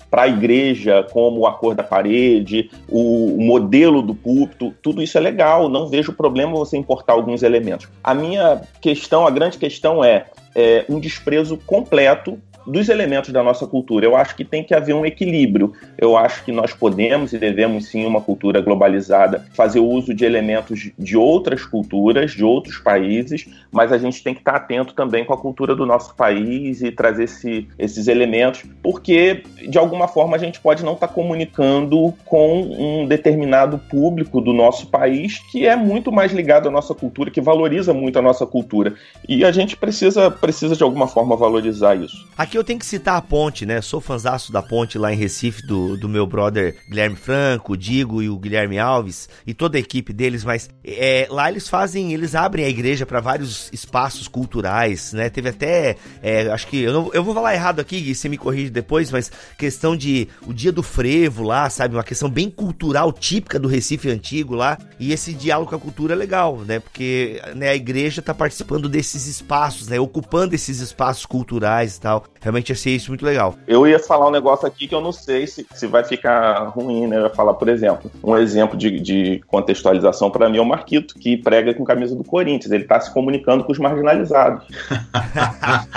para 0.10 0.24
a 0.24 0.28
igreja, 0.28 1.06
como 1.12 1.46
a 1.46 1.54
cor 1.54 1.76
da 1.76 1.84
parede, 1.84 2.70
o, 2.90 3.36
o 3.38 3.42
modelo 3.42 4.02
do 4.02 4.16
púlpito, 4.16 4.74
tudo 4.82 5.02
isso 5.02 5.18
é 5.18 5.22
legal. 5.22 5.70
Não 5.70 5.88
vejo 5.88 6.14
problema 6.14 6.54
você 6.54 6.78
importar 6.78 7.14
alguns 7.14 7.44
elementos. 7.44 7.88
A 8.04 8.14
minha 8.14 8.62
questão, 8.82 9.26
a 9.26 9.32
grande 9.32 9.58
questão 9.58 10.04
é, 10.04 10.26
é 10.56 10.86
um 10.90 11.00
desprezo 11.00 11.58
completo 11.66 12.40
dos 12.68 12.90
elementos 12.90 13.32
da 13.32 13.42
nossa 13.42 13.66
cultura. 13.66 14.06
Eu 14.06 14.16
acho 14.16 14.36
que 14.36 14.44
tem 14.44 14.64
que 14.64 14.74
haver 14.74 14.94
um 14.94 15.06
equilíbrio. 15.06 15.74
Eu 15.98 16.18
acho 16.18 16.44
que 16.44 16.52
nós 16.52 16.74
podemos 16.74 17.34
e 17.34 17.38
devemos, 17.38 17.88
sim, 17.88 18.06
uma 18.06 18.22
cultura 18.22 18.62
globalizada, 18.62 19.46
fazer 19.54 19.80
uso 19.80 20.14
de 20.14 20.26
elementos 20.26 20.92
de 20.98 21.18
outras 21.18 21.66
culturas, 21.66 22.32
de 22.32 22.44
outros 22.44 22.78
países, 22.78 23.48
mas 23.72 23.92
a 23.92 23.98
gente 23.98 24.22
tem 24.24 24.34
que 24.34 24.42
estar 24.42 24.56
atento 24.56 24.94
também 24.94 25.24
com 25.24 25.34
a 25.34 25.38
cultura 25.38 25.76
do 25.76 25.86
nosso 25.86 26.16
país 26.16 26.82
e 26.82 26.92
trazer 26.92 27.24
esse, 27.24 27.68
esses 27.80 28.08
elementos, 28.08 28.64
porque, 28.84 29.44
de 29.68 29.78
alguma 29.78 30.08
forma, 30.08 30.36
a 30.36 30.40
gente 30.40 30.60
pode 30.60 30.84
não 30.84 30.94
estar 30.94 31.08
comunicando 31.08 32.14
com 32.26 32.62
um 32.62 33.08
determinado 33.08 33.78
público 33.78 34.42
do 34.42 34.54
nosso 34.54 34.88
país 34.88 35.40
que 35.52 35.66
é 35.66 35.76
muito 35.76 36.12
mais 36.12 36.32
ligado 36.32 36.68
à 36.68 36.72
nossa 36.72 36.94
cultura, 36.94 37.32
que 37.32 37.42
valoriza 37.42 37.94
muito 37.94 38.20
a 38.20 38.22
nossa 38.22 38.46
cultura. 38.46 38.94
E 39.28 39.46
a 39.46 39.52
gente 39.52 39.78
precisa, 39.78 40.30
precisa 40.30 40.76
de 40.76 40.84
alguma 40.84 41.08
forma, 41.08 41.36
valorizar 41.36 41.96
isso. 41.96 42.28
Aqui 42.38 42.57
eu 42.58 42.64
tenho 42.64 42.80
que 42.80 42.86
citar 42.86 43.18
a 43.18 43.22
Ponte, 43.22 43.66
né? 43.66 43.82
Sou 43.82 44.02
fanzaço 44.02 44.52
da 44.52 44.62
Ponte 44.62 44.98
lá 44.98 45.14
em 45.14 45.16
Recife, 45.16 45.66
do, 45.66 45.96
do 45.96 46.10
meu 46.10 46.26
brother 46.26 46.76
Guilherme 46.90 47.16
Franco, 47.16 47.78
Digo 47.78 48.22
e 48.22 48.30
o 48.30 48.38
Guilherme 48.38 48.80
Alves, 48.80 49.30
e 49.46 49.54
toda 49.54 49.78
a 49.78 49.80
equipe 49.80 50.12
deles, 50.12 50.44
mas 50.44 50.70
é, 50.84 51.28
lá 51.30 51.50
eles 51.50 51.68
fazem, 51.68 52.14
eles 52.14 52.36
abrem 52.36 52.66
a 52.66 52.70
igreja 52.70 53.06
para 53.06 53.20
vários 53.20 53.70
espaços 53.72 54.28
culturais, 54.28 55.14
né? 55.14 55.30
Teve 55.30 55.50
até, 55.50 55.98
é, 56.22 56.50
acho 56.50 56.68
que, 56.68 56.82
eu, 56.82 56.94
não, 56.94 57.12
eu 57.14 57.24
vou 57.24 57.34
falar 57.34 57.54
errado 57.54 57.80
aqui, 57.80 57.98
e 57.98 58.16
você 58.16 58.28
me 58.28 58.38
corrige 58.38 58.70
depois, 58.70 59.12
mas 59.12 59.32
questão 59.58 59.96
de 59.96 60.28
o 60.46 60.54
dia 60.54 60.72
do 60.72 60.82
frevo 60.82 61.44
lá, 61.44 61.70
sabe? 61.70 61.96
Uma 61.96 62.04
questão 62.04 62.30
bem 62.30 62.50
cultural, 62.50 63.14
típica 63.14 63.60
do 63.60 63.68
Recife 63.68 64.10
antigo 64.10 64.56
lá, 64.56 64.78
e 65.00 65.14
esse 65.14 65.34
diálogo 65.34 65.70
com 65.70 65.76
a 65.76 65.80
cultura 65.80 66.14
é 66.14 66.18
legal, 66.18 66.58
né? 66.60 66.80
Porque 66.80 67.42
né, 67.56 67.70
a 67.70 67.76
igreja 67.76 68.22
tá 68.22 68.34
participando 68.34 68.90
desses 68.90 69.28
espaços, 69.28 69.88
né? 69.88 70.00
Ocupando 70.00 70.56
esses 70.56 70.80
espaços 70.80 71.26
culturais 71.26 71.98
e 71.98 72.02
tal. 72.02 72.26
Realmente 72.48 72.72
achei 72.72 72.96
isso 72.96 73.12
muito 73.12 73.26
legal. 73.26 73.56
Eu 73.68 73.86
ia 73.86 74.00
falar 74.00 74.26
um 74.26 74.32
negócio 74.32 74.66
aqui 74.66 74.88
que 74.88 74.96
eu 74.96 75.02
não 75.02 75.12
sei 75.12 75.46
se, 75.46 75.68
se 75.76 75.86
vai 75.86 76.06
ficar 76.06 76.70
ruim, 76.70 77.06
né? 77.06 77.18
Eu 77.18 77.24
ia 77.24 77.30
falar, 77.30 77.54
por 77.56 77.68
exemplo, 77.68 78.10
um 78.24 78.38
exemplo 78.38 78.78
de, 78.78 79.02
de 79.02 79.42
contextualização 79.48 80.32
para 80.32 80.48
mim 80.48 80.58
é 80.58 80.62
o 80.62 80.66
Marquito, 80.66 81.16
que 81.16 81.36
prega 81.36 81.74
com 81.74 81.84
camisa 81.84 82.16
do 82.16 82.24
Corinthians. 82.24 82.72
Ele 82.72 82.84
está 82.84 83.02
se 83.02 83.12
comunicando 83.14 83.66
com 83.66 83.74
os 83.74 83.78
marginalizados. 83.78 84.66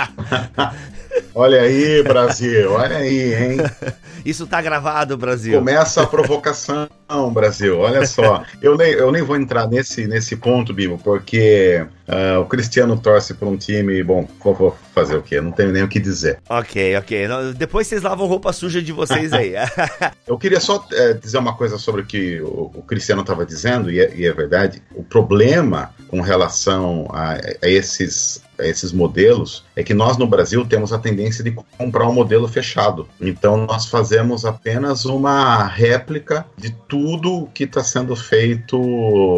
olha 1.32 1.61
aí, 1.61 2.03
Brasil, 2.03 2.72
olha 2.72 2.96
aí, 2.96 3.32
hein? 3.32 3.59
Isso 4.26 4.44
tá 4.44 4.61
gravado, 4.61 5.16
Brasil. 5.16 5.57
Começa 5.57 6.03
a 6.03 6.07
provocação, 6.07 6.88
Brasil. 7.32 7.78
Olha 7.78 8.06
só. 8.06 8.44
Eu 8.61 8.76
nem, 8.76 8.92
eu 8.92 9.11
nem 9.11 9.22
vou 9.22 9.36
entrar 9.36 9.66
nesse, 9.66 10.06
nesse 10.06 10.36
ponto, 10.36 10.74
Bibo, 10.74 10.98
porque 10.98 11.84
uh, 12.06 12.40
o 12.40 12.46
Cristiano 12.46 12.98
torce 12.98 13.32
para 13.32 13.48
um 13.48 13.56
time. 13.56 14.02
Bom, 14.02 14.28
vou 14.42 14.76
fazer 14.94 15.16
o 15.16 15.22
quê? 15.22 15.40
Não 15.40 15.50
tenho 15.50 15.72
nem 15.72 15.82
o 15.82 15.88
que 15.88 15.98
dizer. 15.98 16.38
Ok, 16.48 16.96
ok. 16.96 17.26
Depois 17.56 17.86
vocês 17.86 18.02
lavam 18.02 18.26
roupa 18.26 18.52
suja 18.52 18.82
de 18.82 18.92
vocês 18.92 19.32
aí. 19.32 19.54
eu 20.26 20.36
queria 20.36 20.61
só 20.61 20.86
é, 20.92 21.14
dizer 21.14 21.38
uma 21.38 21.56
coisa 21.56 21.78
sobre 21.78 22.02
o 22.02 22.06
que 22.06 22.40
o, 22.42 22.70
o 22.74 22.82
Cristiano 22.82 23.22
estava 23.22 23.46
dizendo, 23.46 23.90
e 23.90 24.00
é, 24.00 24.14
e 24.14 24.26
é, 24.26 24.32
verdade. 24.32 24.82
O 24.94 25.02
problema 25.02 25.90
com 26.08 26.20
relação 26.20 27.08
a, 27.11 27.34
a 27.62 27.68
esses 27.68 28.42
esses 28.66 28.92
modelos 28.92 29.64
é 29.74 29.82
que 29.82 29.94
nós 29.94 30.16
no 30.16 30.26
Brasil 30.26 30.64
temos 30.66 30.92
a 30.92 30.98
tendência 30.98 31.42
de 31.42 31.50
comprar 31.50 32.08
um 32.08 32.12
modelo 32.12 32.48
fechado. 32.48 33.08
Então 33.20 33.66
nós 33.66 33.86
fazemos 33.86 34.44
apenas 34.44 35.04
uma 35.04 35.64
réplica 35.64 36.46
de 36.56 36.70
tudo 36.88 37.48
que 37.54 37.64
está 37.64 37.82
sendo 37.82 38.14
feito 38.16 38.76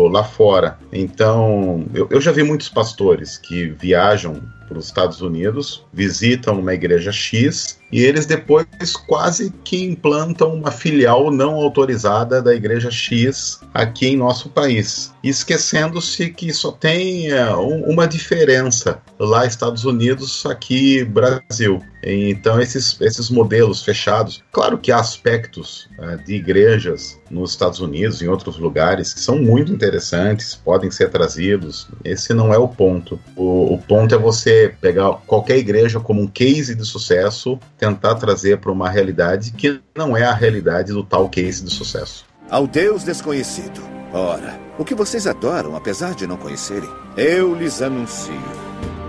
lá 0.09 0.25
fora. 0.25 0.79
Então 0.93 1.85
eu, 1.95 2.09
eu 2.11 2.21
já 2.21 2.33
vi 2.33 2.43
muitos 2.43 2.69
pastores 2.69 3.39
que 3.39 3.69
viajam 3.71 4.43
para 4.69 4.79
os 4.79 4.87
Estados 4.87 5.21
Unidos, 5.21 5.85
visitam 5.93 6.59
uma 6.59 6.73
igreja 6.73 7.13
X 7.13 7.82
e 7.93 8.01
eles 8.01 8.25
depois 8.25 8.67
quase 9.07 9.53
que 9.63 9.85
implantam 9.85 10.55
uma 10.55 10.71
filial 10.71 11.31
não 11.31 11.55
autorizada 11.55 12.41
da 12.41 12.55
igreja 12.55 12.91
X 12.91 13.61
aqui 13.75 14.07
em 14.07 14.17
nosso 14.17 14.49
país, 14.49 15.13
esquecendo-se 15.23 16.31
que 16.31 16.53
só 16.53 16.73
tem 16.73 17.31
é, 17.31 17.55
uma 17.55 18.09
diferença 18.09 19.01
lá 19.19 19.47
Estados 19.47 19.85
Unidos, 19.85 20.45
aqui 20.47 21.05
Brasil. 21.05 21.83
Então 22.03 22.61
esses, 22.61 23.01
esses 23.01 23.31
modelos 23.31 23.85
fechados, 23.85 24.43
claro 24.51 24.77
que 24.79 24.91
há 24.91 24.99
aspectos 24.99 25.89
é, 25.99 26.17
de 26.17 26.35
igrejas 26.35 27.21
nos 27.31 27.53
Estados 27.53 27.79
Unidos, 27.81 28.21
em 28.21 28.29
outros 28.29 28.59
lugares, 28.59 29.15
que 29.15 29.21
são 29.21 29.39
muito 29.39 29.73
interessantes, 29.73 30.55
podem 30.55 30.91
ser 30.91 31.11
trazidos. 31.11 31.89
Esse 32.05 32.35
não 32.35 32.53
é 32.53 32.59
o 32.59 32.67
ponto. 32.67 33.21
O, 33.37 33.75
o 33.75 33.79
ponto 33.79 34.15
é 34.15 34.19
você 34.19 34.75
pegar 34.81 35.13
qualquer 35.27 35.59
igreja 35.59 36.01
como 36.01 36.21
um 36.21 36.27
case 36.27 36.75
de 36.75 36.85
sucesso, 36.85 37.59
tentar 37.83 38.15
trazer 38.15 38.59
para 38.59 38.71
uma 38.71 38.89
realidade 38.89 39.51
que 39.51 39.81
não 39.97 40.17
é 40.17 40.23
a 40.23 40.33
realidade 40.33 40.93
do 40.93 41.03
tal 41.03 41.29
case 41.29 41.65
de 41.65 41.71
sucesso. 41.71 42.25
Ao 42.49 42.65
Deus 42.65 43.03
desconhecido. 43.03 43.83
Ora, 44.13 44.57
o 44.79 44.85
que 44.85 44.95
vocês 44.95 45.27
adoram, 45.27 45.75
apesar 45.75 46.15
de 46.15 46.25
não 46.25 46.37
conhecerem, 46.37 46.89
eu 47.17 47.57
lhes 47.57 47.83
anuncio. 47.83 48.41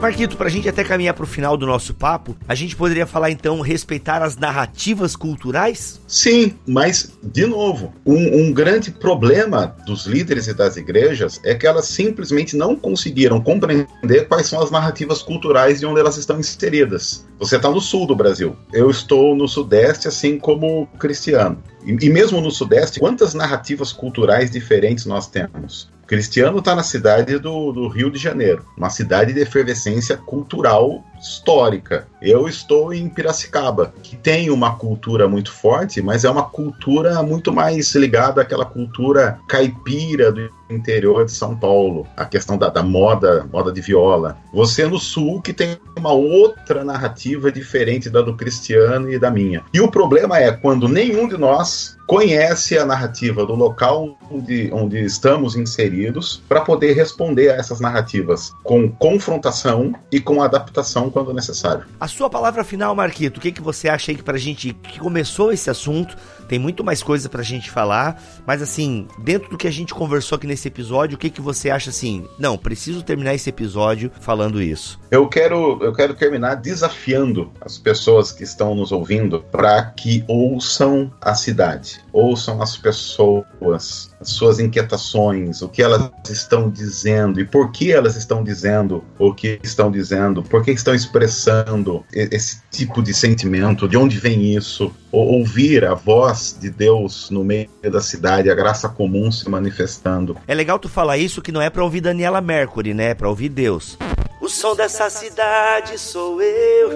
Marquito, 0.04 0.36
pra 0.36 0.50
gente 0.50 0.68
até 0.68 0.84
caminhar 0.84 1.14
pro 1.14 1.26
final 1.26 1.56
do 1.56 1.66
nosso 1.66 1.94
papo, 1.94 2.36
a 2.46 2.54
gente 2.54 2.76
poderia 2.76 3.08
falar 3.08 3.32
então 3.32 3.62
respeitar 3.62 4.22
as 4.22 4.36
narrativas 4.36 5.16
culturais? 5.16 6.02
Sim, 6.06 6.56
mas, 6.68 7.14
de 7.24 7.46
novo, 7.46 7.94
um, 8.06 8.42
um 8.42 8.52
grande 8.52 8.92
problema 8.92 9.78
dos 9.86 10.06
líderes 10.06 10.48
e 10.50 10.54
das 10.54 10.76
igrejas 10.76 11.40
é 11.46 11.56
que 11.56 11.66
elas 11.66 11.86
simplesmente 11.86 12.58
não 12.58 12.76
conseguiram 12.76 13.40
compreender 13.40 14.28
quais 14.28 14.48
são 14.48 14.62
as 14.62 14.70
narrativas 14.70 15.22
culturais 15.22 15.80
de 15.80 15.86
onde 15.86 16.02
elas 16.02 16.18
estão 16.18 16.38
inseridas. 16.38 17.26
Você 17.40 17.56
está 17.56 17.72
no 17.72 17.80
sul 17.80 18.06
do 18.06 18.14
Brasil, 18.14 18.58
eu 18.74 18.90
estou 18.90 19.38
no 19.38 19.48
sudeste, 19.48 20.10
assim 20.10 20.38
como 20.38 20.86
cristiano. 21.00 21.64
E 21.86 22.10
mesmo 22.10 22.42
no 22.42 22.52
Sudeste, 22.52 23.00
quantas 23.00 23.34
narrativas 23.34 23.94
culturais 23.94 24.52
diferentes 24.52 25.06
nós 25.06 25.28
temos? 25.28 25.93
Cristiano 26.06 26.60
está 26.60 26.76
na 26.76 26.84
cidade 26.84 27.40
do, 27.40 27.72
do, 27.72 27.88
Rio 27.88 28.12
de 28.12 28.20
Janeiro, 28.20 28.66
uma 28.78 28.90
cidade 28.90 29.34
de 29.34 29.40
efervescência 29.40 30.18
cultural 30.18 31.04
histórica. 31.24 32.06
Eu 32.22 32.48
estou 32.48 32.94
em 32.94 33.10
Piracicaba, 33.10 33.94
que 34.04 34.16
tem 34.16 34.50
uma 34.50 34.76
cultura 34.76 35.28
muito 35.28 35.52
forte, 35.52 36.02
mas 36.02 36.24
é 36.26 36.30
uma 36.30 36.44
cultura 36.44 37.24
muito 37.24 37.54
mais 37.54 37.96
ligada 37.96 38.42
àquela 38.42 38.66
cultura 38.66 39.40
caipira 39.48 40.32
do 40.32 40.50
interior 40.70 41.26
de 41.26 41.32
São 41.32 41.56
Paulo, 41.56 42.08
a 42.18 42.26
questão 42.26 42.58
da, 42.58 42.70
da, 42.70 42.84
moda, 42.84 43.48
moda 43.52 43.72
de 43.72 43.82
viola. 43.82 44.38
Você 44.54 44.86
no 44.88 45.00
sul 45.00 45.42
que 45.42 45.54
tem 45.54 45.78
uma 45.98 46.12
outra 46.12 46.84
narrativa 46.84 47.52
diferente 47.52 48.10
da 48.10 48.22
do 48.22 48.36
Cristiano 48.36 49.12
e 49.12 49.20
da 49.20 49.30
minha. 49.30 49.64
E 49.74 49.80
o 49.80 49.90
problema 49.90 50.40
é 50.40 50.52
quando 50.52 50.88
nenhum 50.88 51.28
de 51.28 51.38
nós 51.38 51.98
conhece 52.08 52.78
a 52.78 52.86
narrativa 52.86 53.46
do 53.46 53.56
local 53.56 54.18
onde, 54.30 54.70
onde 54.74 55.00
estamos 55.04 55.56
inseridos 55.56 56.42
para 56.50 56.62
poder 56.62 56.94
responder 56.94 57.50
a 57.50 57.56
essas 57.56 57.80
narrativas 57.80 58.52
com 58.64 58.90
confrontação 58.90 59.94
e 60.12 60.20
com 60.20 60.42
adaptação 60.42 61.10
quando 61.14 61.32
necessário. 61.34 61.86
A 62.00 62.08
sua 62.08 62.30
palavra 62.30 62.64
final, 62.64 62.94
Marquito, 62.96 63.38
o 63.38 63.40
que, 63.40 63.52
que 63.52 63.62
você 63.62 63.88
acha 63.88 64.12
aí 64.12 64.18
que 64.18 64.24
pra 64.24 64.38
gente 64.38 64.74
que 64.74 65.00
começou 65.00 65.52
esse 65.52 65.70
assunto, 65.70 66.18
tem 66.48 66.60
muito 66.60 66.84
mais 66.84 67.02
coisa 67.02 67.30
pra 67.30 67.44
gente 67.44 67.70
falar, 67.70 68.22
mas 68.46 68.62
assim, 68.62 69.08
dentro 69.20 69.50
do 69.50 69.58
que 69.58 69.68
a 69.68 69.72
gente 69.72 69.94
conversou 69.94 70.36
aqui 70.36 70.48
nesse 70.48 70.68
episódio, 70.68 71.16
o 71.16 71.18
que, 71.18 71.30
que 71.30 71.42
você 71.42 71.70
acha 71.70 71.90
assim? 71.92 72.28
Não, 72.38 72.58
preciso 72.58 73.04
terminar 73.04 73.36
esse 73.36 73.50
episódio 73.50 74.12
falando 74.20 74.62
isso. 74.62 75.00
Eu 75.12 75.28
quero, 75.28 75.80
eu 75.82 75.94
quero 75.94 76.14
terminar 76.16 76.56
desafiando 76.56 77.52
as 77.62 77.78
pessoas 77.78 78.32
que 78.32 78.44
estão 78.44 78.76
nos 78.76 78.92
ouvindo 78.92 79.42
para 79.52 79.84
que 79.86 80.24
ouçam 80.28 81.12
a 81.22 81.36
cidade, 81.36 82.02
ouçam 82.12 82.62
as 82.62 82.76
pessoas, 82.76 83.46
as 83.74 84.13
suas 84.24 84.60
inquietações, 84.60 85.62
o 85.62 85.70
que 85.70 85.82
elas 85.82 86.10
estão 86.30 86.70
dizendo 86.70 87.40
e 87.40 87.46
por 87.46 87.72
que 87.72 87.92
elas 87.92 88.16
estão 88.16 88.44
dizendo 88.44 89.04
o 89.18 89.34
que 89.34 89.60
estão 89.64 89.92
dizendo, 89.92 90.44
por 90.44 90.64
que 90.64 90.72
estão 90.72 90.94
expressando 90.94 92.04
esse 92.14 92.62
tipo 92.72 93.02
de 93.02 93.14
sentimento, 93.14 93.88
de 93.88 93.98
onde 93.98 94.18
vem 94.18 94.56
isso, 94.56 94.94
ou 95.12 95.40
ouvir 95.40 95.86
a 95.86 95.94
voz 95.94 96.58
de 96.60 96.70
Deus 96.70 97.30
no 97.30 97.44
meio 97.44 97.70
da 97.84 98.02
cidade, 98.02 98.50
a 98.50 98.56
graça 98.56 98.90
comum 98.90 99.32
se 99.32 99.50
manifestando. 99.50 100.38
É 100.48 100.54
legal 100.54 100.80
tu 100.80 100.90
falar 100.90 101.18
isso 101.18 101.42
que 101.42 101.52
não 101.52 101.62
é 101.62 101.70
para 101.70 101.84
ouvir 101.84 102.02
Daniela 102.02 102.42
Mercury, 102.42 102.94
né? 102.94 103.12
É 103.12 103.14
para 103.14 103.30
ouvir 103.30 103.50
Deus. 103.50 103.98
O 104.42 104.50
som 104.50 104.76
dessa 104.76 105.10
cidade 105.10 105.98
sou 105.98 106.42
eu. 106.42 106.92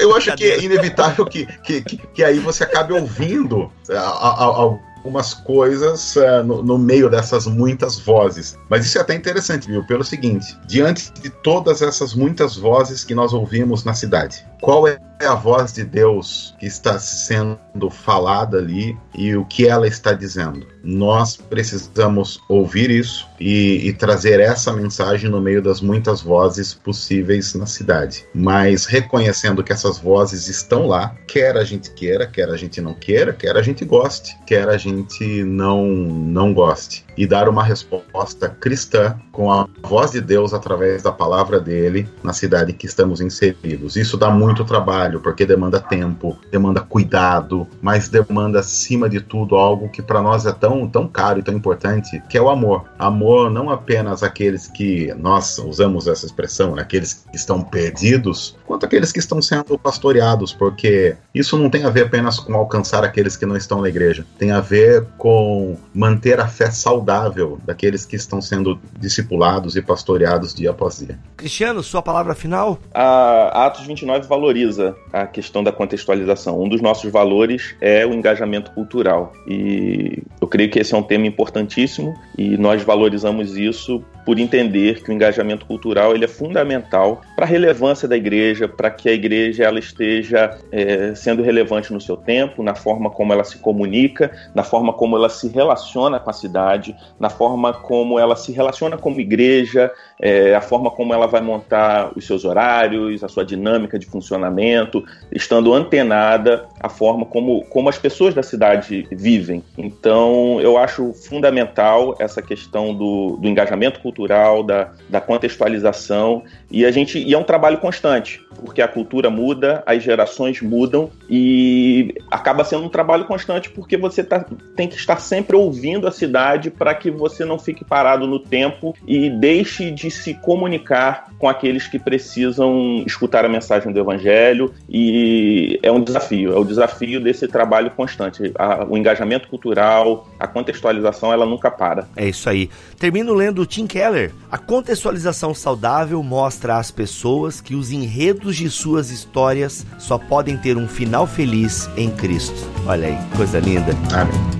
Eu 0.00 0.14
acho 0.14 0.34
que 0.36 0.44
é 0.44 0.60
inevitável 0.62 1.24
que, 1.26 1.44
que, 1.62 1.82
que, 1.82 1.96
que 1.96 2.22
aí 2.22 2.38
você 2.38 2.62
acabe 2.62 2.92
ouvindo 2.92 3.70
a, 3.90 3.98
a, 3.98 4.44
a, 4.62 4.78
algumas 5.06 5.32
coisas 5.32 6.16
uh, 6.16 6.42
no, 6.44 6.62
no, 6.62 6.76
meio 6.76 7.08
dessas 7.08 7.46
muitas 7.46 7.98
vozes. 7.98 8.58
Mas 8.68 8.84
isso 8.84 8.98
é 8.98 9.00
até 9.00 9.14
interessante, 9.14 9.68
viu? 9.68 9.86
Pelo 9.86 10.02
seguinte: 10.02 10.58
diante 10.66 11.12
de 11.12 11.30
todas 11.30 11.80
essas 11.80 12.12
muitas 12.12 12.56
vozes 12.56 13.04
que 13.04 13.14
nós 13.14 13.32
ouvimos 13.32 13.84
na 13.84 13.94
cidade, 13.94 14.44
qual 14.60 14.86
é 14.86 14.98
a 15.24 15.34
voz 15.34 15.72
de 15.72 15.84
Deus 15.84 16.54
que 16.58 16.66
está 16.66 16.98
sendo 16.98 17.90
falada 17.90 18.58
ali 18.58 18.96
e 19.14 19.34
o 19.34 19.44
que 19.44 19.66
ela 19.66 19.86
está 19.86 20.12
dizendo? 20.12 20.66
Nós 20.82 21.36
precisamos 21.36 22.40
ouvir 22.48 22.90
isso 22.90 23.26
e, 23.40 23.88
e 23.88 23.92
trazer 23.92 24.40
essa 24.40 24.72
mensagem 24.72 25.30
no 25.30 25.40
meio 25.40 25.62
das 25.62 25.80
muitas 25.80 26.20
vozes 26.20 26.74
possíveis 26.74 27.54
na 27.54 27.66
cidade. 27.66 28.24
Mas 28.34 28.84
reconhecendo 28.84 29.64
que 29.64 29.72
essas 29.72 29.98
vozes 29.98 30.48
estão 30.48 30.86
lá, 30.86 31.14
quer 31.26 31.56
a 31.56 31.64
gente 31.64 31.90
queira, 31.90 32.26
quer 32.26 32.48
a 32.48 32.56
gente 32.56 32.80
não 32.80 32.94
queira, 32.94 33.32
quer 33.32 33.56
a 33.56 33.62
gente 33.62 33.84
goste, 33.84 34.36
quer 34.46 34.68
a 34.68 34.76
gente 34.76 35.42
não, 35.44 35.86
não 35.86 36.52
goste. 36.52 37.04
E 37.16 37.26
dar 37.26 37.48
uma 37.48 37.64
resposta 37.64 38.48
cristã 38.48 39.18
com 39.32 39.50
a 39.50 39.66
voz 39.82 40.10
de 40.10 40.20
Deus 40.20 40.52
através 40.52 41.02
da 41.02 41.10
palavra 41.10 41.58
dele 41.58 42.08
na 42.22 42.32
cidade 42.32 42.74
que 42.74 42.86
estamos 42.86 43.20
inseridos. 43.20 43.96
Isso 43.96 44.16
dá 44.18 44.30
muito 44.30 44.45
trabalho, 44.54 45.20
porque 45.20 45.46
demanda 45.46 45.80
tempo, 45.80 46.38
demanda 46.50 46.80
cuidado, 46.80 47.66
mas 47.80 48.08
demanda 48.08 48.60
acima 48.60 49.08
de 49.08 49.20
tudo 49.20 49.56
algo 49.56 49.88
que 49.88 50.02
para 50.02 50.22
nós 50.22 50.46
é 50.46 50.52
tão, 50.52 50.88
tão 50.88 51.06
caro 51.08 51.38
e 51.38 51.42
tão 51.42 51.54
importante, 51.54 52.22
que 52.28 52.36
é 52.36 52.42
o 52.42 52.48
amor. 52.48 52.84
Amor 52.98 53.50
não 53.50 53.70
apenas 53.70 54.22
aqueles 54.22 54.66
que 54.68 55.12
nós 55.14 55.58
usamos 55.58 56.06
essa 56.06 56.26
expressão, 56.26 56.74
né, 56.74 56.82
aqueles 56.82 57.14
que 57.14 57.36
estão 57.36 57.62
perdidos, 57.62 58.56
quanto 58.66 58.86
aqueles 58.86 59.12
que 59.12 59.18
estão 59.18 59.40
sendo 59.40 59.78
pastoreados, 59.78 60.52
porque 60.52 61.16
isso 61.34 61.56
não 61.58 61.70
tem 61.70 61.84
a 61.84 61.90
ver 61.90 62.06
apenas 62.06 62.38
com 62.38 62.54
alcançar 62.54 63.04
aqueles 63.04 63.36
que 63.36 63.46
não 63.46 63.56
estão 63.56 63.80
na 63.80 63.88
igreja, 63.88 64.24
tem 64.38 64.50
a 64.50 64.60
ver 64.60 65.06
com 65.16 65.76
manter 65.94 66.40
a 66.40 66.48
fé 66.48 66.70
saudável 66.70 67.58
daqueles 67.64 68.04
que 68.04 68.16
estão 68.16 68.40
sendo 68.40 68.78
discipulados 68.98 69.76
e 69.76 69.82
pastoreados 69.82 70.54
dia 70.54 70.70
após 70.70 70.98
dia. 70.98 71.18
Cristiano, 71.36 71.82
sua 71.82 72.02
palavra 72.02 72.34
final? 72.34 72.78
A 72.92 73.66
Atos 73.66 73.86
29 73.86 74.26
valoriza 74.36 74.94
a 75.12 75.26
questão 75.26 75.64
da 75.64 75.72
contextualização. 75.72 76.62
Um 76.62 76.68
dos 76.68 76.82
nossos 76.82 77.10
valores 77.10 77.74
é 77.80 78.06
o 78.06 78.12
engajamento 78.12 78.70
cultural. 78.72 79.32
E 79.46 80.22
eu 80.40 80.46
creio 80.46 80.70
que 80.70 80.78
esse 80.78 80.94
é 80.94 80.96
um 80.96 81.02
tema 81.02 81.26
importantíssimo 81.26 82.14
e 82.36 82.56
nós 82.56 82.82
valorizamos 82.82 83.56
isso 83.56 84.04
por 84.26 84.40
entender 84.40 85.04
que 85.04 85.10
o 85.10 85.12
engajamento 85.12 85.64
cultural 85.64 86.12
ele 86.12 86.24
é 86.24 86.28
fundamental 86.28 87.22
para 87.36 87.44
a 87.44 87.48
relevância 87.48 88.08
da 88.08 88.16
igreja, 88.16 88.66
para 88.66 88.90
que 88.90 89.08
a 89.08 89.12
igreja 89.12 89.62
ela 89.62 89.78
esteja 89.78 90.58
é, 90.72 91.14
sendo 91.14 91.44
relevante 91.44 91.92
no 91.92 92.00
seu 92.00 92.16
tempo, 92.16 92.60
na 92.60 92.74
forma 92.74 93.08
como 93.08 93.32
ela 93.32 93.44
se 93.44 93.58
comunica, 93.58 94.32
na 94.52 94.64
forma 94.64 94.92
como 94.92 95.16
ela 95.16 95.28
se 95.28 95.46
relaciona 95.46 96.18
com 96.18 96.28
a 96.28 96.32
cidade, 96.32 96.96
na 97.20 97.30
forma 97.30 97.72
como 97.72 98.18
ela 98.18 98.34
se 98.34 98.50
relaciona 98.50 98.98
como 98.98 99.20
igreja, 99.20 99.92
é, 100.20 100.56
a 100.56 100.60
forma 100.60 100.90
como 100.90 101.14
ela 101.14 101.28
vai 101.28 101.40
montar 101.40 102.10
os 102.16 102.26
seus 102.26 102.44
horários, 102.44 103.22
a 103.22 103.28
sua 103.28 103.44
dinâmica 103.44 103.96
de 103.96 104.06
funcionamento, 104.06 105.04
estando 105.30 105.72
antenada 105.72 106.66
à 106.80 106.88
forma 106.88 107.24
como, 107.24 107.64
como 107.66 107.88
as 107.88 107.96
pessoas 107.96 108.34
da 108.34 108.42
cidade 108.42 109.06
vivem. 109.12 109.62
Então, 109.78 110.60
eu 110.60 110.76
acho 110.76 111.12
fundamental 111.12 112.16
essa 112.18 112.42
questão 112.42 112.92
do, 112.92 113.36
do 113.36 113.46
engajamento 113.46 114.00
cultural 114.00 114.15
cultural, 114.16 114.62
da, 114.62 114.92
da 115.08 115.20
contextualização. 115.20 116.42
E 116.70 116.84
a 116.86 116.90
gente 116.90 117.18
e 117.18 117.34
é 117.34 117.38
um 117.38 117.44
trabalho 117.44 117.78
constante, 117.78 118.40
porque 118.64 118.80
a 118.80 118.88
cultura 118.88 119.28
muda, 119.28 119.82
as 119.86 120.02
gerações 120.02 120.62
mudam 120.62 121.10
e 121.28 122.14
acaba 122.30 122.64
sendo 122.64 122.84
um 122.84 122.88
trabalho 122.88 123.26
constante 123.26 123.68
porque 123.70 123.96
você 123.96 124.24
tá, 124.24 124.44
tem 124.74 124.88
que 124.88 124.96
estar 124.96 125.20
sempre 125.20 125.56
ouvindo 125.56 126.08
a 126.08 126.10
cidade 126.10 126.70
para 126.70 126.94
que 126.94 127.10
você 127.10 127.44
não 127.44 127.58
fique 127.58 127.84
parado 127.84 128.26
no 128.26 128.38
tempo 128.38 128.96
e 129.06 129.28
deixe 129.28 129.90
de 129.90 130.10
se 130.10 130.34
comunicar 130.34 131.30
com 131.38 131.48
aqueles 131.48 131.86
que 131.86 131.98
precisam 131.98 133.04
escutar 133.06 133.44
a 133.44 133.48
mensagem 133.48 133.92
do 133.92 134.00
evangelho 134.00 134.72
e 134.88 135.78
é 135.82 135.92
um 135.92 136.00
desafio, 136.00 136.52
é 136.52 136.58
o 136.58 136.64
desafio 136.64 137.20
desse 137.20 137.46
trabalho 137.46 137.90
constante. 137.90 138.52
A, 138.58 138.84
o 138.84 138.96
engajamento 138.96 139.48
cultural, 139.48 140.28
a 140.38 140.46
contextualização, 140.46 141.32
ela 141.32 141.44
nunca 141.44 141.70
para. 141.70 142.08
É 142.16 142.26
isso 142.28 142.48
aí. 142.48 142.70
Termino 142.98 143.34
lendo 143.34 143.62
o 143.62 143.66
Tim 143.66 143.86
Keller. 143.86 144.05
A 144.50 144.58
contextualização 144.58 145.54
saudável 145.54 146.22
mostra 146.22 146.78
às 146.78 146.90
pessoas 146.90 147.60
que 147.60 147.74
os 147.74 147.90
enredos 147.90 148.56
de 148.56 148.70
suas 148.70 149.10
histórias 149.10 149.84
só 149.98 150.16
podem 150.18 150.56
ter 150.56 150.76
um 150.76 150.86
final 150.86 151.26
feliz 151.26 151.90
em 151.96 152.10
Cristo. 152.10 152.56
Olha 152.86 153.08
aí, 153.08 153.18
coisa 153.36 153.58
linda. 153.58 153.92
Amém. 154.12 154.55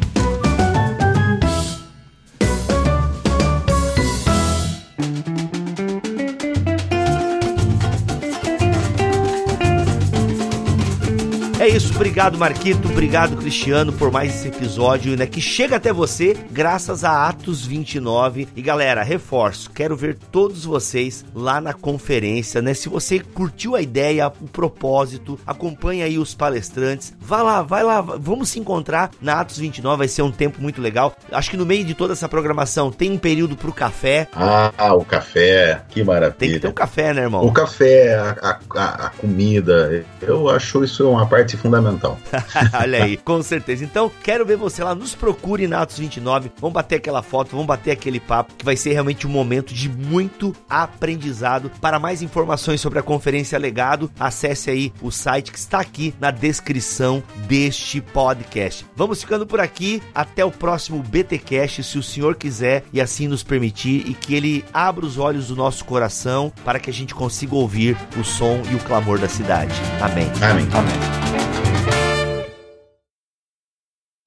Obrigado 11.96 12.36
Marquito, 12.36 12.88
obrigado 12.88 13.38
Cristiano 13.38 13.90
por 13.90 14.12
mais 14.12 14.34
esse 14.34 14.48
episódio, 14.48 15.16
né, 15.16 15.26
que 15.26 15.40
chega 15.40 15.76
até 15.76 15.90
você 15.94 16.36
graças 16.50 17.02
a 17.04 17.26
Atos 17.26 17.64
29. 17.64 18.46
E 18.54 18.60
galera, 18.60 19.02
reforço, 19.02 19.70
quero 19.70 19.96
ver 19.96 20.18
todos 20.30 20.66
vocês 20.66 21.24
lá 21.34 21.58
na 21.58 21.72
conferência, 21.72 22.60
né? 22.60 22.74
Se 22.74 22.90
você 22.90 23.18
curtiu 23.18 23.74
a 23.74 23.80
ideia, 23.80 24.28
o 24.28 24.46
propósito, 24.46 25.40
acompanha 25.46 26.04
aí 26.04 26.18
os 26.18 26.34
palestrantes, 26.34 27.14
vá 27.18 27.42
lá, 27.42 27.62
vai 27.62 27.82
lá, 27.82 28.02
vamos 28.02 28.50
se 28.50 28.58
encontrar 28.58 29.10
na 29.20 29.40
Atos 29.40 29.56
29, 29.56 29.96
vai 29.96 30.08
ser 30.08 30.20
um 30.20 30.30
tempo 30.30 30.60
muito 30.60 30.82
legal. 30.82 31.14
Acho 31.32 31.50
que 31.50 31.56
no 31.56 31.64
meio 31.64 31.84
de 31.84 31.94
toda 31.94 32.12
essa 32.12 32.28
programação 32.28 32.90
tem 32.90 33.10
um 33.10 33.18
período 33.18 33.56
pro 33.56 33.72
café. 33.72 34.28
Ah, 34.34 34.94
o 34.94 35.04
café, 35.04 35.82
que 35.88 36.04
maravilha. 36.04 36.36
Tem 36.38 36.52
que 36.52 36.60
ter 36.60 36.68
um 36.68 36.72
café, 36.72 37.14
né, 37.14 37.22
irmão? 37.22 37.42
O 37.42 37.52
café, 37.52 38.14
a, 38.42 38.58
a, 38.74 39.06
a 39.06 39.10
comida, 39.10 40.04
eu 40.20 40.50
acho 40.50 40.84
isso 40.84 41.08
uma 41.08 41.26
parte 41.26 41.56
extremamente 41.56 41.85
fundamental. 41.86 42.18
Olha 42.80 43.04
aí, 43.04 43.16
com 43.16 43.42
certeza. 43.42 43.84
Então, 43.84 44.10
quero 44.22 44.44
ver 44.44 44.56
você 44.56 44.82
lá, 44.82 44.94
nos 44.94 45.14
procure 45.14 45.66
na 45.66 45.82
Atos 45.82 45.98
29, 45.98 46.50
vamos 46.60 46.74
bater 46.74 46.96
aquela 46.96 47.22
foto, 47.22 47.50
vamos 47.52 47.66
bater 47.66 47.92
aquele 47.92 48.18
papo, 48.18 48.54
que 48.56 48.64
vai 48.64 48.76
ser 48.76 48.92
realmente 48.92 49.26
um 49.26 49.30
momento 49.30 49.72
de 49.72 49.88
muito 49.88 50.54
aprendizado. 50.68 51.70
Para 51.80 51.98
mais 51.98 52.22
informações 52.22 52.80
sobre 52.80 52.98
a 52.98 53.02
Conferência 53.02 53.58
Legado, 53.58 54.10
acesse 54.18 54.70
aí 54.70 54.92
o 55.00 55.10
site 55.10 55.52
que 55.52 55.58
está 55.58 55.80
aqui 55.80 56.14
na 56.20 56.30
descrição 56.30 57.22
deste 57.46 58.00
podcast. 58.00 58.86
Vamos 58.94 59.20
ficando 59.20 59.46
por 59.46 59.60
aqui, 59.60 60.02
até 60.14 60.44
o 60.44 60.50
próximo 60.50 61.02
BTcast, 61.02 61.82
se 61.82 61.98
o 61.98 62.02
senhor 62.02 62.34
quiser 62.34 62.84
e 62.92 63.00
assim 63.00 63.28
nos 63.28 63.42
permitir, 63.42 64.06
e 64.08 64.14
que 64.14 64.34
ele 64.34 64.64
abra 64.72 65.04
os 65.04 65.18
olhos 65.18 65.48
do 65.48 65.56
nosso 65.56 65.84
coração 65.84 66.52
para 66.64 66.78
que 66.78 66.90
a 66.90 66.92
gente 66.92 67.14
consiga 67.14 67.54
ouvir 67.54 67.96
o 68.18 68.24
som 68.24 68.62
e 68.70 68.74
o 68.74 68.78
clamor 68.78 69.18
da 69.18 69.28
cidade. 69.28 69.74
Amém. 70.00 70.30
Amém. 70.42 70.66
Amém. 70.72 71.75